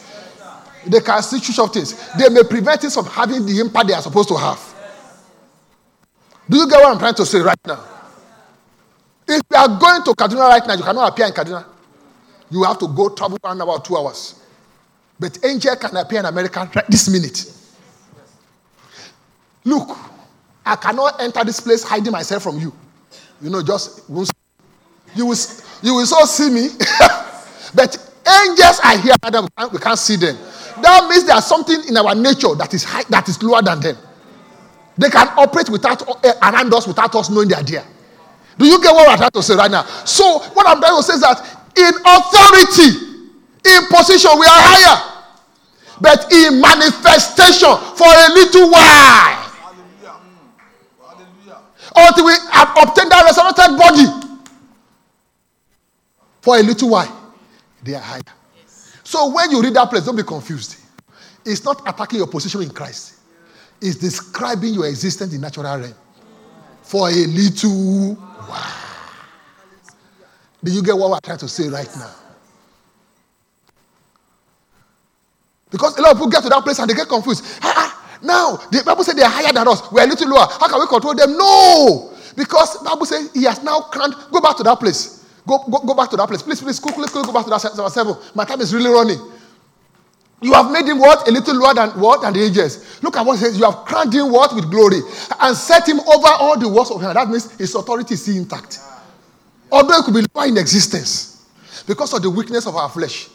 They 0.86 1.00
can 1.00 1.22
switch 1.22 1.58
off 1.58 1.72
things. 1.74 1.94
They 2.16 2.28
may 2.28 2.42
prevent 2.44 2.84
it 2.84 2.92
from 2.92 3.06
having 3.06 3.44
the 3.44 3.58
impact 3.60 3.88
they 3.88 3.94
are 3.94 4.02
supposed 4.02 4.28
to 4.28 4.36
have. 4.36 4.60
Do 6.48 6.56
you 6.56 6.68
get 6.68 6.80
what 6.80 6.92
I'm 6.92 6.98
trying 6.98 7.14
to 7.14 7.26
say 7.26 7.40
right 7.40 7.58
now? 7.66 7.84
If 9.26 9.42
you 9.50 9.56
are 9.56 9.68
going 9.68 10.02
to 10.04 10.12
Kaduna 10.12 10.48
right 10.48 10.66
now, 10.66 10.74
you 10.74 10.82
cannot 10.82 11.12
appear 11.12 11.26
in 11.26 11.32
Kaduna. 11.32 11.64
You 12.50 12.62
have 12.62 12.78
to 12.78 12.88
go 12.88 13.10
travel 13.10 13.36
one 13.42 13.60
hour, 13.60 13.80
two 13.80 13.96
hours. 13.96 14.40
But 15.20 15.44
angel 15.44 15.76
can 15.76 15.96
appear 15.96 16.20
in 16.20 16.26
America 16.26 16.70
right 16.74 16.86
this 16.88 17.08
minute. 17.10 17.52
Look, 19.64 19.98
I 20.64 20.76
cannot 20.76 21.20
enter 21.20 21.44
this 21.44 21.60
place 21.60 21.82
hiding 21.82 22.12
myself 22.12 22.42
from 22.42 22.58
you. 22.58 22.72
You 23.42 23.50
know, 23.50 23.62
just 23.62 24.08
you 24.08 25.26
will 25.26 25.36
you 25.82 25.94
will 25.94 26.06
so 26.06 26.24
see 26.24 26.50
me. 26.50 26.68
but 27.74 28.07
angels 28.28 28.80
are 28.84 28.98
here, 28.98 29.14
can't, 29.22 29.72
we 29.72 29.78
can't 29.78 29.98
see 29.98 30.16
them. 30.16 30.36
That 30.82 31.08
means 31.08 31.24
there's 31.24 31.46
something 31.46 31.82
in 31.88 31.96
our 31.96 32.14
nature 32.14 32.54
that 32.54 32.72
is 32.74 32.84
high, 32.84 33.02
that 33.10 33.28
is 33.28 33.42
lower 33.42 33.62
than 33.62 33.80
them. 33.80 33.96
They 34.96 35.10
can 35.10 35.28
operate 35.38 35.68
without 35.70 36.02
uh, 36.02 36.32
around 36.42 36.74
us 36.74 36.86
without 36.86 37.14
us 37.14 37.30
knowing 37.30 37.48
they 37.48 37.54
are 37.54 37.62
there. 37.62 37.84
Do 38.58 38.66
you 38.66 38.82
get 38.82 38.92
what 38.92 39.08
I'm 39.08 39.16
trying 39.18 39.30
to 39.30 39.42
say 39.42 39.54
right 39.54 39.70
now? 39.70 39.84
So 40.04 40.40
what 40.52 40.66
I'm 40.66 40.80
trying 40.80 40.96
to 40.96 41.02
say 41.02 41.14
is 41.14 41.20
that 41.20 41.38
in 41.78 41.94
authority, 42.02 43.08
in 43.64 43.86
position, 43.86 44.30
we 44.34 44.46
are 44.46 44.58
higher. 44.58 45.14
But 46.00 46.32
in 46.32 46.60
manifestation 46.60 47.74
for 47.94 48.06
a 48.06 48.28
little 48.34 48.70
while. 48.70 49.44
Until 51.96 52.26
we 52.26 52.32
have 52.52 52.70
obtained 52.82 53.10
that 53.10 53.22
resurrected 53.24 53.78
body. 53.78 54.06
For 56.40 56.56
a 56.56 56.62
little 56.62 56.90
while, 56.90 57.17
they 57.82 57.94
are 57.94 58.00
higher. 58.00 58.22
So 59.04 59.32
when 59.32 59.50
you 59.50 59.62
read 59.62 59.74
that 59.74 59.88
place, 59.88 60.04
don't 60.04 60.16
be 60.16 60.22
confused. 60.22 60.76
It's 61.44 61.64
not 61.64 61.80
attacking 61.88 62.18
your 62.18 62.26
position 62.26 62.62
in 62.62 62.70
Christ. 62.70 63.20
It's 63.80 63.96
describing 63.96 64.74
your 64.74 64.86
existence 64.86 65.32
in 65.32 65.40
natural 65.40 65.78
realm. 65.78 65.94
For 66.82 67.08
a 67.08 67.12
little 67.12 68.14
while. 68.14 68.88
Do 70.62 70.72
you 70.72 70.82
get 70.82 70.96
what 70.96 71.10
we're 71.10 71.20
trying 71.20 71.38
to 71.38 71.48
say 71.48 71.68
right 71.68 71.88
now? 71.96 72.10
Because 75.70 75.96
a 75.98 76.02
lot 76.02 76.12
of 76.12 76.16
people 76.16 76.30
get 76.30 76.42
to 76.42 76.48
that 76.48 76.62
place 76.64 76.78
and 76.78 76.90
they 76.90 76.94
get 76.94 77.08
confused. 77.08 77.44
Ah, 77.62 77.74
ah, 77.76 78.18
now, 78.22 78.56
the 78.70 78.82
Bible 78.84 79.04
said 79.04 79.16
they 79.16 79.22
are 79.22 79.30
higher 79.30 79.52
than 79.52 79.68
us. 79.68 79.92
We're 79.92 80.04
a 80.04 80.06
little 80.06 80.28
lower. 80.28 80.46
How 80.50 80.68
can 80.68 80.80
we 80.80 80.86
control 80.86 81.14
them? 81.14 81.36
No! 81.36 82.12
Because 82.36 82.78
the 82.78 82.84
Bible 82.84 83.06
says 83.06 83.30
he 83.32 83.44
has 83.44 83.62
now 83.62 83.80
crowned. 83.80 84.14
Go 84.32 84.40
back 84.40 84.56
to 84.56 84.62
that 84.64 84.80
place. 84.80 85.17
Go, 85.48 85.64
go, 85.70 85.78
go 85.78 85.94
back 85.94 86.10
to 86.10 86.16
that 86.16 86.28
place. 86.28 86.42
Please, 86.42 86.60
please, 86.60 86.78
quickly, 86.78 87.04
quickly 87.08 87.22
go 87.22 87.32
back 87.32 87.44
to 87.44 87.50
that 87.50 87.60
se- 87.60 87.74
number 87.74 87.90
seven. 87.90 88.14
My 88.34 88.44
time 88.44 88.60
is 88.60 88.74
really 88.74 88.90
running. 88.90 89.18
You 90.40 90.52
have 90.52 90.70
made 90.70 90.86
him 90.86 90.98
what? 90.98 91.26
A 91.26 91.30
little 91.32 91.56
lower 91.56 91.74
than 91.74 91.90
what? 91.98 92.22
Than 92.22 92.34
the 92.34 92.44
angels. 92.44 93.02
Look 93.02 93.16
at 93.16 93.26
what 93.26 93.36
it 93.36 93.40
says. 93.40 93.58
You 93.58 93.64
have 93.64 93.84
crowned 93.84 94.14
him 94.14 94.30
what? 94.30 94.54
With 94.54 94.70
glory. 94.70 95.00
And 95.40 95.56
set 95.56 95.88
him 95.88 95.98
over 96.00 96.28
all 96.38 96.58
the 96.58 96.68
works 96.68 96.90
of 96.90 97.00
heaven. 97.00 97.14
That 97.14 97.28
means 97.28 97.50
his 97.56 97.74
authority 97.74 98.14
is 98.14 98.28
intact. 98.28 98.78
Although 99.72 99.98
it 99.98 100.04
could 100.04 100.14
be 100.14 100.26
lower 100.34 100.46
in 100.46 100.58
existence. 100.58 101.46
Because 101.86 102.12
of 102.12 102.22
the 102.22 102.30
weakness 102.30 102.66
of 102.66 102.76
our 102.76 102.88
flesh. 102.88 103.28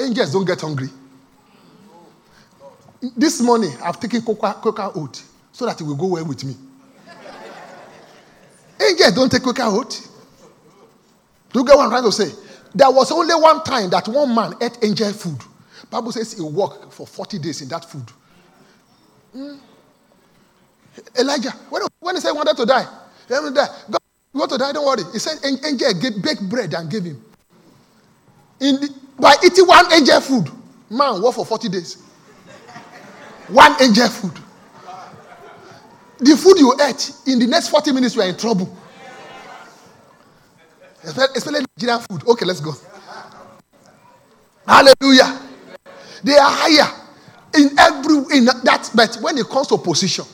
Angels 0.00 0.32
don't 0.32 0.44
get 0.46 0.60
hungry. 0.60 0.88
This 3.16 3.40
morning, 3.40 3.72
I've 3.84 4.00
taken 4.00 4.22
coca, 4.22 4.54
coca 4.60 4.90
oat 4.94 5.22
so 5.52 5.66
that 5.66 5.80
it 5.80 5.84
will 5.84 5.94
go 5.94 6.06
well 6.06 6.24
with 6.24 6.42
me. 6.44 6.56
Angels 8.80 9.12
don't 9.12 9.30
take 9.30 9.42
coca 9.42 9.64
oat. 9.64 10.07
You 11.58 11.64
get 11.64 11.76
what 11.76 11.86
I'm 11.86 11.90
trying 11.90 12.04
to 12.04 12.12
say? 12.12 12.30
There 12.72 12.88
was 12.88 13.10
only 13.10 13.34
one 13.34 13.64
time 13.64 13.90
that 13.90 14.06
one 14.06 14.32
man 14.32 14.54
ate 14.62 14.78
angel 14.80 15.12
food. 15.12 15.40
Bible 15.90 16.12
says 16.12 16.32
he 16.34 16.40
walked 16.40 16.92
for 16.92 17.04
40 17.04 17.40
days 17.40 17.62
in 17.62 17.68
that 17.70 17.84
food. 17.84 18.08
Hmm. 19.32 19.56
Elijah, 21.18 21.50
when, 21.68 21.82
when 21.98 22.14
he 22.14 22.20
said 22.20 22.30
he 22.30 22.36
wanted 22.36 22.56
to 22.56 22.64
die, 22.64 22.86
he 23.26 23.34
wanted 23.34 23.48
to 23.48 23.54
die. 23.56 23.66
God, 23.90 24.00
you 24.32 24.38
want 24.38 24.52
to 24.52 24.58
die? 24.58 24.70
Don't 24.70 24.86
worry. 24.86 25.02
He 25.12 25.18
said 25.18 25.42
an- 25.42 25.58
angel 25.66 25.92
gave, 25.94 26.22
baked 26.22 26.48
bread 26.48 26.72
and 26.74 26.88
gave 26.88 27.02
him. 27.02 27.20
In 28.60 28.76
the, 28.76 28.94
by 29.18 29.34
eating 29.44 29.66
one 29.66 29.92
angel 29.92 30.20
food, 30.20 30.48
man 30.88 31.20
walked 31.20 31.34
for 31.38 31.44
40 31.44 31.70
days. 31.70 32.00
One 33.48 33.74
angel 33.82 34.06
food. 34.06 34.38
The 36.20 36.36
food 36.36 36.56
you 36.60 36.72
ate, 36.80 37.10
in 37.26 37.40
the 37.40 37.48
next 37.48 37.70
40 37.70 37.90
minutes, 37.90 38.14
you 38.14 38.22
are 38.22 38.28
in 38.28 38.36
trouble. 38.36 38.76
Espe- 41.08 41.36
Especially 41.36 41.64
Nigerian 41.76 42.00
food. 42.00 42.26
Okay, 42.28 42.44
let's 42.44 42.60
go. 42.60 42.72
Hallelujah. 44.66 45.40
They 46.22 46.36
are 46.36 46.50
higher 46.50 46.92
in 47.56 47.78
every 47.78 48.36
in 48.36 48.44
that, 48.44 48.90
but 48.94 49.16
when 49.22 49.38
it 49.38 49.46
comes 49.48 49.68
to 49.68 49.78
position, 49.78 50.26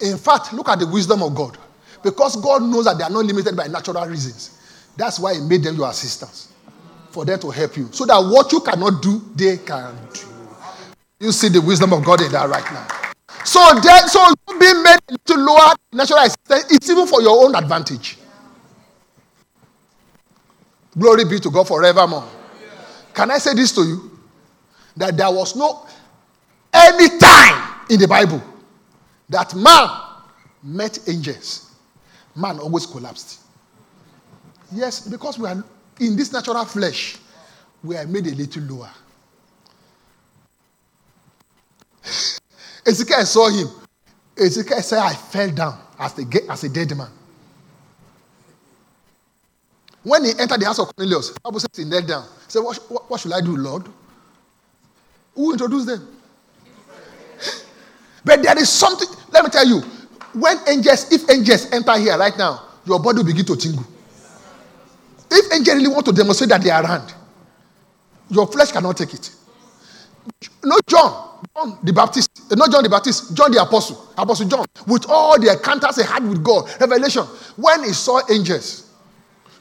in 0.00 0.18
fact, 0.18 0.52
look 0.52 0.68
at 0.68 0.78
the 0.78 0.86
wisdom 0.86 1.22
of 1.22 1.34
God. 1.34 1.56
Because 2.02 2.36
God 2.36 2.62
knows 2.62 2.84
that 2.84 2.98
they 2.98 3.04
are 3.04 3.10
not 3.10 3.24
limited 3.24 3.56
by 3.56 3.66
natural 3.66 4.04
reasons. 4.06 4.58
That's 4.96 5.18
why 5.18 5.34
He 5.34 5.40
made 5.40 5.62
them 5.62 5.76
your 5.76 5.88
assistants. 5.88 6.52
For 7.10 7.24
them 7.24 7.38
to 7.40 7.50
help 7.50 7.76
you. 7.76 7.88
So 7.92 8.04
that 8.06 8.18
what 8.18 8.52
you 8.52 8.60
cannot 8.60 9.00
do, 9.00 9.22
they 9.34 9.56
can 9.58 9.96
do. 10.12 10.26
You 11.20 11.32
see 11.32 11.48
the 11.48 11.62
wisdom 11.62 11.92
of 11.92 12.04
God 12.04 12.20
in 12.20 12.30
that 12.32 12.48
right 12.48 12.72
now. 12.72 12.86
So 13.44 13.60
then, 13.80 14.08
so 14.08 14.34
being 14.58 14.82
made 14.82 14.98
to 15.26 15.34
lower 15.34 15.74
natural 15.92 16.18
assistance, 16.18 16.72
it's 16.72 16.90
even 16.90 17.06
for 17.06 17.22
your 17.22 17.44
own 17.46 17.54
advantage. 17.54 18.18
Glory 20.96 21.24
be 21.24 21.40
to 21.40 21.50
God 21.50 21.66
forevermore. 21.66 22.28
Can 23.12 23.30
I 23.30 23.38
say 23.38 23.54
this 23.54 23.72
to 23.72 23.82
you? 23.82 24.10
That 24.96 25.16
there 25.16 25.30
was 25.30 25.56
no 25.56 25.86
any 26.72 27.18
time 27.18 27.80
in 27.90 28.00
the 28.00 28.08
Bible 28.08 28.42
that 29.28 29.54
man 29.54 29.88
met 30.62 30.98
angels. 31.08 31.72
Man 32.36 32.58
always 32.58 32.86
collapsed. 32.86 33.40
Yes, 34.72 35.06
because 35.06 35.38
we 35.38 35.46
are 35.48 35.64
in 36.00 36.16
this 36.16 36.32
natural 36.32 36.64
flesh, 36.64 37.16
we 37.82 37.96
are 37.96 38.06
made 38.06 38.26
a 38.26 38.34
little 38.34 38.62
lower. 38.62 38.90
Ezekiel 42.86 43.24
saw 43.24 43.48
him. 43.48 43.68
Ezekiel 44.36 44.82
said, 44.82 44.98
I 44.98 45.14
fell 45.14 45.50
down 45.50 45.78
as 45.98 46.18
a, 46.18 46.50
as 46.50 46.64
a 46.64 46.68
dead 46.68 46.96
man. 46.96 47.08
When 50.04 50.24
he 50.24 50.32
entered 50.38 50.60
the 50.60 50.66
house 50.66 50.78
of 50.78 50.94
Cornelius, 50.94 51.30
the 51.30 51.40
Bible 51.40 51.60
says 51.60 51.70
he 51.74 51.84
knelt 51.84 52.06
down. 52.06 52.22
He 52.22 52.50
said, 52.52 52.60
what, 52.60 52.76
what, 52.88 53.10
what 53.10 53.20
should 53.20 53.32
I 53.32 53.40
do, 53.40 53.56
Lord? 53.56 53.84
Who 55.34 55.52
introduced 55.52 55.86
them? 55.86 56.06
but 58.24 58.42
there 58.42 58.56
is 58.58 58.68
something, 58.68 59.08
let 59.32 59.44
me 59.44 59.50
tell 59.50 59.66
you, 59.66 59.80
when 60.34 60.58
angels, 60.68 61.10
if 61.10 61.28
angels 61.30 61.72
enter 61.72 61.96
here 61.98 62.18
right 62.18 62.36
now, 62.36 62.62
your 62.84 63.00
body 63.00 63.18
will 63.18 63.24
begin 63.24 63.46
to 63.46 63.56
tingle. 63.56 63.84
If 65.30 65.52
angels 65.52 65.76
really 65.76 65.88
want 65.88 66.04
to 66.06 66.12
demonstrate 66.12 66.50
that 66.50 66.62
they 66.62 66.70
are 66.70 66.82
around, 66.84 67.14
your 68.28 68.46
flesh 68.46 68.72
cannot 68.72 68.96
take 68.96 69.14
it. 69.14 69.30
No, 70.62 70.76
John, 70.86 71.40
John 71.56 71.78
the 71.82 71.92
Baptist, 71.92 72.30
eh, 72.50 72.54
not 72.56 72.70
John 72.70 72.82
the 72.82 72.90
Baptist, 72.90 73.34
John 73.34 73.50
the 73.52 73.62
Apostle, 73.62 74.12
Apostle 74.16 74.48
John, 74.48 74.66
with 74.86 75.06
all 75.08 75.38
the 75.40 75.52
encounters 75.52 75.96
he 75.96 76.02
had 76.02 76.26
with 76.28 76.42
God, 76.42 76.68
revelation, 76.80 77.22
when 77.56 77.84
he 77.84 77.92
saw 77.92 78.20
angels, 78.30 78.90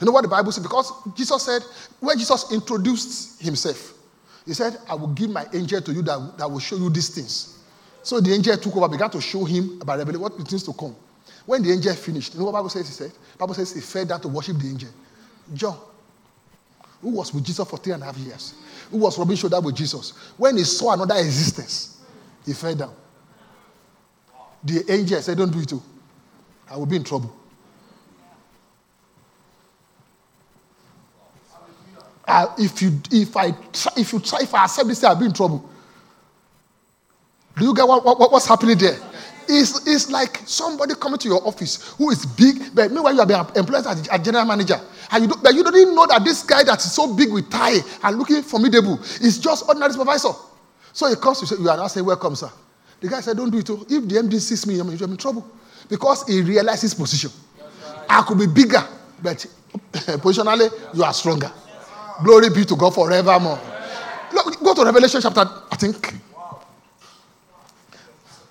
you 0.04 0.06
know 0.06 0.12
what 0.12 0.24
the 0.24 0.28
Bible 0.28 0.52
says? 0.52 0.62
Because 0.62 0.92
Jesus 1.16 1.44
said, 1.44 1.62
when 2.02 2.18
Jesus 2.18 2.52
introduced 2.52 3.42
himself, 3.42 3.94
he 4.46 4.54
said, 4.54 4.78
I 4.90 4.96
will 4.96 5.08
give 5.08 5.30
my 5.30 5.46
angel 5.54 5.80
to 5.80 5.94
you 5.94 6.02
that, 6.02 6.38
that 6.38 6.52
will 6.52 6.60
show 6.60 6.76
you 6.76 6.90
these 6.90 7.08
things. 7.08 7.60
So 8.02 8.20
the 8.20 8.34
angel 8.34 8.58
took 8.58 8.76
over, 8.76 8.90
began 8.90 9.10
to 9.12 9.22
show 9.22 9.46
him 9.46 9.80
about 9.82 10.00
revelation, 10.00 10.22
what 10.22 10.52
is 10.52 10.64
to 10.64 10.74
come. 10.74 10.94
When 11.46 11.64
the 11.64 11.72
angel 11.72 11.94
finished, 11.94 12.34
you 12.34 12.40
know 12.40 12.48
what 12.48 12.52
Bible 12.52 12.68
says 12.68 12.86
he 12.86 12.94
said? 12.94 13.14
Bible 13.38 13.54
says 13.54 13.74
he 13.74 13.80
fell 13.80 14.04
down 14.04 14.20
to 14.20 14.28
worship 14.28 14.58
the 14.58 14.68
angel. 14.68 14.90
John, 15.54 15.80
who 17.02 17.12
was 17.12 17.34
with 17.34 17.46
Jesus 17.46 17.66
for 17.66 17.78
three 17.78 17.94
and 17.94 18.04
a 18.04 18.08
half 18.08 18.18
years, 18.18 18.56
who 18.92 18.98
was 18.98 19.18
rubbing 19.18 19.38
shoulder 19.38 19.62
with 19.62 19.78
Jesus, 19.78 20.12
when 20.36 20.58
he 20.58 20.66
saw 20.66 20.96
another 20.96 21.16
existence, 21.16 22.02
he 22.46 22.52
fell 22.52 22.76
down. 22.76 22.94
The 24.66 24.84
angel 24.92 25.22
said, 25.22 25.38
Don't 25.38 25.54
do 25.54 25.60
it 25.60 25.70
too. 25.70 25.82
I 26.70 26.76
will 26.76 26.88
be 26.88 26.98
in 26.98 27.06
trouble. 27.06 27.34
If 32.58 32.82
you 32.82 33.00
if 33.12 33.36
I 33.36 33.52
try, 33.52 33.92
if 33.98 34.14
you 34.14 34.20
try 34.20 34.40
if 34.42 34.54
I 34.54 34.66
accept 34.66 34.88
this, 34.88 35.04
I'll 35.04 35.16
be 35.16 35.26
in 35.26 35.34
trouble. 35.34 35.70
Do 37.58 37.66
you 37.66 37.76
get 37.76 37.88
what, 37.88 38.04
what, 38.04 38.32
what's 38.32 38.48
happening 38.48 38.78
there? 38.78 38.98
It's, 39.48 39.86
it's 39.86 40.10
like 40.10 40.38
somebody 40.46 40.96
coming 40.96 41.20
to 41.20 41.28
your 41.28 41.46
office 41.46 41.94
who 41.98 42.10
is 42.12 42.26
big, 42.26 42.74
but 42.74 42.92
meanwhile 42.92 43.14
you 43.14 43.20
are 43.20 43.26
being 43.26 43.40
employed 43.56 43.86
as 43.86 44.08
a 44.08 44.18
general 44.20 44.46
manager. 44.46 44.80
And 45.12 45.24
you 45.24 45.30
don't, 45.30 45.44
but 45.44 45.54
you 45.54 45.64
don't 45.64 45.76
even 45.76 45.94
know 45.94 46.08
that 46.08 46.24
this 46.24 46.44
guy 46.44 46.64
that 46.64 46.80
is 46.80 46.92
so 46.92 47.14
big 47.14 47.32
with 47.32 47.50
tie 47.50 47.78
and 48.04 48.18
looking 48.18 48.42
formidable 48.42 49.00
is 49.22 49.38
just 49.40 49.68
ordinary 49.68 49.92
supervisor. 49.92 50.30
So 50.94 51.10
he 51.10 51.16
comes 51.16 51.40
to 51.42 51.48
say, 51.48 51.56
You 51.60 51.70
are 51.70 51.78
now 51.78 51.88
saying, 51.88 52.06
Welcome, 52.06 52.36
sir. 52.36 52.50
The 53.02 53.10
guy 53.10 53.20
said, 53.20 53.36
Don't 53.38 53.50
do 53.50 53.58
it. 53.58 53.70
oh. 53.70 53.86
If 53.90 54.08
the 54.08 54.16
MD 54.16 54.40
sees 54.40 54.66
me, 54.66 54.80
I'm 54.80 54.90
in 54.90 55.18
trouble. 55.18 55.46
Because 55.90 56.26
he 56.28 56.42
realizes 56.42 56.82
his 56.84 56.94
position. 56.94 57.32
I 58.10 58.22
could 58.22 58.40
be 58.40 58.48
bigger, 58.48 58.82
but 59.22 59.38
positionally, 59.94 60.72
you 60.96 61.04
are 61.04 61.14
stronger. 61.14 61.52
Glory 62.22 62.50
be 62.50 62.66
to 62.66 62.76
God 62.76 62.94
forevermore. 62.94 63.60
Look, 64.34 64.60
go 64.62 64.74
to 64.74 64.84
Revelation 64.84 65.22
chapter, 65.22 65.42
I 65.72 65.76
think, 65.76 66.16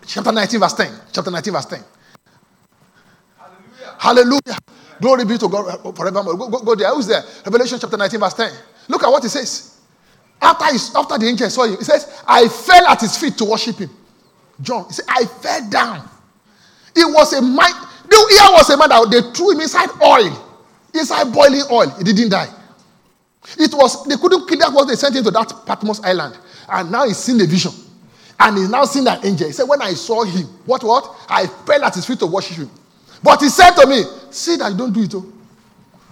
chapter 0.07 0.33
19, 0.33 0.61
verse 0.61 0.75
10. 0.75 1.01
Chapter 1.13 1.31
19, 1.31 1.53
verse 1.53 1.67
10. 1.67 1.85
Hallelujah. 3.99 4.59
Glory 5.01 5.25
be 5.25 5.39
to 5.39 5.49
God 5.49 5.95
forevermore. 5.97 6.37
Go, 6.37 6.49
go, 6.49 6.59
go 6.61 6.75
there. 6.75 6.91
Who's 6.95 7.07
there? 7.07 7.23
Revelation 7.45 7.79
chapter 7.81 7.97
19, 7.97 8.21
verse 8.21 8.35
10. 8.35 8.53
Look 8.89 9.05
at 9.05 9.11
what 9.11 9.25
it 9.25 9.29
says. 9.29 9.81
After, 10.41 10.65
his, 10.73 10.95
after 10.95 11.19
the 11.19 11.27
angel 11.27 11.49
saw 11.51 11.65
him, 11.65 11.77
he 11.77 11.85
says, 11.85 12.23
I 12.27 12.49
fell 12.49 12.87
at 12.87 13.01
his 13.01 13.17
feet 13.17 13.39
to 13.39 13.45
worship 13.45 13.79
him. 13.79 13.91
John, 14.61 14.87
he 14.87 14.95
said, 14.95 15.05
I 15.09 15.25
fell 15.25 15.71
down. 15.71 16.09
It 16.95 17.07
was 17.07 17.33
a 17.33 17.41
man, 17.41 17.73
the 18.09 18.17
was 18.53 18.71
a 18.71 18.77
man 18.77 18.89
that 18.89 19.09
they 19.11 19.33
threw 19.33 19.53
him 19.53 19.61
inside 19.61 19.89
oil, 20.03 20.31
inside 20.93 21.33
boiling 21.33 21.63
oil. 21.71 21.89
He 21.99 22.05
didn't 22.05 22.31
die. 22.31 22.49
It 23.59 23.73
was, 23.75 24.05
they 24.05 24.17
couldn't 24.17 24.49
kill 24.49 24.59
that 24.59 24.73
was 24.73 24.87
they 24.87 24.95
sent 24.95 25.17
him 25.17 25.25
to 25.25 25.31
that 25.33 25.53
Patmos 25.67 26.01
island. 26.03 26.39
And 26.69 26.91
now 26.93 27.07
he's 27.07 27.19
seen 27.19 27.41
a 27.41 27.47
vision. 27.47 27.73
And 28.39 28.57
he's 28.57 28.69
now 28.69 28.85
seen 28.85 29.05
that 29.05 29.25
angel. 29.25 29.47
He 29.47 29.53
said, 29.53 29.65
When 29.69 29.83
I 29.83 29.95
saw 29.95 30.25
him, 30.25 30.47
what, 30.67 30.83
what? 30.83 31.15
I 31.29 31.47
fell 31.47 31.85
at 31.85 31.95
his 31.95 32.07
feet 32.07 32.19
to 32.21 32.27
worship 32.27 32.57
him. 32.57 32.71
But 33.23 33.41
he 33.41 33.49
said 33.49 33.71
to 33.73 33.87
me, 33.87 34.03
See 34.31 34.57
that 34.57 34.73
you 34.73 34.79
don't 34.79 34.93
do 34.93 35.03
it. 35.03 35.15
Oh. 35.15 35.33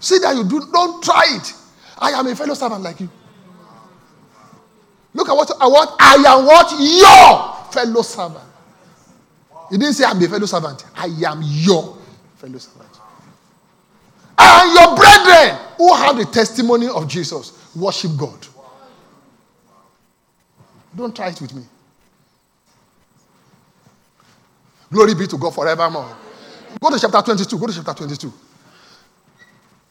See 0.00 0.18
that 0.18 0.34
you 0.34 0.44
do, 0.44 0.60
don't 0.72 1.02
try 1.02 1.24
it. 1.28 1.54
I 1.98 2.10
am 2.12 2.26
a 2.26 2.34
fellow 2.34 2.54
servant 2.54 2.82
like 2.82 3.00
you. 3.00 3.08
Look 5.12 5.28
at 5.28 5.34
what 5.34 5.50
I 5.60 5.66
want. 5.66 5.90
I 5.98 6.14
am 6.26 6.46
what? 6.46 6.70
Your 6.78 7.72
fellow 7.72 8.02
servant. 8.02 8.44
He 9.70 9.78
didn't 9.78 9.94
say 9.94 10.04
I'm 10.04 10.22
a 10.22 10.28
fellow 10.28 10.46
servant. 10.46 10.84
I 10.94 11.06
am 11.26 11.40
your 11.42 11.98
fellow 12.36 12.58
servant. 12.58 12.89
And 14.42 14.72
your 14.74 14.96
brethren 14.96 15.58
who 15.76 15.94
have 15.94 16.16
the 16.16 16.24
testimony 16.24 16.88
of 16.88 17.06
Jesus 17.06 17.52
worship 17.76 18.12
God. 18.16 18.46
Don't 20.96 21.14
try 21.14 21.28
it 21.28 21.40
with 21.40 21.54
me. 21.54 21.62
Glory 24.90 25.14
be 25.14 25.26
to 25.26 25.36
God 25.38 25.54
forevermore. 25.54 26.16
Go 26.80 26.90
to 26.90 26.98
chapter 26.98 27.22
22. 27.22 27.58
Go 27.58 27.66
to 27.66 27.74
chapter 27.74 27.94
22. 27.94 28.32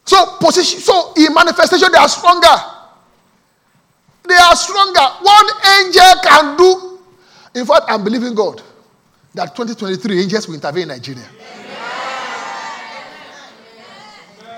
So, 0.04 0.36
position, 0.40 0.80
so 0.80 1.12
in 1.16 1.32
manifestation, 1.32 1.90
they 1.92 1.98
are 1.98 2.08
stronger. 2.08 2.48
They 4.28 4.34
are 4.34 4.56
stronger. 4.56 5.00
One 5.22 5.46
angel 5.78 6.14
can 6.22 6.56
do. 6.56 6.98
In 7.54 7.64
fact, 7.66 7.84
I'm 7.88 8.02
believing 8.04 8.34
God 8.34 8.60
that 9.34 9.54
2023 9.54 10.22
angels 10.22 10.48
will 10.48 10.56
intervene 10.56 10.82
in 10.82 10.88
Nigeria. 10.88 11.26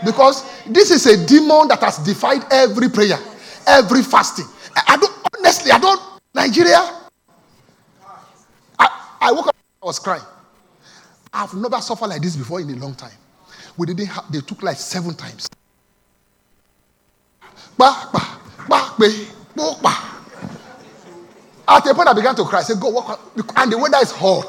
Because 0.05 0.45
this 0.67 0.91
is 0.91 1.07
a 1.07 1.27
demon 1.27 1.69
that 1.69 1.81
has 1.81 1.99
defied 1.99 2.43
every 2.51 2.89
prayer, 2.89 3.19
every 3.67 4.03
fasting. 4.03 4.47
I 4.75 4.97
don't 4.97 5.13
honestly, 5.39 5.71
I 5.71 5.79
don't 5.79 6.01
Nigeria. 6.35 6.79
I, 8.79 9.17
I 9.21 9.33
woke 9.33 9.49
up, 9.49 9.57
I 9.83 9.87
was 9.87 9.99
crying. 9.99 10.23
I've 11.33 11.55
never 11.55 11.81
suffered 11.81 12.09
like 12.09 12.23
this 12.23 12.37
before 12.37 12.61
in 12.61 12.71
a 12.71 12.77
long 12.77 12.95
time. 12.95 13.13
We 13.77 13.87
didn't 13.87 14.07
have, 14.07 14.31
they 14.31 14.41
took 14.41 14.63
like 14.63 14.77
seven 14.77 15.15
times. 15.15 15.49
At 21.69 21.87
a 21.87 21.95
point, 21.95 22.09
I 22.09 22.13
began 22.13 22.35
to 22.35 22.45
cry. 22.45 22.59
I 22.59 22.63
said, 22.63 22.81
God, 22.81 22.93
what, 22.93 23.21
and 23.57 23.73
the 23.73 23.79
weather 23.79 23.99
is 24.03 24.13
hot. 24.13 24.47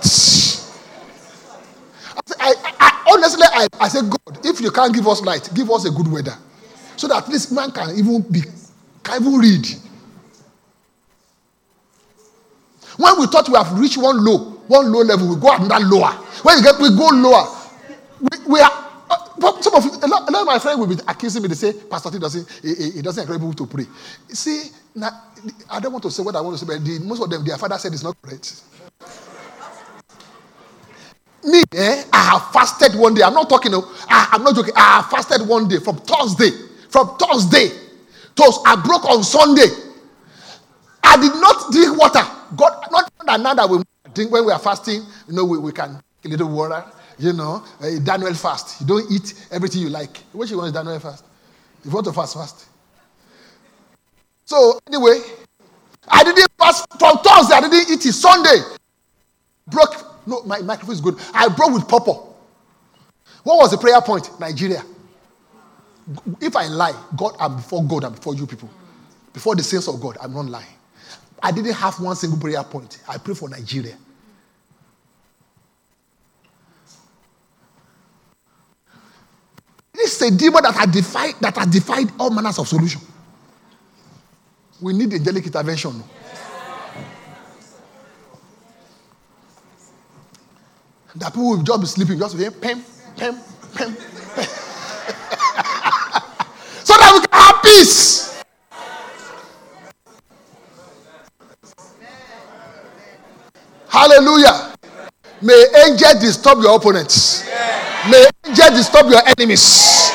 I, 2.15 2.21
said, 2.25 2.37
I, 2.39 2.53
I 2.79 3.13
honestly, 3.13 3.43
I, 3.45 3.67
I 3.79 3.87
said, 3.87 4.09
God, 4.09 4.42
if 4.53 4.61
you 4.61 4.71
can't 4.71 4.93
give 4.93 5.07
us 5.07 5.21
light, 5.21 5.49
give 5.53 5.69
us 5.71 5.85
a 5.85 5.91
good 5.91 6.07
weather, 6.11 6.37
so 6.95 7.07
that 7.07 7.25
this 7.27 7.51
man 7.51 7.71
can 7.71 7.97
even 7.97 8.21
be, 8.31 8.41
can 9.03 9.21
even 9.21 9.33
read. 9.39 9.65
When 12.97 13.19
we 13.19 13.27
thought 13.27 13.49
we 13.49 13.55
have 13.57 13.77
reached 13.79 13.97
one 13.97 14.23
low, 14.23 14.37
one 14.67 14.91
low 14.91 15.01
level, 15.01 15.27
we 15.33 15.41
go 15.41 15.51
another 15.55 15.83
lower. 15.85 16.11
When 16.43 16.57
you 16.57 16.63
get, 16.63 16.79
we 16.79 16.89
go 16.95 17.07
lower. 17.11 17.47
We, 18.21 18.53
we 18.53 18.59
are. 18.61 18.71
uh, 19.09 19.61
some 19.61 19.73
of 19.75 19.85
a 19.85 20.07
lot, 20.07 20.29
a 20.29 20.31
lot 20.31 20.41
of 20.41 20.45
my 20.47 20.59
friends 20.59 20.77
will 20.79 20.87
be 20.87 20.95
accusing 21.07 21.41
me. 21.41 21.47
They 21.49 21.55
say, 21.55 21.73
Pastor 21.73 22.11
T 22.11 22.19
doesn't, 22.19 22.47
he, 22.61 22.91
he- 22.91 23.01
doesn't 23.01 23.27
encourage 23.29 23.55
to 23.57 23.65
pray. 23.65 23.85
See, 24.29 24.69
now, 24.95 25.09
I 25.69 25.79
don't 25.79 25.91
want 25.91 26.03
to 26.03 26.11
say 26.11 26.21
what 26.21 26.35
I 26.35 26.41
want 26.41 26.57
to 26.59 26.65
say, 26.65 26.71
but 26.77 26.85
the, 26.85 26.99
most 26.99 27.21
of 27.23 27.29
them, 27.29 27.43
their 27.43 27.57
father 27.57 27.77
said 27.79 27.93
it's 27.93 28.03
not 28.03 28.15
correct. 28.21 28.61
Me, 31.45 31.63
eh, 31.75 32.03
I 32.12 32.21
have 32.32 32.51
fasted 32.51 32.95
one 32.99 33.13
day. 33.13 33.23
I'm 33.23 33.34
not 33.34 33.49
talking, 33.49 33.73
I, 33.73 34.29
I'm 34.32 34.43
not 34.43 34.56
joking. 34.56 34.73
I 34.77 35.01
have 35.01 35.10
fasted 35.10 35.47
one 35.47 35.67
day 35.67 35.79
from 35.79 35.97
Thursday. 35.97 36.51
From 36.89 37.17
Thursday. 37.17 37.69
To, 38.36 38.43
I 38.65 38.75
broke 38.84 39.06
on 39.06 39.23
Sunday. 39.23 39.67
I 41.03 41.17
did 41.17 41.34
not 41.34 41.71
drink 41.71 41.97
water. 41.99 42.23
God, 42.56 42.88
not 42.91 43.58
that 43.58 43.69
we 43.69 43.84
drink 44.13 44.32
when 44.32 44.45
we 44.45 44.51
are 44.51 44.60
fasting, 44.60 45.01
you 45.27 45.34
know, 45.34 45.45
we, 45.45 45.58
we 45.58 45.71
can 45.71 45.99
a 46.23 46.27
little 46.27 46.49
water. 46.49 46.84
You 47.19 47.34
know, 47.34 47.63
uh, 47.82 47.99
Daniel 48.03 48.34
fast. 48.34 48.82
You 48.82 48.88
don't 48.88 49.12
eat 49.12 49.34
everything 49.51 49.82
you 49.82 49.89
like. 49.89 50.17
What 50.32 50.49
you 50.49 50.58
want 50.58 50.67
is 50.67 50.73
Daniel 50.73 50.99
fast? 50.99 51.23
If 51.79 51.86
you 51.86 51.91
want 51.91 52.06
to 52.08 52.13
fast, 52.13 52.34
fast. 52.34 52.65
So 54.45 54.79
anyway, 54.88 55.19
I 56.08 56.23
didn't 56.23 56.47
fast 56.58 56.86
from 56.97 57.17
Thursday. 57.19 57.56
I 57.56 57.62
didn't 57.62 57.91
eat 57.91 58.06
it. 58.06 58.13
Sunday 58.13 58.58
broke. 59.67 60.12
No, 60.25 60.43
my 60.43 60.59
microphone 60.59 60.93
is 60.95 61.01
good. 61.01 61.17
I 61.33 61.47
broke 61.49 61.73
with 61.73 61.88
purple. 61.88 62.38
What 63.43 63.57
was 63.57 63.71
the 63.71 63.77
prayer 63.77 64.01
point? 64.01 64.29
Nigeria. 64.39 64.83
If 66.41 66.55
I 66.55 66.67
lie, 66.67 66.93
God, 67.15 67.36
I'm 67.39 67.57
before 67.57 67.83
God, 67.83 68.03
I'm 68.05 68.13
before 68.13 68.36
you 68.36 68.47
people. 68.47 68.69
Before 69.33 69.55
the 69.55 69.63
saints 69.63 69.88
of 69.88 69.99
God, 69.99 70.17
I'm 70.21 70.33
not 70.33 70.45
lying. 70.45 70.67
I 71.41 71.51
didn't 71.51 71.73
have 71.73 71.99
one 71.99 72.15
single 72.15 72.39
prayer 72.39 72.63
point. 72.63 72.99
I 73.07 73.17
pray 73.17 73.33
for 73.33 73.49
Nigeria. 73.49 73.97
This 79.93 80.21
is 80.21 80.33
a 80.33 80.36
demon 80.36 80.63
that 80.63 80.73
has 80.73 80.88
defied 80.88 81.36
that 81.41 81.55
has 81.55 81.67
defied 81.67 82.12
all 82.19 82.29
manners 82.29 82.59
of 82.59 82.67
solution. 82.67 83.01
We 84.81 84.93
need 84.93 85.13
angelic 85.13 85.45
intervention. 85.45 86.03
That 91.15 91.34
people 91.34 91.49
will 91.49 91.63
just 91.63 91.80
be 91.82 91.86
sleeping, 91.88 92.19
just 92.19 92.38
be 92.38 92.49
pem, 92.49 92.84
pem, 93.15 93.39
pem, 93.76 93.95
pem. 93.95 94.45
so 96.84 96.93
that 96.97 97.12
we 97.13 97.19
can 97.21 97.30
have 97.32 97.62
peace. 97.63 98.43
Hallelujah. 103.88 104.74
May 105.43 105.66
angels 105.86 106.20
disturb 106.20 106.59
your 106.64 106.76
opponents. 106.76 107.47
May 108.09 108.26
angels 108.45 108.72
disturb 108.72 109.09
your 109.11 109.22
enemies. 109.38 110.09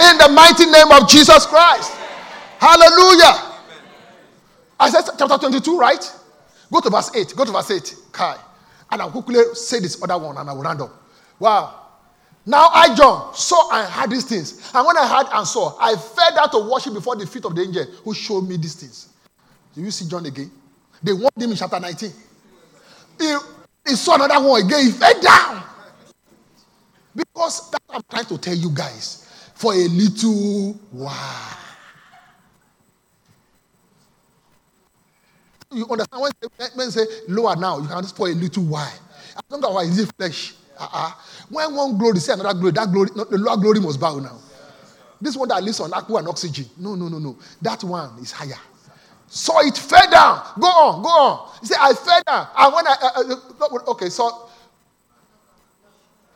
In 0.00 0.18
the 0.18 0.28
mighty 0.34 0.66
name 0.66 0.90
of 0.90 1.08
Jesus 1.08 1.46
Christ. 1.46 1.92
Hallelujah. 2.58 3.52
I 4.80 4.90
said 4.90 5.02
chapter 5.16 5.38
22, 5.38 5.78
right? 5.78 6.12
Go 6.72 6.80
to 6.80 6.90
verse 6.90 7.14
8. 7.14 7.34
Go 7.36 7.44
to 7.44 7.52
verse 7.52 7.70
8. 7.70 7.94
Kai. 8.10 8.36
And 8.90 9.02
I'll 9.02 9.10
quickly 9.10 9.42
say 9.54 9.80
this 9.80 10.02
other 10.02 10.18
one 10.18 10.36
and 10.36 10.48
I 10.48 10.52
will 10.52 10.62
round 10.62 10.80
up. 10.80 10.90
Wow. 11.38 11.80
Now 12.46 12.68
I, 12.72 12.94
John, 12.94 13.34
saw 13.34 13.70
and 13.72 13.90
heard 13.90 14.10
these 14.10 14.24
things. 14.24 14.70
And 14.74 14.86
when 14.86 14.96
I 14.96 15.08
heard 15.08 15.26
and 15.32 15.46
saw, 15.46 15.76
I 15.80 15.96
fell 15.96 16.34
down 16.34 16.50
to 16.50 16.70
worship 16.70 16.92
before 16.92 17.16
the 17.16 17.26
feet 17.26 17.44
of 17.44 17.54
the 17.54 17.62
angel 17.62 17.84
who 18.04 18.12
showed 18.14 18.42
me 18.42 18.56
these 18.56 18.74
things. 18.74 19.08
Do 19.74 19.80
you 19.80 19.90
see 19.90 20.08
John 20.08 20.26
again? 20.26 20.50
They 21.02 21.12
warned 21.12 21.32
him 21.36 21.50
in 21.50 21.56
chapter 21.56 21.80
19. 21.80 22.12
He, 23.18 23.36
he 23.86 23.94
saw 23.96 24.14
another 24.16 24.46
one 24.46 24.64
again. 24.64 24.84
He 24.84 24.90
fell 24.92 25.20
down. 25.20 25.62
Because 27.14 27.70
that 27.70 27.82
I'm 27.90 28.02
trying 28.10 28.26
to 28.26 28.38
tell 28.38 28.54
you 28.54 28.70
guys. 28.70 29.20
For 29.54 29.72
a 29.72 29.88
little 29.88 30.72
while. 30.90 31.63
You 35.74 35.86
understand 35.88 36.22
when 36.22 36.70
when 36.74 36.90
say 36.90 37.06
lower 37.28 37.56
now, 37.56 37.78
you 37.78 37.88
can 37.88 38.02
just 38.02 38.16
for 38.16 38.28
a 38.28 38.32
little 38.32 38.64
while. 38.64 38.92
As 39.36 39.42
long 39.50 39.64
as 39.64 39.70
our 39.70 39.84
is 39.84 40.10
flesh. 40.12 40.54
Uh-uh. 40.78 41.12
When 41.50 41.74
one 41.74 41.98
glory 41.98 42.18
see 42.18 42.32
another 42.32 42.58
glory, 42.58 42.72
that 42.72 42.90
glory, 42.90 43.10
the 43.14 43.38
lower 43.38 43.56
glory 43.56 43.80
must 43.80 44.00
bow 44.00 44.18
now. 44.18 44.38
This 45.20 45.36
one 45.36 45.48
that 45.48 45.62
lives 45.62 45.80
on 45.80 45.92
aqua 45.92 46.18
and 46.18 46.28
oxygen. 46.28 46.66
No, 46.78 46.94
no, 46.94 47.08
no, 47.08 47.18
no. 47.18 47.36
That 47.62 47.82
one 47.84 48.18
is 48.20 48.32
higher. 48.32 48.58
Saw 49.26 49.60
it 49.60 49.76
fell 49.76 50.10
down. 50.10 50.42
Go 50.60 50.66
on, 50.66 51.02
go 51.02 51.08
on. 51.08 51.50
He 51.60 51.66
said, 51.66 51.78
I 51.80 51.92
fell 51.94 52.22
down. 52.26 52.48
And 52.56 52.74
when 52.74 52.86
I, 52.86 52.96
uh, 53.00 53.66
uh, 53.74 53.90
okay, 53.92 54.08
so 54.10 54.48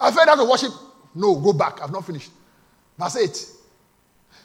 I 0.00 0.10
fell 0.10 0.26
down 0.26 0.38
to 0.38 0.44
worship. 0.44 0.72
No, 1.14 1.36
go 1.36 1.52
back. 1.52 1.80
I've 1.82 1.92
not 1.92 2.06
finished. 2.06 2.30
Verse 2.98 3.16
8. 3.16 3.46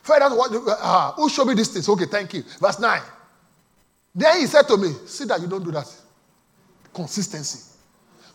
Fell 0.04 0.20
down 0.20 0.32
to 0.32 0.38
worship. 0.38 0.64
Uh, 0.68 1.12
who 1.14 1.30
showed 1.30 1.46
me 1.46 1.54
these 1.54 1.70
things? 1.70 1.88
Okay, 1.88 2.06
thank 2.06 2.34
you. 2.34 2.44
Verse 2.60 2.80
9. 2.80 3.02
Then 4.16 4.40
he 4.40 4.46
said 4.48 4.64
to 4.68 4.78
me, 4.78 4.90
See 5.06 5.26
that 5.26 5.42
you 5.42 5.48
don't 5.48 5.64
do 5.64 5.72
that. 5.72 5.88
Consistency. 6.94 7.72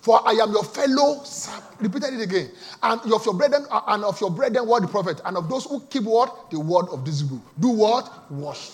For 0.01 0.20
I 0.26 0.33
am 0.33 0.53
your 0.53 0.64
fellow, 0.64 1.22
servant. 1.24 1.64
repeated 1.81 2.14
it 2.14 2.22
again, 2.22 2.51
and 2.83 3.01
of 3.12 3.24
your 3.24 3.35
brethren, 3.35 3.66
uh, 3.70 3.83
and 3.89 4.05
of 4.05 4.20
your 4.20 4.31
brethren, 4.31 4.66
what 4.66 4.83
the 4.83 4.89
prophet, 4.89 5.20
and 5.24 5.37
of 5.37 5.49
those 5.49 5.64
who 5.66 5.81
keep 5.91 6.05
what 6.05 6.51
the 6.51 6.59
word 6.59 6.87
of 6.91 7.05
this 7.05 7.22
book. 7.22 7.41
Do 7.59 7.68
what? 7.68 8.31
Wash. 8.31 8.70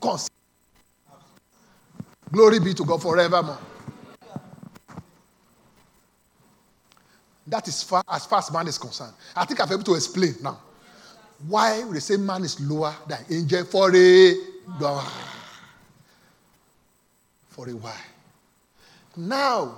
Cons- 0.00 0.28
Glory 2.30 2.60
be 2.60 2.74
to 2.74 2.84
God 2.84 3.00
forevermore. 3.02 3.58
That 7.46 7.66
is 7.66 7.82
far 7.82 8.02
as 8.08 8.26
far 8.26 8.40
as 8.40 8.52
man 8.52 8.68
is 8.68 8.76
concerned. 8.76 9.14
I 9.34 9.46
think 9.46 9.60
I've 9.60 9.72
able 9.72 9.82
to 9.84 9.94
explain 9.94 10.34
now 10.42 10.60
why 11.46 11.82
the 11.90 12.00
same 12.00 12.26
man 12.26 12.44
is 12.44 12.60
lower 12.60 12.94
than 13.08 13.18
angel 13.30 13.64
for 13.64 13.90
a 13.94 14.34
for 17.58 17.68
a 17.68 17.72
while. 17.72 17.92
Now, 19.16 19.74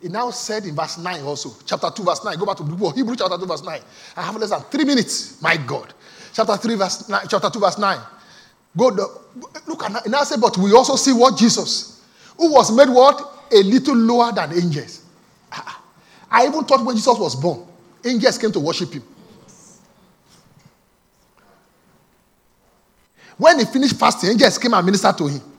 it 0.00 0.10
now 0.10 0.30
said 0.30 0.64
in 0.64 0.74
verse 0.74 0.96
9 0.96 1.20
also, 1.20 1.50
chapter 1.66 1.90
2, 1.90 2.02
verse 2.02 2.24
9. 2.24 2.38
Go 2.38 2.46
back 2.46 2.56
to 2.56 2.64
Hebrew 2.64 3.14
chapter 3.14 3.36
2, 3.36 3.44
verse 3.44 3.62
9. 3.62 3.80
I 4.16 4.22
have 4.22 4.36
less 4.36 4.48
than 4.48 4.62
three 4.62 4.84
minutes. 4.84 5.40
My 5.42 5.58
God. 5.58 5.92
Chapter 6.32 6.56
3, 6.56 6.74
verse 6.76 7.08
9, 7.10 7.20
chapter 7.28 7.50
2, 7.50 7.60
verse 7.60 7.76
9. 7.76 7.98
Go 8.74 8.88
look 9.66 9.84
at 9.84 10.06
now 10.06 10.22
say, 10.22 10.40
but 10.40 10.56
we 10.56 10.72
also 10.72 10.96
see 10.96 11.12
what 11.12 11.36
Jesus, 11.36 12.02
who 12.38 12.50
was 12.54 12.74
made 12.74 12.88
what? 12.88 13.20
A 13.52 13.62
little 13.64 13.96
lower 13.96 14.32
than 14.32 14.54
angels. 14.54 15.04
Ah, 15.52 15.64
ah. 15.66 15.82
I 16.30 16.46
even 16.46 16.64
thought 16.64 16.86
when 16.86 16.96
Jesus 16.96 17.18
was 17.18 17.36
born, 17.36 17.66
angels 18.02 18.38
came 18.38 18.52
to 18.52 18.60
worship 18.60 18.94
him. 18.94 19.02
When 23.36 23.58
he 23.58 23.66
finished 23.66 23.98
fasting, 23.98 24.30
angels 24.30 24.56
came 24.56 24.72
and 24.72 24.86
ministered 24.86 25.18
to 25.18 25.26
him. 25.26 25.49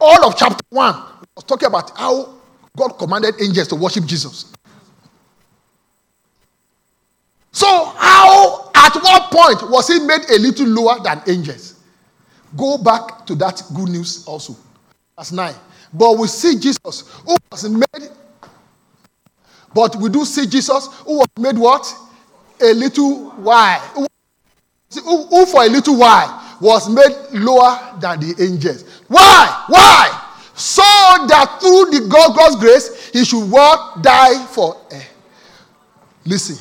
All 0.00 0.26
of 0.26 0.36
chapter 0.36 0.64
1 0.70 0.94
was 1.34 1.44
talking 1.44 1.66
about 1.66 1.96
how 1.96 2.34
God 2.76 2.90
commanded 2.98 3.34
angels 3.40 3.68
to 3.68 3.76
worship 3.76 4.04
Jesus. 4.04 4.52
So, 7.52 7.66
how, 7.96 8.70
at 8.74 8.94
what 8.96 9.30
point 9.30 9.70
was 9.70 9.88
he 9.88 10.00
made 10.00 10.28
a 10.30 10.38
little 10.38 10.66
lower 10.66 11.02
than 11.02 11.22
angels? 11.26 11.76
Go 12.56 12.76
back 12.78 13.24
to 13.26 13.34
that 13.36 13.62
good 13.74 13.88
news 13.88 14.26
also. 14.26 14.56
That's 15.16 15.32
9. 15.32 15.54
But 15.94 16.18
we 16.18 16.28
see 16.28 16.58
Jesus 16.58 17.08
who 17.24 17.36
was 17.50 17.68
made, 17.68 18.10
but 19.72 19.96
we 19.96 20.10
do 20.10 20.24
see 20.24 20.46
Jesus 20.46 20.88
who 21.04 21.18
was 21.18 21.28
made 21.38 21.56
what? 21.56 21.90
A 22.60 22.74
little 22.74 23.30
why. 23.30 23.78
Who, 23.94 24.06
who 25.00 25.46
for 25.46 25.64
a 25.64 25.68
little 25.68 25.98
while 25.98 26.58
was 26.60 26.88
made 26.88 27.40
lower 27.40 27.96
than 28.00 28.20
the 28.20 28.34
angels. 28.42 28.95
Why? 29.08 29.64
Why? 29.68 30.22
So 30.54 30.82
that 30.82 31.58
through 31.60 31.90
the 31.90 32.08
God's 32.08 32.56
grace, 32.56 33.10
he 33.12 33.24
should 33.24 33.50
what? 33.50 34.02
Die 34.02 34.46
for. 34.46 34.76
Eh. 34.90 35.02
Listen, 36.24 36.56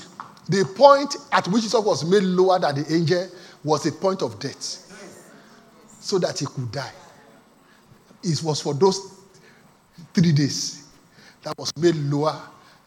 the 0.47 0.65
point 0.75 1.15
at 1.31 1.47
which 1.47 1.63
Jesus 1.63 1.83
was 1.83 2.05
made 2.05 2.23
lower 2.23 2.59
than 2.59 2.83
the 2.83 2.93
angel 2.93 3.27
was 3.63 3.85
a 3.85 3.91
point 3.91 4.21
of 4.21 4.39
death. 4.39 4.81
So 5.99 6.19
that 6.19 6.37
he 6.37 6.45
could 6.45 6.71
die. 6.71 6.91
It 8.21 8.41
was 8.43 8.61
for 8.61 8.73
those 8.73 9.15
three 10.13 10.31
days 10.31 10.87
that 11.43 11.57
was 11.57 11.71
made 11.77 11.95
lower 11.95 12.39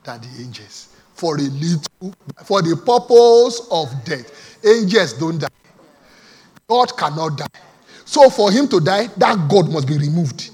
than 0.05 0.21
the 0.21 0.43
angels 0.43 0.89
for 1.15 1.37
a 1.37 1.41
little 1.41 2.15
for 2.45 2.63
the 2.63 2.77
purpose 2.77 3.67
of 3.71 3.89
death 4.05 4.59
angels 4.65 5.15
don't 5.15 5.39
die 5.39 5.49
god 6.69 6.97
cannot 6.97 7.37
die 7.37 7.61
so 8.09 8.31
for 8.31 8.51
him 8.51 8.67
to 8.69 8.81
die 8.81 9.07
that 9.17 9.37
god 9.49 9.69
must 9.71 9.87
be 9.87 9.99
removed 9.99 10.51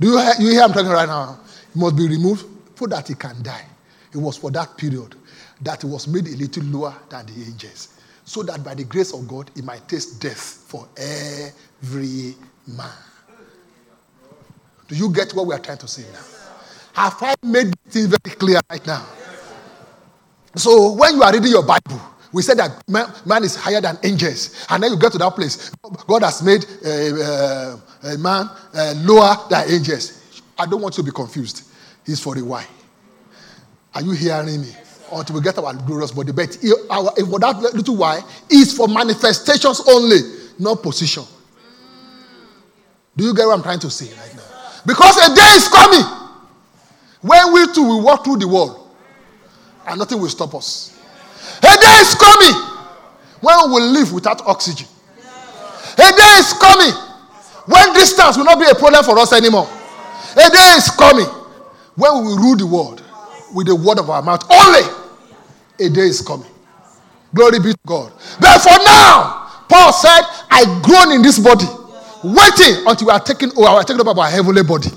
do 0.00 0.08
you 0.08 0.18
hear, 0.18 0.32
you 0.40 0.48
hear 0.50 0.62
i'm 0.62 0.72
talking 0.72 0.90
right 0.90 1.08
now 1.08 1.38
he 1.72 1.78
must 1.80 1.96
be 1.96 2.08
removed 2.08 2.44
so 2.76 2.86
that 2.86 3.06
he 3.06 3.14
can 3.14 3.40
die 3.42 3.64
it 4.12 4.18
was 4.18 4.36
for 4.36 4.50
that 4.50 4.76
period 4.76 5.14
that 5.60 5.80
he 5.82 5.86
was 5.88 6.08
made 6.08 6.26
a 6.26 6.36
little 6.36 6.64
lower 6.64 6.94
than 7.08 7.24
the 7.26 7.44
angels 7.44 8.00
so 8.24 8.42
that 8.42 8.62
by 8.64 8.74
the 8.74 8.84
grace 8.84 9.14
of 9.14 9.26
god 9.28 9.50
he 9.54 9.62
might 9.62 9.86
taste 9.88 10.20
death 10.20 10.64
for 10.66 10.88
every 10.96 12.34
man 12.66 12.90
do 14.88 14.98
you 14.98 15.10
get 15.10 15.32
what 15.32 15.46
we 15.46 15.54
are 15.54 15.58
trying 15.58 15.78
to 15.78 15.88
say 15.88 16.02
now? 16.12 16.20
Have 16.92 17.16
I 17.22 17.34
made 17.42 17.72
things 17.88 18.08
very 18.08 18.36
clear 18.36 18.60
right 18.68 18.86
now? 18.86 19.06
So 20.54 20.92
when 20.92 21.14
you 21.16 21.22
are 21.22 21.32
reading 21.32 21.50
your 21.50 21.62
Bible, 21.64 21.98
we 22.32 22.42
said 22.42 22.58
that 22.58 22.82
man, 22.88 23.12
man, 23.26 23.44
is 23.44 23.54
higher 23.56 23.80
than 23.80 23.98
angels. 24.02 24.66
And 24.70 24.82
then 24.82 24.92
you 24.92 24.98
get 24.98 25.12
to 25.12 25.18
that 25.18 25.34
place. 25.34 25.70
God 26.06 26.22
has 26.22 26.42
made 26.42 26.64
a, 26.84 27.78
a, 28.04 28.14
a 28.14 28.18
man 28.18 28.48
uh, 28.74 28.94
lower 28.98 29.36
than 29.50 29.70
angels. 29.70 30.42
I 30.58 30.66
don't 30.66 30.80
want 30.80 30.96
you 30.96 31.04
to 31.04 31.10
be 31.10 31.14
confused. 31.14 31.68
He's 32.06 32.20
for 32.20 32.34
the 32.34 32.44
why. 32.44 32.66
Are 33.94 34.02
you 34.02 34.12
hearing 34.12 34.62
me? 34.62 34.72
Until 35.12 35.36
we 35.36 35.42
get 35.42 35.58
our 35.58 35.74
glorious 35.74 36.10
body. 36.10 36.32
But 36.32 36.56
our, 36.88 37.10
for 37.14 37.38
that 37.38 37.60
little 37.74 37.96
why 37.96 38.20
is 38.48 38.74
for 38.74 38.88
manifestations 38.88 39.82
only, 39.86 40.20
not 40.58 40.82
position. 40.82 41.24
Do 43.14 43.24
you 43.24 43.34
get 43.34 43.46
what 43.46 43.58
I'm 43.58 43.62
trying 43.62 43.80
to 43.80 43.90
say 43.90 44.06
right 44.06 44.34
now? 44.34 44.42
Because 44.86 45.16
a 45.18 45.34
day 45.34 45.50
is 45.52 45.68
coming 45.68 46.22
when 47.20 47.52
we 47.52 47.72
too 47.74 47.84
will 47.84 48.02
walk 48.02 48.24
through 48.24 48.38
the 48.38 48.48
wall 48.48 48.90
and 49.86 49.98
nothing 49.98 50.18
will 50.18 50.30
stop 50.30 50.54
us. 50.54 50.98
A 51.58 51.74
day 51.80 51.96
is 52.00 52.14
coming 52.14 52.54
when 53.40 53.56
we 53.66 53.72
will 53.74 53.88
live 53.90 54.12
without 54.12 54.40
oxygen. 54.46 54.86
A 55.94 56.10
day 56.12 56.32
is 56.38 56.52
coming 56.54 56.92
when 57.66 57.92
distance 57.94 58.36
will 58.36 58.44
not 58.44 58.58
be 58.58 58.66
a 58.66 58.74
problem 58.74 59.04
for 59.04 59.18
us 59.18 59.32
anymore. 59.32 59.68
A 60.32 60.48
day 60.50 60.74
is 60.76 60.90
coming 60.90 61.26
when 61.96 62.12
we 62.18 62.28
will 62.28 62.38
rule 62.38 62.56
the 62.56 62.66
world 62.66 63.02
with 63.54 63.66
the 63.66 63.76
word 63.76 63.98
of 63.98 64.08
our 64.10 64.22
mouth 64.22 64.44
only. 64.50 64.82
A 65.80 65.88
day 65.88 66.08
is 66.08 66.20
coming. 66.20 66.48
Glory 67.34 67.58
be 67.58 67.72
to 67.72 67.78
God. 67.86 68.12
But 68.40 68.58
for 68.60 68.76
now, 68.84 69.64
Paul 69.68 69.92
said, 69.92 70.22
I 70.50 70.64
groan 70.82 71.12
in 71.16 71.22
this 71.22 71.38
body 71.38 71.66
waiting 72.22 72.84
until 72.86 73.06
we 73.08 73.12
are 73.12 73.20
taken 73.20 73.50
over, 73.56 73.82
we 73.88 74.14
by 74.14 74.26
our 74.26 74.30
heavenly 74.30 74.62
body. 74.62 74.88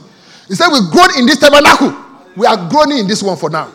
He 0.47 0.55
said, 0.55 0.69
We've 0.69 0.91
grown 0.91 1.17
in 1.17 1.25
this 1.25 1.37
tabernacle. 1.39 1.95
We 2.35 2.45
are 2.45 2.69
groaning 2.69 2.99
in 2.99 3.07
this 3.07 3.23
one 3.23 3.37
for 3.37 3.49
now. 3.49 3.71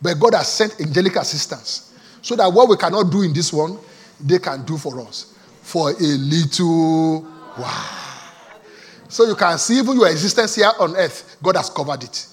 But 0.00 0.18
God 0.20 0.34
has 0.34 0.48
sent 0.48 0.80
angelic 0.80 1.16
assistance 1.16 1.92
so 2.22 2.36
that 2.36 2.52
what 2.52 2.68
we 2.68 2.76
cannot 2.76 3.10
do 3.10 3.22
in 3.22 3.32
this 3.32 3.52
one, 3.52 3.78
they 4.20 4.38
can 4.38 4.64
do 4.64 4.76
for 4.76 5.00
us 5.00 5.34
for 5.62 5.90
a 5.90 5.94
little 5.94 7.22
while. 7.56 8.08
So 9.08 9.26
you 9.26 9.34
can 9.34 9.58
see 9.58 9.78
even 9.78 9.96
your 9.96 10.08
existence 10.08 10.54
here 10.54 10.70
on 10.78 10.94
earth, 10.96 11.36
God 11.42 11.56
has 11.56 11.70
covered 11.70 12.04
it. 12.04 12.26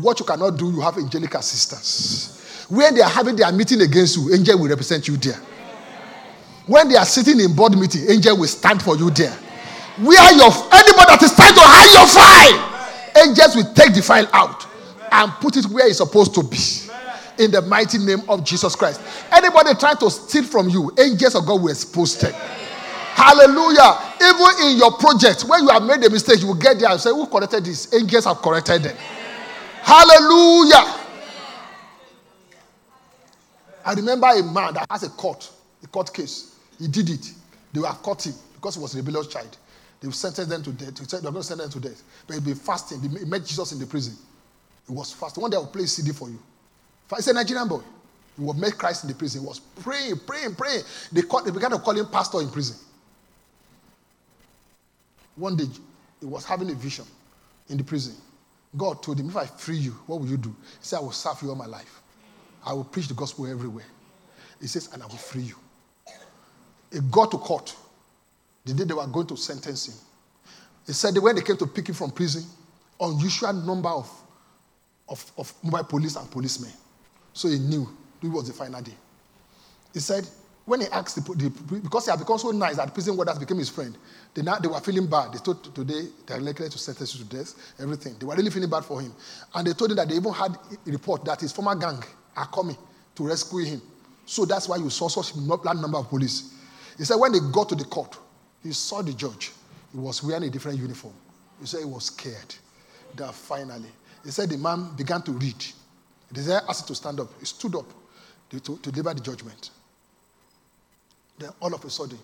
What 0.00 0.18
you 0.20 0.26
cannot 0.26 0.56
do, 0.56 0.70
you 0.70 0.80
have 0.80 0.96
angelic 0.96 1.34
assistance. 1.34 2.66
When 2.68 2.94
they 2.94 3.02
are 3.02 3.10
having 3.10 3.36
their 3.36 3.50
meeting 3.52 3.80
against 3.80 4.16
you, 4.16 4.32
angel 4.34 4.58
will 4.58 4.68
represent 4.68 5.06
you 5.08 5.16
there. 5.16 5.38
When 6.66 6.88
they 6.88 6.96
are 6.96 7.04
sitting 7.04 7.40
in 7.40 7.54
board 7.54 7.78
meeting, 7.78 8.08
angel 8.08 8.36
will 8.38 8.46
stand 8.46 8.82
for 8.82 8.96
you 8.96 9.10
there. 9.10 9.32
Where 9.98 10.34
your 10.36 10.52
anybody 10.72 11.08
that 11.08 11.22
is 11.22 11.34
trying 11.34 11.54
to 11.54 11.60
hide 11.60 11.92
your 11.92 12.06
file, 12.06 13.26
angels 13.26 13.56
will 13.56 13.74
take 13.74 13.94
the 13.94 14.02
file 14.02 14.28
out 14.32 14.66
and 15.10 15.32
put 15.40 15.56
it 15.56 15.66
where 15.66 15.88
it's 15.88 15.98
supposed 15.98 16.34
to 16.34 16.42
be. 16.42 16.58
In 17.38 17.50
the 17.50 17.62
mighty 17.62 17.98
name 17.98 18.20
of 18.28 18.44
Jesus 18.44 18.74
Christ. 18.74 19.00
Anybody 19.32 19.74
trying 19.74 19.96
to 19.98 20.10
steal 20.10 20.44
from 20.44 20.68
you, 20.68 20.90
angels 20.98 21.34
of 21.34 21.46
God 21.46 21.62
will 21.62 21.70
expose 21.70 22.18
them. 22.18 22.32
Hallelujah. 23.14 23.98
Even 24.22 24.70
in 24.70 24.78
your 24.78 24.92
project, 24.92 25.42
when 25.42 25.62
you 25.62 25.68
have 25.70 25.82
made 25.82 26.04
a 26.04 26.10
mistake, 26.10 26.40
you 26.40 26.48
will 26.48 26.54
get 26.54 26.78
there 26.78 26.90
and 26.90 27.00
say, 27.00 27.10
Who 27.10 27.26
corrected 27.26 27.64
this? 27.64 27.92
Angels 27.92 28.24
have 28.24 28.38
corrected 28.38 28.82
them. 28.82 28.96
Hallelujah. 29.82 30.98
I 33.84 33.94
remember 33.94 34.26
a 34.26 34.42
man 34.42 34.74
that 34.74 34.86
has 34.90 35.02
a 35.02 35.08
court, 35.08 35.50
a 35.82 35.86
court 35.86 36.12
case. 36.12 36.56
He 36.78 36.88
did 36.88 37.08
it. 37.10 37.32
They 37.72 37.80
were 37.80 37.86
caught 37.88 38.26
him 38.26 38.34
because 38.54 38.74
he 38.74 38.82
was 38.82 38.94
a 38.94 38.98
rebellious 38.98 39.28
child. 39.28 39.56
They 40.00 40.10
sentenced 40.10 40.50
them 40.50 40.62
to 40.62 40.72
death. 40.72 40.94
They 40.94 41.16
were 41.16 41.22
going 41.22 41.34
to 41.36 41.42
send 41.42 41.60
them 41.60 41.70
to 41.70 41.80
death. 41.80 42.02
But 42.26 42.34
he'd 42.34 42.44
been 42.44 42.54
fasting. 42.54 43.00
He 43.00 43.24
met 43.24 43.44
Jesus 43.44 43.72
in 43.72 43.78
the 43.78 43.86
prison. 43.86 44.14
He 44.86 44.92
was 44.92 45.12
fasting. 45.12 45.42
One 45.42 45.50
day 45.50 45.56
I 45.56 45.60
will 45.60 45.66
play 45.66 45.84
a 45.84 45.86
CD 45.86 46.12
for 46.12 46.28
you. 46.28 46.38
He's 47.16 47.28
a 47.28 47.32
Nigerian 47.32 47.68
boy. 47.68 47.80
He 48.36 48.44
was 48.44 48.56
met 48.56 48.76
Christ 48.78 49.04
in 49.04 49.08
the 49.08 49.16
prison. 49.16 49.40
He 49.42 49.46
was 49.46 49.58
praying, 49.60 50.20
praying, 50.26 50.54
praying. 50.54 50.82
They, 51.10 51.22
called, 51.22 51.46
they 51.46 51.50
began 51.50 51.70
to 51.70 51.78
call 51.78 51.96
him 51.96 52.06
pastor 52.06 52.40
in 52.40 52.50
prison. 52.50 52.76
One 55.36 55.56
day, 55.56 55.66
he 56.20 56.26
was 56.26 56.44
having 56.44 56.70
a 56.70 56.74
vision 56.74 57.04
in 57.68 57.78
the 57.78 57.84
prison. 57.84 58.14
God 58.76 59.02
told 59.02 59.18
him, 59.18 59.28
If 59.28 59.36
I 59.36 59.46
free 59.46 59.78
you, 59.78 59.92
what 60.06 60.20
will 60.20 60.28
you 60.28 60.36
do? 60.36 60.50
He 60.50 60.54
said, 60.82 60.98
I 60.98 61.00
will 61.00 61.12
serve 61.12 61.40
you 61.42 61.48
all 61.50 61.54
my 61.56 61.66
life. 61.66 62.00
I 62.64 62.72
will 62.72 62.84
preach 62.84 63.08
the 63.08 63.14
gospel 63.14 63.46
everywhere. 63.46 63.86
He 64.60 64.66
says, 64.66 64.88
and 64.92 65.02
I 65.02 65.06
will 65.06 65.14
free 65.16 65.42
you. 65.42 65.56
He 66.92 67.00
got 67.10 67.30
to 67.30 67.38
court 67.38 67.74
the 68.64 68.74
day 68.74 68.84
they 68.84 68.94
were 68.94 69.06
going 69.06 69.26
to 69.28 69.36
sentence 69.36 69.88
him. 69.88 69.94
He 70.86 70.92
said 70.92 71.14
that 71.14 71.20
when 71.20 71.36
they 71.36 71.42
came 71.42 71.56
to 71.56 71.66
pick 71.66 71.88
him 71.88 71.94
from 71.94 72.10
prison, 72.10 72.44
unusual 73.00 73.52
number 73.52 73.88
of, 73.88 74.10
of, 75.08 75.32
of 75.38 75.52
mobile 75.62 75.84
police 75.84 76.16
and 76.16 76.30
policemen. 76.30 76.72
So 77.38 77.46
he 77.46 77.60
knew 77.60 77.88
it 78.20 78.26
was 78.26 78.48
the 78.48 78.52
final 78.52 78.82
day. 78.82 78.94
He 79.94 80.00
said, 80.00 80.28
when 80.64 80.80
he 80.80 80.88
asked 80.88 81.14
the, 81.14 81.34
the 81.34 81.50
because 81.78 82.06
he 82.06 82.10
had 82.10 82.18
become 82.18 82.36
so 82.36 82.50
nice 82.50 82.78
that 82.78 82.92
prison 82.92 83.16
warders 83.16 83.38
became 83.38 83.58
his 83.58 83.70
friend, 83.70 83.96
they, 84.34 84.42
now, 84.42 84.58
they 84.58 84.66
were 84.66 84.80
feeling 84.80 85.06
bad. 85.06 85.34
They 85.34 85.38
told 85.38 85.72
today 85.72 86.08
they 86.26 86.34
are 86.34 86.40
likely 86.40 86.68
to 86.68 86.76
sentence 86.76 87.14
you 87.14 87.24
to 87.24 87.36
death, 87.36 87.54
everything. 87.78 88.16
They 88.18 88.26
were 88.26 88.34
really 88.34 88.50
feeling 88.50 88.68
bad 88.68 88.84
for 88.84 89.00
him. 89.00 89.12
And 89.54 89.68
they 89.68 89.72
told 89.72 89.92
him 89.92 89.98
that 89.98 90.08
they 90.08 90.16
even 90.16 90.32
had 90.32 90.56
a 90.84 90.90
report 90.90 91.24
that 91.26 91.40
his 91.40 91.52
former 91.52 91.76
gang 91.76 92.02
are 92.36 92.48
coming 92.48 92.76
to 93.14 93.28
rescue 93.28 93.64
him. 93.64 93.82
So 94.26 94.44
that's 94.44 94.68
why 94.68 94.78
you 94.78 94.90
saw 94.90 95.06
such 95.06 95.32
a 95.36 95.38
large 95.38 95.78
number 95.78 95.98
of 95.98 96.08
police. 96.08 96.54
He 96.96 97.04
said 97.04 97.18
when 97.18 97.30
they 97.30 97.38
got 97.52 97.68
to 97.68 97.76
the 97.76 97.84
court, 97.84 98.18
he 98.64 98.72
saw 98.72 99.00
the 99.00 99.12
judge. 99.12 99.52
He 99.92 99.98
was 99.98 100.24
wearing 100.24 100.42
a 100.42 100.50
different 100.50 100.76
uniform. 100.76 101.14
He 101.60 101.66
said 101.66 101.80
he 101.80 101.86
was 101.86 102.06
scared. 102.06 102.56
That 103.14 103.32
finally, 103.32 103.90
he 104.24 104.32
said 104.32 104.50
the 104.50 104.58
man 104.58 104.90
began 104.96 105.22
to 105.22 105.30
read. 105.30 105.64
They 106.30 106.42
said, 106.42 106.62
asked 106.68 106.82
him 106.82 106.86
to 106.88 106.94
stand 106.94 107.20
up. 107.20 107.28
He 107.38 107.46
stood 107.46 107.74
up 107.74 107.86
to, 108.50 108.60
to, 108.60 108.90
deliver 108.90 109.14
the 109.14 109.20
judgment. 109.20 109.70
Then 111.38 111.50
all 111.60 111.72
of 111.74 111.84
a 111.84 111.90
sudden, 111.90 112.18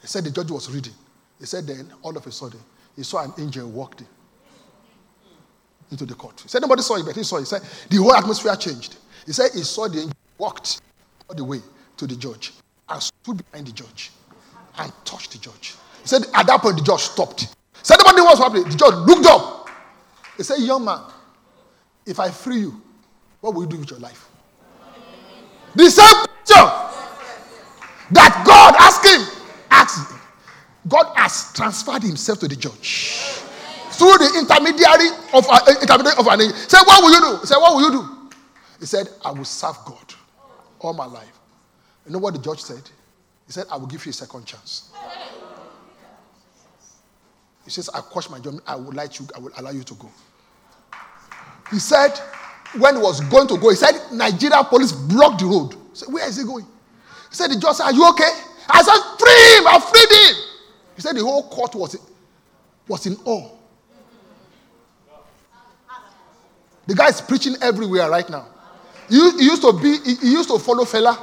he 0.00 0.06
said 0.06 0.24
the 0.24 0.30
judge 0.30 0.50
was 0.50 0.70
reading. 0.72 0.94
He 1.38 1.46
said 1.46 1.66
then, 1.66 1.92
all 2.02 2.16
of 2.16 2.26
a 2.26 2.32
sudden, 2.32 2.60
he 2.96 3.02
saw 3.02 3.22
an 3.22 3.32
angel 3.38 3.68
walked 3.68 4.00
in, 4.00 4.06
into 5.90 6.06
the 6.06 6.14
court. 6.14 6.40
He 6.40 6.48
said 6.48 6.62
nobody 6.62 6.82
saw 6.82 6.96
it, 6.96 7.04
but 7.04 7.14
he 7.14 7.22
saw. 7.22 7.38
He 7.38 7.44
said 7.44 7.62
the 7.90 7.96
whole 7.98 8.14
atmosphere 8.14 8.56
changed. 8.56 8.96
He 9.26 9.32
said 9.32 9.50
he 9.54 9.62
saw 9.62 9.88
the 9.88 9.98
angel 10.00 10.16
walked 10.38 10.80
all 11.28 11.36
the 11.36 11.44
way 11.44 11.60
to 11.98 12.06
the 12.06 12.16
judge 12.16 12.52
and 12.88 13.02
stood 13.02 13.42
behind 13.50 13.66
the 13.66 13.72
judge 13.72 14.10
and 14.78 14.92
touched 15.04 15.32
the 15.32 15.38
judge. 15.38 15.74
He 16.02 16.08
said 16.08 16.22
at 16.34 16.46
that 16.46 16.60
point 16.62 16.78
the 16.78 16.84
judge 16.84 17.02
stopped. 17.02 17.42
He 17.42 17.48
said 17.82 17.96
nobody 17.98 18.22
was 18.22 18.38
happening. 18.38 18.64
The 18.64 18.76
judge 18.76 18.94
looked 19.06 19.26
up. 19.26 19.68
He 20.36 20.42
said, 20.42 20.58
young 20.58 20.84
man, 20.84 21.00
if 22.04 22.20
I 22.20 22.30
free 22.30 22.60
you, 22.60 22.82
what 23.40 23.54
will 23.54 23.62
you 23.62 23.68
do 23.68 23.78
with 23.78 23.90
your 23.90 24.00
life? 24.00 24.28
The 25.74 25.90
same 25.90 26.06
question 26.06 26.66
that 28.12 28.44
God 28.46 28.74
asked 28.78 29.06
him. 29.06 29.42
Asked, 29.70 30.14
God 30.88 31.12
has 31.16 31.52
transferred 31.52 32.02
himself 32.02 32.38
to 32.40 32.48
the 32.48 32.56
judge 32.56 33.42
through 33.90 34.18
the 34.18 34.36
intermediary 34.38 35.08
of, 35.32 35.46
uh, 35.48 35.60
intermediary 35.80 36.16
of 36.18 36.26
an 36.26 36.40
angel. 36.40 36.56
Say, 36.56 36.78
what 36.78 37.02
will 37.02 37.12
you 37.12 37.20
do? 37.20 37.46
Said, 37.46 37.58
what 37.58 37.74
will 37.74 37.82
you 37.82 37.90
do? 37.90 38.30
He 38.78 38.86
said, 38.86 39.08
I 39.24 39.32
will 39.32 39.44
serve 39.44 39.76
God 39.84 40.14
all 40.80 40.92
my 40.92 41.06
life. 41.06 41.32
You 42.06 42.12
know 42.12 42.18
what 42.18 42.34
the 42.34 42.40
judge 42.40 42.62
said? 42.62 42.82
He 43.46 43.52
said, 43.52 43.66
I 43.70 43.76
will 43.76 43.86
give 43.86 44.04
you 44.06 44.10
a 44.10 44.12
second 44.12 44.44
chance. 44.44 44.92
He 47.64 47.70
says, 47.70 47.88
I 47.88 48.00
quash 48.00 48.30
my 48.30 48.38
judgment. 48.38 48.62
I 48.66 48.76
will 48.76 48.92
let 48.92 49.18
you, 49.18 49.26
I 49.34 49.40
will 49.40 49.50
allow 49.58 49.70
you 49.70 49.82
to 49.82 49.94
go. 49.94 50.08
He 51.70 51.80
said, 51.80 52.12
when 52.80 52.96
he 52.96 53.02
was 53.02 53.20
going 53.28 53.48
to 53.48 53.58
go, 53.58 53.70
he 53.70 53.76
said, 53.76 53.92
Nigeria 54.12 54.62
police 54.64 54.92
blocked 54.92 55.40
the 55.40 55.46
road. 55.46 55.72
He 55.72 55.78
said, 55.94 56.12
Where 56.12 56.28
is 56.28 56.36
he 56.36 56.44
going? 56.44 56.64
He 56.64 57.34
said, 57.34 57.50
The 57.50 57.58
judge 57.58 57.76
said, 57.76 57.84
Are 57.84 57.92
you 57.92 58.08
okay? 58.10 58.30
I 58.68 58.82
said, 58.82 59.00
Free 59.18 59.58
him, 59.58 59.66
I 59.66 59.80
freed 59.80 60.10
him. 60.18 60.60
He 60.96 61.02
said, 61.02 61.16
The 61.16 61.22
whole 61.22 61.48
court 61.48 61.74
was, 61.74 61.96
was 62.88 63.06
in 63.06 63.16
awe. 63.24 63.50
The 66.86 66.94
guy 66.94 67.08
is 67.08 67.20
preaching 67.20 67.56
everywhere 67.60 68.08
right 68.08 68.28
now. 68.30 68.46
He, 69.08 69.16
he 69.32 69.44
used 69.44 69.62
to 69.62 69.72
be, 69.72 69.98
he, 70.04 70.14
he, 70.16 70.32
used 70.32 70.48
to 70.48 70.58
follow 70.58 70.84
Fela. 70.84 71.16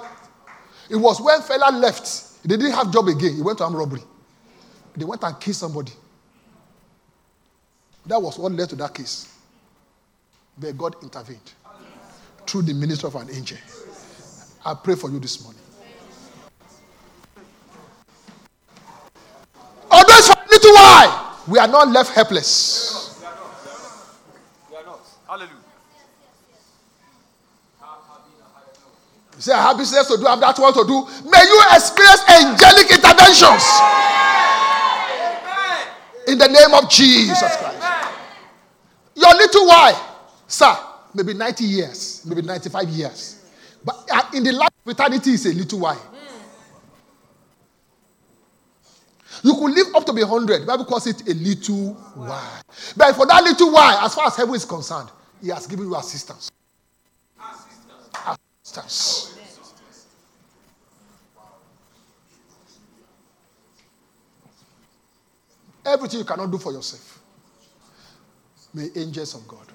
It 0.89 0.95
was 0.95 1.21
when 1.21 1.39
Fela 1.41 1.71
left, 1.71 2.37
he 2.41 2.47
didn't 2.49 2.71
have 2.71 2.91
job 2.91 3.07
again. 3.07 3.35
He 3.35 3.41
went 3.41 3.57
to 3.59 3.63
armed 3.63 3.77
robbery. 3.77 4.01
They 4.95 5.05
went 5.05 5.23
and 5.23 5.39
killed 5.39 5.55
somebody. 5.55 5.91
That 8.05 8.21
was 8.21 8.37
what 8.37 8.51
led 8.51 8.69
to 8.69 8.75
that 8.77 8.93
case. 8.93 9.32
But 10.57 10.77
God 10.77 10.95
intervened 11.01 11.51
through 12.45 12.63
the 12.63 12.73
ministry 12.73 13.07
of 13.07 13.15
an 13.15 13.29
angel. 13.31 13.57
I 14.65 14.73
pray 14.75 14.95
for 14.95 15.09
you 15.09 15.19
this 15.19 15.43
morning. 15.43 15.63
It's 20.15 20.27
for 20.27 20.39
a 20.39 20.49
little 20.49 20.73
while, 20.73 21.39
we 21.47 21.59
are 21.59 21.67
not 21.67 21.89
left 21.89 22.13
helpless. 22.13 23.19
We 23.19 23.25
are 23.25 23.35
not. 23.35 23.49
We 24.69 24.77
are 24.77 24.85
not. 24.85 24.99
Hallelujah. 25.27 25.57
You 29.35 29.41
say, 29.41 29.53
I 29.53 29.61
have 29.63 29.77
business 29.77 30.07
to 30.07 30.17
do, 30.17 30.27
I 30.27 30.31
have 30.31 30.39
that 30.41 30.59
one 30.59 30.73
to 30.73 30.85
do. 30.85 31.05
May 31.29 31.43
you 31.43 31.61
experience 31.73 32.23
angelic 32.29 32.91
interventions. 32.91 33.65
In 36.27 36.37
the 36.37 36.47
name 36.47 36.73
of 36.73 36.89
Jesus 36.89 37.57
Christ. 37.57 38.13
Your 39.15 39.33
little 39.35 39.67
while 39.67 40.12
Sir, 40.53 40.77
maybe 41.15 41.33
90 41.33 41.63
years, 41.63 42.23
maybe 42.27 42.43
95 42.43 42.87
years. 42.89 43.43
But 43.83 44.07
uh, 44.11 44.21
in 44.35 44.43
the 44.43 44.51
life 44.51 44.69
of 44.85 44.91
eternity, 44.91 45.31
is 45.31 45.47
a 45.47 45.49
little 45.51 45.79
while. 45.79 45.99
You 49.41 49.55
could 49.55 49.71
live 49.73 49.87
up 49.95 50.05
to 50.05 50.13
be 50.13 50.21
100. 50.23 50.61
The 50.61 50.65
Bible 50.67 50.85
calls 50.85 51.07
it 51.07 51.27
a 51.27 51.33
little 51.33 51.95
while. 52.13 52.61
But 52.95 53.15
for 53.15 53.25
that 53.25 53.43
little 53.43 53.73
while, 53.73 53.97
as 54.05 54.13
far 54.13 54.27
as 54.27 54.35
heaven 54.35 54.53
is 54.53 54.63
concerned, 54.63 55.09
He 55.41 55.49
has 55.49 55.65
given 55.65 55.87
you. 55.87 55.95
Assistance. 55.95 56.51
assistance. 58.63 59.35
Everything 65.83 66.19
you 66.19 66.25
cannot 66.25 66.51
do 66.51 66.59
for 66.59 66.71
yourself. 66.71 67.19
May 68.75 68.89
angels 68.95 69.33
of 69.33 69.47
God 69.47 69.72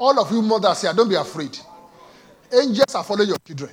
All 0.00 0.18
of 0.18 0.32
you 0.32 0.40
mothers 0.40 0.80
here, 0.80 0.94
don't 0.94 1.10
be 1.10 1.14
afraid. 1.14 1.58
Angels 2.50 2.94
are 2.94 3.04
following 3.04 3.28
your 3.28 3.38
children. 3.46 3.70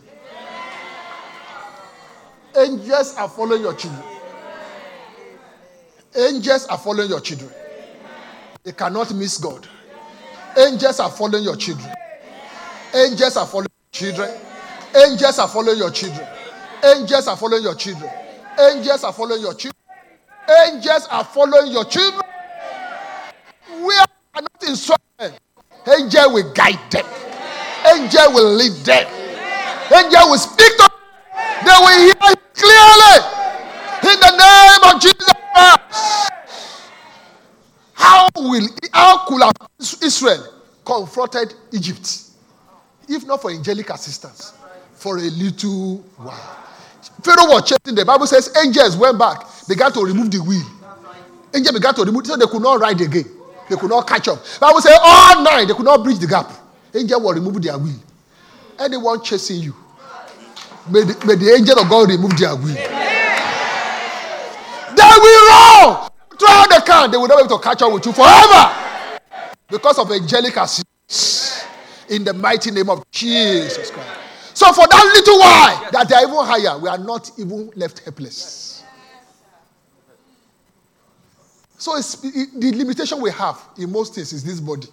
Angels 2.58 3.16
are 3.16 3.30
following 3.30 3.62
your 3.62 3.74
children. 3.74 4.04
Angels 6.18 6.66
are 6.68 6.78
following 6.78 7.10
your 7.10 7.22
children. 7.22 7.50
They 8.64 8.74
cannot 8.74 9.14
miss 9.14 9.38
God. 9.38 9.70
Angels 10.58 11.00
are 11.00 11.12
following 11.12 11.46
your 11.46 11.56
children. 11.56 11.94
Angels 12.94 13.38
are 13.38 13.48
following 13.48 13.70
your 13.94 14.12
children. 14.12 14.30
Angels 14.96 15.40
are 15.40 15.48
following 15.48 15.78
your 15.78 15.92
children. 15.92 16.28
Angels 16.84 17.28
are 17.28 17.38
following 17.38 17.64
your 17.64 17.76
children. 17.76 18.12
Angels 18.60 19.04
are 19.06 19.14
following 19.14 19.42
your 19.42 19.54
children. 19.54 19.84
Angels 20.68 21.08
are 21.10 21.24
following 21.24 21.72
your 21.72 21.86
children. 21.86 22.22
We 23.80 23.96
are 23.96 24.42
not 24.42 24.64
instructed. 24.68 25.40
Angel 25.88 26.34
will 26.34 26.52
guide 26.54 26.80
them. 26.92 27.06
Angel 27.96 28.34
will 28.34 28.54
lead 28.56 28.74
them. 28.84 29.08
Angel 29.94 30.30
will 30.30 30.38
speak 30.38 30.76
to 30.78 30.90
them. 30.90 31.66
They 31.66 31.78
will 31.80 32.00
hear 32.04 32.36
clearly. 32.54 33.18
In 34.04 34.20
the 34.20 34.32
name 34.38 34.96
of 34.96 35.02
Jesus 35.02 35.32
Christ. 35.54 36.32
How 37.94 38.28
will 38.36 38.68
how 38.92 39.26
could 39.26 39.42
have 39.42 39.54
Israel 40.04 40.46
confronted 40.86 41.54
Egypt 41.72 42.22
if 43.10 43.26
not 43.26 43.42
for 43.42 43.50
angelic 43.52 43.90
assistance 43.90 44.54
for 44.94 45.18
a 45.18 45.22
little 45.22 45.98
while? 46.18 46.58
Pharaoh 47.24 47.48
was 47.48 47.64
chasing 47.70 47.96
the 47.96 48.06
Bible 48.06 48.28
says 48.28 48.54
angels 48.64 48.96
went 48.98 49.18
back, 49.18 49.44
began 49.68 49.92
to 49.94 50.04
remove 50.04 50.30
the 50.32 50.40
wheel. 50.40 50.66
Angel 51.56 51.74
began 51.74 51.94
to 51.96 52.04
remove, 52.04 52.28
so 52.28 52.36
they 52.36 52.46
could 52.46 52.62
not 52.62 52.80
ride 52.80 53.00
again. 53.02 53.26
They 53.70 53.76
could 53.76 53.90
not 53.90 54.08
catch 54.08 54.28
up. 54.28 54.40
I 54.56 54.60
Bible 54.60 54.82
say 54.82 54.96
all 55.02 55.44
night 55.44 55.66
they 55.68 55.74
could 55.74 55.86
not 55.86 56.04
bridge 56.04 56.20
the 56.20 56.28
gap. 56.28 56.52
Angel 56.94 57.20
will 57.22 57.34
remove 57.34 57.62
their 57.62 57.78
wheel. 57.78 58.00
Anyone 58.80 59.22
chasing 59.24 59.62
you, 59.62 59.76
may 60.90 61.04
the, 61.04 61.26
may 61.26 61.36
the 61.36 61.54
angel 61.56 61.80
of 61.80 61.90
God 61.90 62.10
remove 62.10 62.38
their 62.38 62.56
wheel. 62.56 62.76
They 64.96 65.04
will 65.04 65.48
run. 65.50 66.10
Try 66.40 66.66
the 66.70 66.84
can. 66.86 67.12
They 67.12 67.18
will 67.18 67.28
not 67.28 67.38
be 67.38 67.46
able 67.46 67.58
to 67.58 67.64
catch 67.64 67.82
up 67.82 67.92
with 67.92 68.06
you 68.06 68.14
forever. 68.14 68.72
Because 69.70 70.00
of 70.00 70.12
angelic 70.12 70.56
assistance. 70.56 71.66
In 72.10 72.24
the 72.24 72.34
mighty 72.34 72.72
name 72.72 72.90
of 72.90 73.04
Jesus 73.12 73.92
Christ. 73.92 74.10
So 74.54 74.72
for 74.74 74.88
that 74.88 75.12
little 75.14 75.40
while 75.40 75.92
that 75.92 76.08
they 76.10 76.16
are 76.16 76.24
even 76.24 76.36
higher, 76.46 76.80
we 76.80 76.90
are 76.90 76.98
not 76.98 77.30
even 77.38 77.70
left 77.76 78.00
helpless. 78.00 78.77
So 81.88 81.96
it, 81.96 82.50
the 82.60 82.74
limitation 82.76 83.22
we 83.22 83.32
have 83.32 83.64
in 83.78 83.90
most 83.90 84.14
things 84.14 84.34
is 84.34 84.44
this 84.44 84.60
body. 84.60 84.90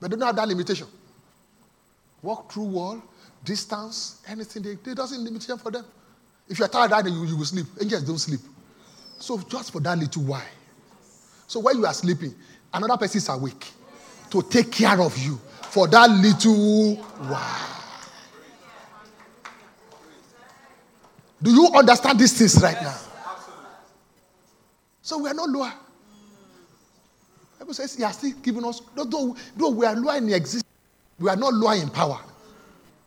But 0.00 0.10
they 0.10 0.16
don't 0.16 0.26
have 0.26 0.34
that 0.34 0.48
limitation. 0.48 0.88
Walk 2.22 2.50
through 2.50 2.64
wall, 2.64 3.00
distance, 3.44 4.20
anything. 4.26 4.64
They, 4.64 4.74
they 4.74 4.94
doesn't 4.94 5.22
limitation 5.22 5.58
for 5.58 5.70
them. 5.70 5.84
If 6.48 6.58
you're 6.58 6.66
tired, 6.66 7.06
you, 7.06 7.24
you 7.24 7.36
will 7.36 7.44
sleep. 7.44 7.66
Angels 7.80 8.02
don't 8.02 8.18
sleep. 8.18 8.40
So 9.20 9.38
just 9.38 9.70
for 9.70 9.78
that 9.82 9.96
little 9.96 10.24
while. 10.24 10.42
So 11.46 11.60
while 11.60 11.76
you 11.76 11.86
are 11.86 11.94
sleeping, 11.94 12.34
another 12.74 12.96
person 12.96 13.18
is 13.18 13.28
awake 13.28 13.70
to 14.28 14.42
take 14.42 14.72
care 14.72 15.00
of 15.00 15.16
you 15.16 15.40
for 15.70 15.86
that 15.86 16.10
little 16.10 16.96
while. 16.96 17.68
Do 21.40 21.52
you 21.52 21.68
understand 21.76 22.18
these 22.18 22.36
things 22.36 22.60
right 22.60 22.82
now? 22.82 22.98
So 25.02 25.18
we 25.18 25.28
are 25.28 25.34
not 25.34 25.50
lower. 25.50 25.72
Bible 27.58 27.74
says 27.74 27.94
he 27.94 28.02
has 28.02 28.16
still 28.16 28.32
given 28.42 28.64
us, 28.64 28.80
though, 28.94 29.36
though 29.56 29.68
we 29.70 29.86
are 29.86 29.94
lower 29.94 30.16
in 30.16 30.28
existence, 30.32 30.64
we 31.18 31.28
are 31.28 31.36
not 31.36 31.54
lower 31.54 31.74
in 31.74 31.88
power. 31.90 32.18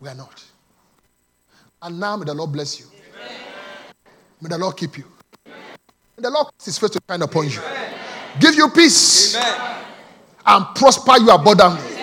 We 0.00 0.08
are 0.08 0.14
not. 0.14 0.42
And 1.82 2.00
now 2.00 2.16
may 2.16 2.24
the 2.24 2.34
Lord 2.34 2.52
bless 2.52 2.80
you. 2.80 2.86
May 4.40 4.48
the 4.48 4.58
Lord 4.58 4.76
keep 4.76 4.96
you. 4.96 5.04
May 5.46 6.22
the 6.22 6.30
Lord 6.30 6.46
cause 6.46 6.64
his 6.64 6.78
face 6.78 6.90
to 6.90 7.00
shine 7.08 7.20
upon 7.20 7.48
you. 7.50 7.60
Give 8.40 8.54
you 8.54 8.68
peace. 8.70 9.36
And 10.46 10.66
prosper 10.74 11.18
you 11.18 11.30
abundantly. 11.30 11.94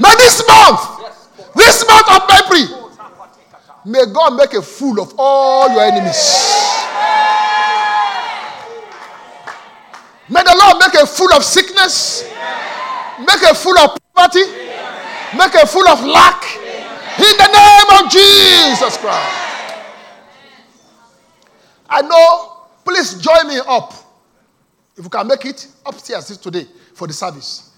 May 0.00 0.14
this 0.16 0.42
month, 0.46 0.80
this 1.54 1.84
month 1.86 2.10
of 2.10 2.22
April, 2.30 2.90
may 3.84 4.06
God 4.12 4.36
make 4.36 4.54
a 4.54 4.62
fool 4.62 5.00
of 5.00 5.14
all 5.18 5.70
your 5.70 5.82
enemies. 5.82 6.49
May 10.30 10.42
the 10.44 10.56
Lord 10.56 10.78
make 10.78 10.94
a 11.02 11.06
fool 11.06 11.32
of 11.34 11.42
sickness, 11.42 12.22
make 13.18 13.42
a 13.42 13.54
fool 13.54 13.76
of 13.80 13.98
poverty, 14.14 14.44
make 15.36 15.54
a 15.54 15.66
fool 15.66 15.88
of 15.88 16.04
lack. 16.04 16.44
In 17.18 17.36
the 17.36 17.48
name 17.52 18.04
of 18.04 18.10
Jesus 18.10 18.96
Christ. 18.96 19.36
I 21.88 22.02
know, 22.02 22.68
please 22.84 23.14
join 23.20 23.48
me 23.48 23.58
up. 23.66 23.92
If 24.96 25.04
you 25.04 25.10
can 25.10 25.26
make 25.26 25.44
it 25.44 25.66
upstairs 25.84 26.38
today 26.38 26.66
for 26.94 27.08
the 27.08 27.12
service. 27.12 27.72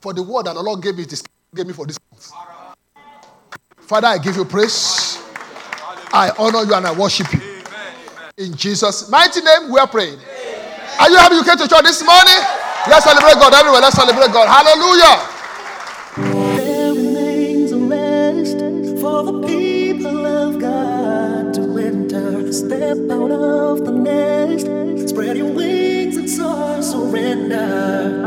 For 0.00 0.12
the 0.12 0.22
word 0.22 0.46
that 0.46 0.54
the 0.54 0.62
Lord 0.62 0.82
gave 0.82 0.96
me, 0.96 1.04
this 1.04 1.22
gave 1.54 1.66
me 1.66 1.72
for 1.72 1.86
this 1.86 1.98
month. 2.10 2.32
Father, 3.78 4.08
I 4.08 4.18
give 4.18 4.34
you 4.34 4.44
praise. 4.44 5.22
I 6.12 6.32
honor 6.36 6.64
you 6.64 6.74
and 6.74 6.86
I 6.86 6.92
worship 6.92 7.32
you. 7.32 7.40
In 8.38 8.56
Jesus' 8.56 9.08
mighty 9.08 9.40
name, 9.40 9.70
we 9.70 9.78
are 9.78 9.86
praying. 9.86 10.18
Are 11.00 11.10
you 11.10 11.16
happy 11.16 11.36
you 11.36 11.44
came 11.44 11.56
to 11.56 11.68
church 11.68 11.82
this 11.84 12.04
morning? 12.04 12.38
Let's 12.88 13.04
celebrate 13.04 13.34
God 13.34 13.54
everywhere. 13.54 13.80
Let's 13.80 13.96
celebrate 13.96 14.32
God. 14.32 14.48
Hallelujah. 14.48 15.28
Step 22.52 22.98
out 23.10 23.30
of 23.30 23.82
the 23.84 23.92
nest, 23.92 25.08
spread 25.08 25.38
your 25.38 25.50
wings 25.54 26.18
and 26.18 26.28
soar, 26.28 26.82
surrender. 26.82 28.20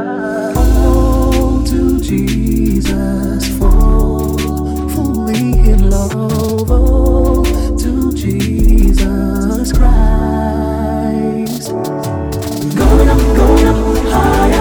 Fall 0.56 1.64
to 1.64 2.00
Jesus, 2.02 3.48
fall 3.60 4.36
fully 4.90 5.52
in 5.70 5.92
love. 5.92 6.12
Oh, 6.72 7.44
to 7.78 8.12
Jesus 8.14 9.72
Christ. 9.72 11.72